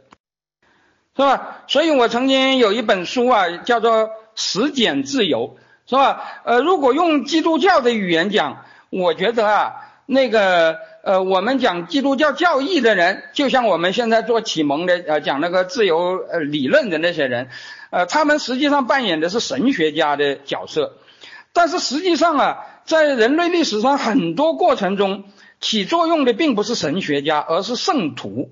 [1.14, 1.64] 是吧？
[1.68, 3.92] 所以我曾经有一本书啊，叫做
[4.36, 5.58] 《实践自由》，
[5.90, 6.24] 是吧？
[6.46, 8.64] 呃，如果用基督教的语言讲，
[8.96, 9.74] 我觉得啊，
[10.06, 17.50] 那个呃，我们讲基督教教义的人，就像我们现在做启蒙的呃，讲那个自由呃理论的那些人，
[17.90, 20.94] 呃，他们实际上扮演的是神学家的角色，
[21.54, 25.24] 但是实际上啊，在人类历史上很多过程中
[25.60, 28.52] 起作用的并不是神学家，而是圣徒，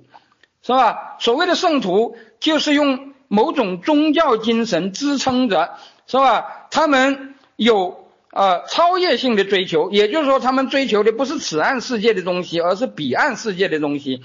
[0.64, 1.18] 是吧？
[1.20, 5.76] 所谓的圣徒，就是用某种宗教精神支撑着，
[6.08, 6.68] 是吧？
[6.72, 8.00] 他们有。
[8.34, 14.22] 呃，超越性的追求，也就是说，他们追求的不是此岸世界的东西，而是彼岸世界的东西。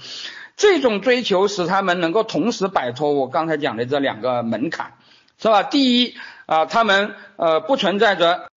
[0.55, 4.93] 这种追求使他们能够同时摆脱我刚才讲的这两个门槛，
[5.37, 5.61] 是吧？
[5.61, 8.47] 第一，啊，他们呃不存在着，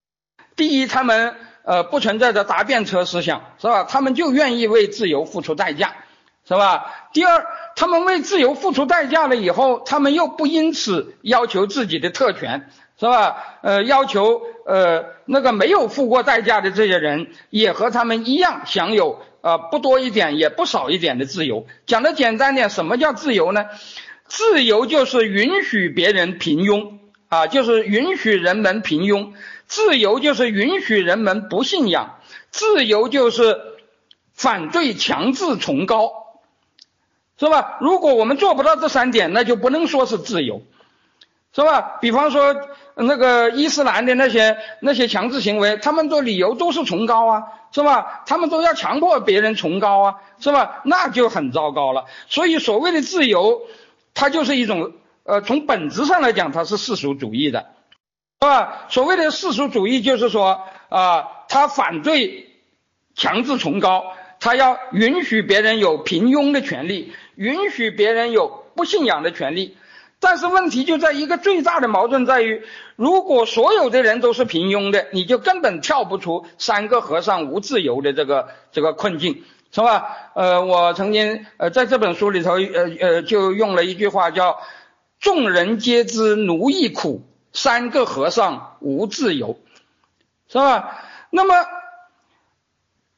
[0.55, 3.83] 第一，他们呃不存在着搭便车思想，是吧？
[3.83, 5.93] 他们就愿意为自由付出代价，
[6.47, 7.09] 是吧？
[7.13, 12.69] 第二，他们为自由付出代价了以后，他们又不因此要求自己的特权。
[13.01, 13.57] 是吧？
[13.63, 21.65] 呃，要求呃那个没有付过代价的这些人也和他们一样享有呃不多一点也不少一点的自由。
[21.87, 23.65] 讲的简单点，什么叫自由呢？
[24.27, 29.33] 自由就是允许别人平庸啊，就是允许人们平庸。
[29.65, 32.19] 自由就是允许人们不信仰。
[32.51, 33.59] 自由就是
[34.31, 36.11] 反对强制崇高，
[37.39, 37.79] 是吧？
[37.81, 40.61] 如果我们做不到这三点，那就不能说是自由，
[41.51, 41.97] 是吧？
[41.99, 42.55] 比方说。
[43.03, 48.23] 那个伊斯兰的那些那些强制行为，他们的理由都是崇高啊，是吧？
[48.25, 50.81] 他们都要强迫别人崇高啊，是吧？
[50.83, 52.05] 那就很糟糕了。
[52.29, 53.61] 所以所谓的自由，
[54.13, 54.91] 它就是一种
[55.23, 57.71] 呃，从本质上来讲，它是世俗主义的，
[58.39, 58.85] 是吧？
[58.89, 62.49] 所谓的世俗主义就是说啊，他反对
[63.15, 69.77] 强制崇高，他要允许别人有平庸的权利，允许别人有不信仰的权利。
[70.23, 72.63] 但是问题就在一个最大的矛盾在于，
[73.01, 80.29] 如果所有的人都是平庸的，你就根本跳不出三个和尚无自由的这个这个困境，是吧？
[80.35, 84.59] 呃，我曾经呃在这本书里头呃呃就用了一句话叫
[85.19, 87.23] “众人皆知奴役苦，
[87.53, 89.57] 三个和尚无自由”，
[90.47, 91.01] 是吧？
[91.31, 91.55] 那么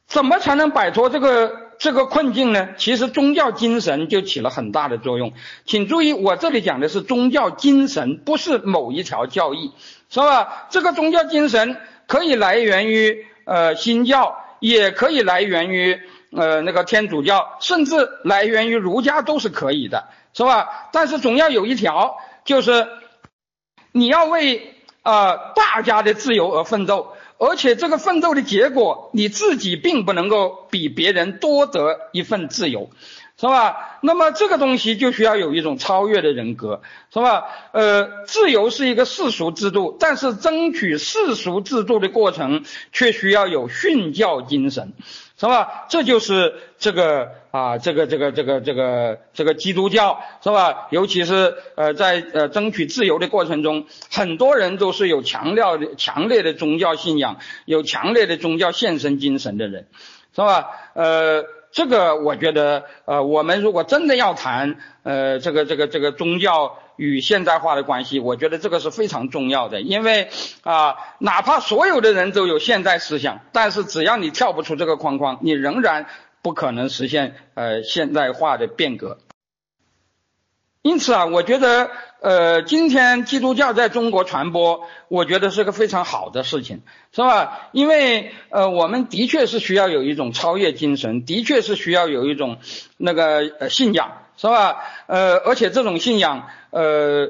[0.08, 1.63] 怎么才能摆脱这个？
[1.84, 5.34] 这个困境呢，其实宗教精神就起了很大的作用。
[5.66, 9.74] 请注意，我这里讲的是宗教精神，不是某一条教义，
[10.10, 10.68] 是吧？
[10.70, 11.76] 这个宗教精神
[12.08, 16.00] 可以来源于呃新教，也可以来源于
[16.32, 20.88] 呃那个天主教，甚至来源于儒家都是可以的，是吧？
[20.94, 22.88] 但是总要有一条，就是
[23.92, 27.10] 你要为呃大家的自由而奋斗。
[27.38, 32.90] 而且这个奋斗的结果，你自己并不能够比别人多得一份自由，
[33.40, 34.00] 是吧？
[34.02, 36.82] 那么这个东西就需要有一种超越的人格，
[37.14, 37.46] 是吧？
[37.72, 44.94] 呃，自由是一个世俗制度，但是争取世俗制度的过程却需要有训教精神。
[45.44, 45.84] 是吧？
[45.90, 50.88] 这就是这个啊，这个这个这个这个这个基督教是吧？
[50.90, 59.88] 尤其是呃，在呃争取自由的过程中，很多人都是有强调的强烈的宗教信仰，有强烈的宗教献身精神的人，
[60.34, 60.70] 是吧？
[60.94, 66.80] 呃，这个我觉得呃，我们如果真的要谈呃这个这个这个宗教。
[66.96, 70.30] 与现代化的关系，我觉得这个是非常重要的，因为
[70.62, 76.06] 啊，哪怕所有的人都有现代思想，但是只要你跳不出这个框框，你仍然
[76.44, 79.18] 不可能实现呃现代化的变革。
[80.84, 81.90] 因此啊，我觉得
[82.22, 86.82] 呃，今天基督教在中国传播，我觉得是个非常好的事情，
[87.12, 87.70] 是吧？
[87.72, 92.58] 因为呃，我们的确是需要有一种超越精神，的确是需要有一种
[92.98, 94.20] 那个呃信仰。
[94.36, 94.78] 是吧？
[95.06, 97.30] 呃，而且这种信仰，呃，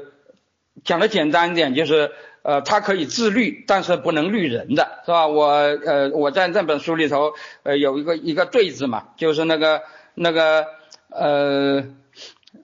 [0.84, 2.10] 讲的简单一点，就是
[2.42, 5.28] 呃，它可以自律，但是不能律人的，是吧？
[5.28, 9.82] 我呃，我在这本书里头，呃，有一个一个对子嘛，就是那个
[10.14, 10.66] 那个
[11.10, 11.84] 呃，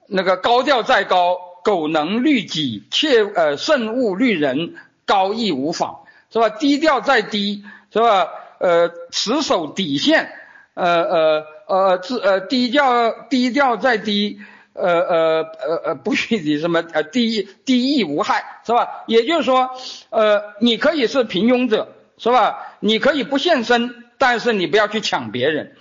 [0.07, 4.73] 那个高调再高，苟能律己，切呃慎勿律人，
[5.05, 6.03] 高义无妨，
[6.33, 6.49] 是吧？
[6.49, 8.27] 低调再低，是吧？
[8.59, 10.31] 呃，持守底线，
[10.73, 11.45] 呃呃。
[11.71, 14.41] 呃，自呃低调低调再低，
[14.73, 19.03] 呃呃呃呃不许你什么呃低低义无害是吧？
[19.07, 19.71] 也就是说，
[20.09, 22.77] 呃你可以是平庸者是吧？
[22.79, 25.75] 你可以不现身，但是你不要去抢别人。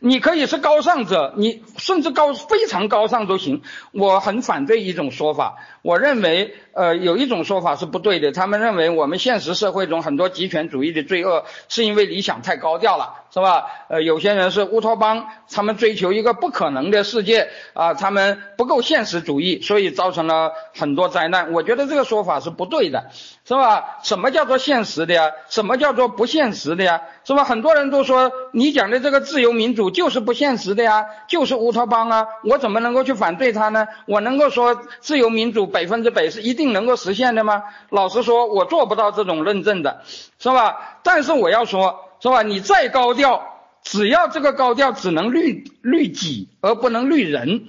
[0.00, 3.62] 你可以是高尚者，你甚至高非常高尚都行。
[3.92, 8.30] 我很反对一种说法，我认为，呃，有一种说法是不对的。
[8.32, 13.66] 他们认为我们现实社会中很多极权主义的罪恶是因为理想太高调了，是吧？
[13.88, 21.52] 呃，有些人是乌托邦，他们追求一个不可能的世界啊，他们不够现实主义，所以造成了很多灾难。
[21.52, 23.10] 我觉得这个说法是不对的，
[23.44, 23.98] 是吧？
[24.02, 25.32] 什么叫做现实的呀？
[25.48, 27.02] 什么叫做不现实的呀？
[27.24, 27.42] 是吧？
[27.44, 32.26] 很多人都说你讲的这个自由民主就是不现实的呀，就是乌托邦啊！
[32.44, 33.86] 我怎么能够去反对他呢？
[34.06, 37.64] 我能够说自由民主百分之百是一定能够实现的吗？
[37.90, 40.02] 老实说，我做不到这种论证的，
[40.38, 40.98] 是吧？
[41.02, 42.42] 但是我要说，是吧？
[42.42, 43.42] 你再高调，
[43.82, 47.68] 只要这个高调只能律律己而不能律人，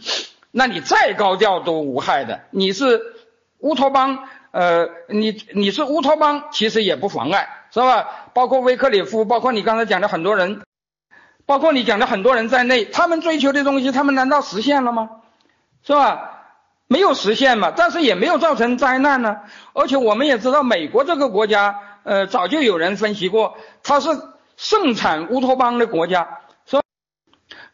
[0.52, 2.42] 那你再高调都无害的。
[2.52, 3.02] 你是
[3.60, 4.20] 乌托邦，
[4.52, 7.50] 呃，你你是乌托邦，其实也不妨碍。
[7.72, 8.32] 是吧？
[8.34, 10.62] 包括威克里夫，包括你刚才讲的很多人，
[11.50, 15.10] 包括你讲的很多人在内，他们追求的东西，他们难道实现了吗？
[15.84, 16.44] 是吧？
[16.86, 19.38] 没有实现嘛，但是也没有造成灾难呢。
[19.74, 24.10] 而且我们也知道，美国这个国家，呃，早就有人分析过，它是
[24.58, 26.38] 盛产乌托邦的国家，
[26.68, 26.84] 是吧？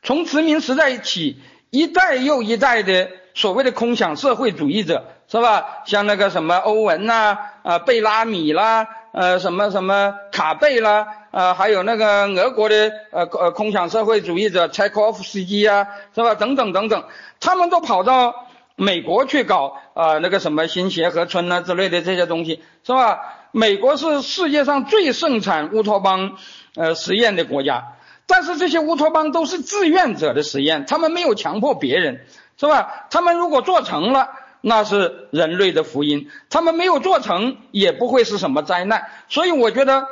[0.02, 5.84] 从殖民时代起，一代又一代的所谓的空想社会主义者，是吧？
[5.86, 8.88] 像那个什么欧文呐，啊，贝拉米啦。
[9.18, 16.36] 呃，什么什么卡贝啦，呃，还有那个俄国的呃呃空想社会主义者柴可夫斯基啊，是吧？
[16.36, 17.06] 等等等等，
[17.40, 23.22] 他们都跑到美国去搞啊那个什么新协和村啊之类的这些东西，是吧？
[23.54, 26.36] 美国是世界上最盛产乌托邦
[26.76, 27.94] 呃实验的国家，
[28.28, 32.26] 但是这些乌托邦都是志愿者的实验，他们没有强迫别人，
[32.60, 33.08] 是吧？
[33.10, 34.28] 他们如果做成了。
[34.68, 39.06] 那是人类的福音，他们没有做成，也不会是什么灾难。
[39.30, 40.08] 所以我觉得，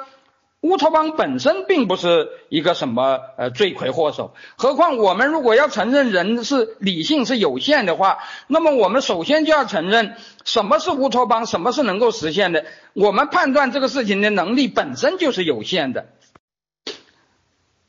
[0.61, 4.35] 乌托邦本身并不是一个什么呃罪魁祸首。
[4.55, 12.65] 何况我们如果要承认人是理性是有限的话，那么我们首先就要承认什么是乌托邦，什么是能够实现的。
[12.93, 16.05] 我们判断这个事情的能力本身就是有限的。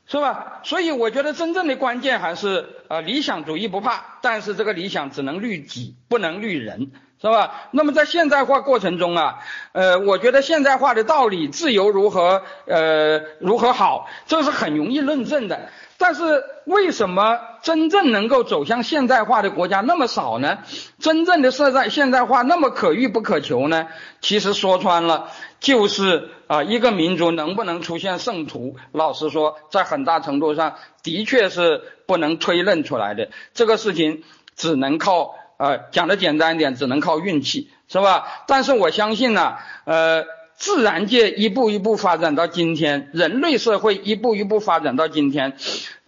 [0.07, 0.59] 是吧？
[0.63, 7.69] 所以我觉得真正的关键还是呃理想主义不怕，但是这个理想只能虑己，不能虑人，是吧？
[7.71, 9.39] 那么在现代化过程中啊，
[9.71, 15.69] 呃，我觉得现代化的道理，自由如何呃如何好，这是很容易论证的。
[15.97, 20.59] 但是为什么真正能够走向现代化的国家那么少呢？
[20.99, 23.87] 真正的现代现代化那么可遇不可求呢？
[24.19, 25.31] 其实说穿了，
[25.65, 33.29] 就是啊，一个民族能不能出现圣徒，老实说，在很大程度上的确是不能推论出来的。
[33.55, 34.21] 这个事情
[34.55, 38.43] 只能靠呃，讲的简单一点，只能靠运气，是吧？
[38.45, 40.23] 但是我相信呢，呃。
[40.57, 45.57] 自然界一步一步发展到今天，人类社会一步一步发展到今天，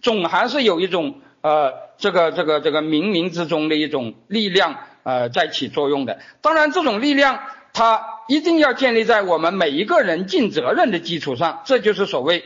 [0.00, 6.20] 总还是有一种呃，这个这个这个冥冥之中的一种力量呃在起作用的。
[6.40, 7.40] 当然，这种力量
[7.74, 12.44] 它一定要建立在我们每一个人尽责任的基础上，这就是所谓，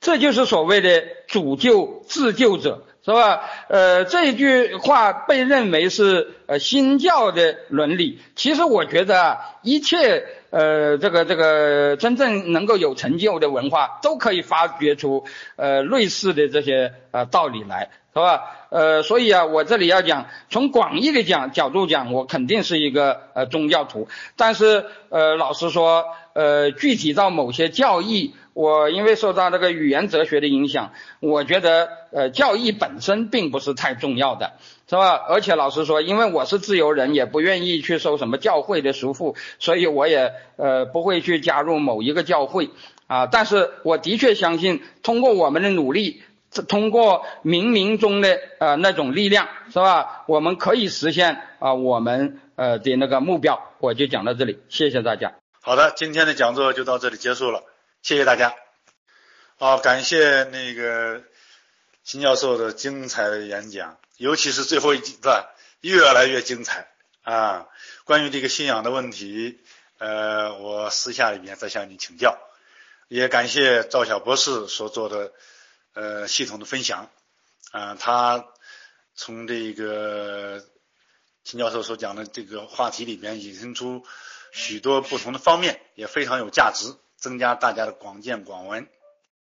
[0.00, 2.86] 这就是所谓的主救自救者。
[3.02, 3.40] 是吧？
[3.68, 8.20] 呃，这一句话被认为是呃新教的伦理。
[8.36, 15.24] 其实我觉得啊，一切呃这个这个真正能够有成就的文化，都可以发掘出
[15.56, 18.42] 呃类似的这些呃道理来，是吧？
[18.70, 24.08] 呃，所以啊，我这里要讲，从广义的讲角度讲，我肯定是一个呃宗教徒。
[24.36, 28.34] 但是呃，老实说，呃，具体到某些教义。
[28.52, 34.52] 我因为受到这个语言哲学的影响，我觉得呃教义本身并不是太重要的，
[34.88, 35.12] 是吧？
[35.14, 42.70] 而且老实说，因为我是自由人，也不愿意去受什么教会的束缚，所以我也呃不会去加入某一个教会
[43.06, 43.26] 啊。
[43.26, 46.22] 但是我的确相信，通过我们的努力，
[46.68, 50.24] 通过冥冥中的呃那种力量，是吧？
[50.26, 53.74] 我们可以实现啊我们呃的那个目标。
[53.78, 55.34] 我就讲到这里，谢谢大家。
[55.62, 57.62] 好的，今天的讲座就到这里结束了。
[58.02, 58.54] 谢谢大家，
[59.58, 61.22] 好，感谢那个
[62.02, 65.46] 秦教授的精彩的演讲，尤其是最后一段
[65.82, 66.88] 越来越精彩
[67.22, 67.66] 啊！
[68.04, 69.60] 关于这个信仰的问题，
[69.98, 72.38] 呃，我私下里面再向你请教。
[73.08, 75.32] 也感谢赵晓博士所做的
[75.94, 77.10] 呃系统的分享
[77.72, 78.46] 啊，他
[79.14, 80.64] 从这个
[81.44, 84.04] 秦教授所讲的这个话题里边引申出
[84.52, 86.96] 许多不同的方面，也非常有价值。
[87.20, 88.88] 增加大家的广见广闻。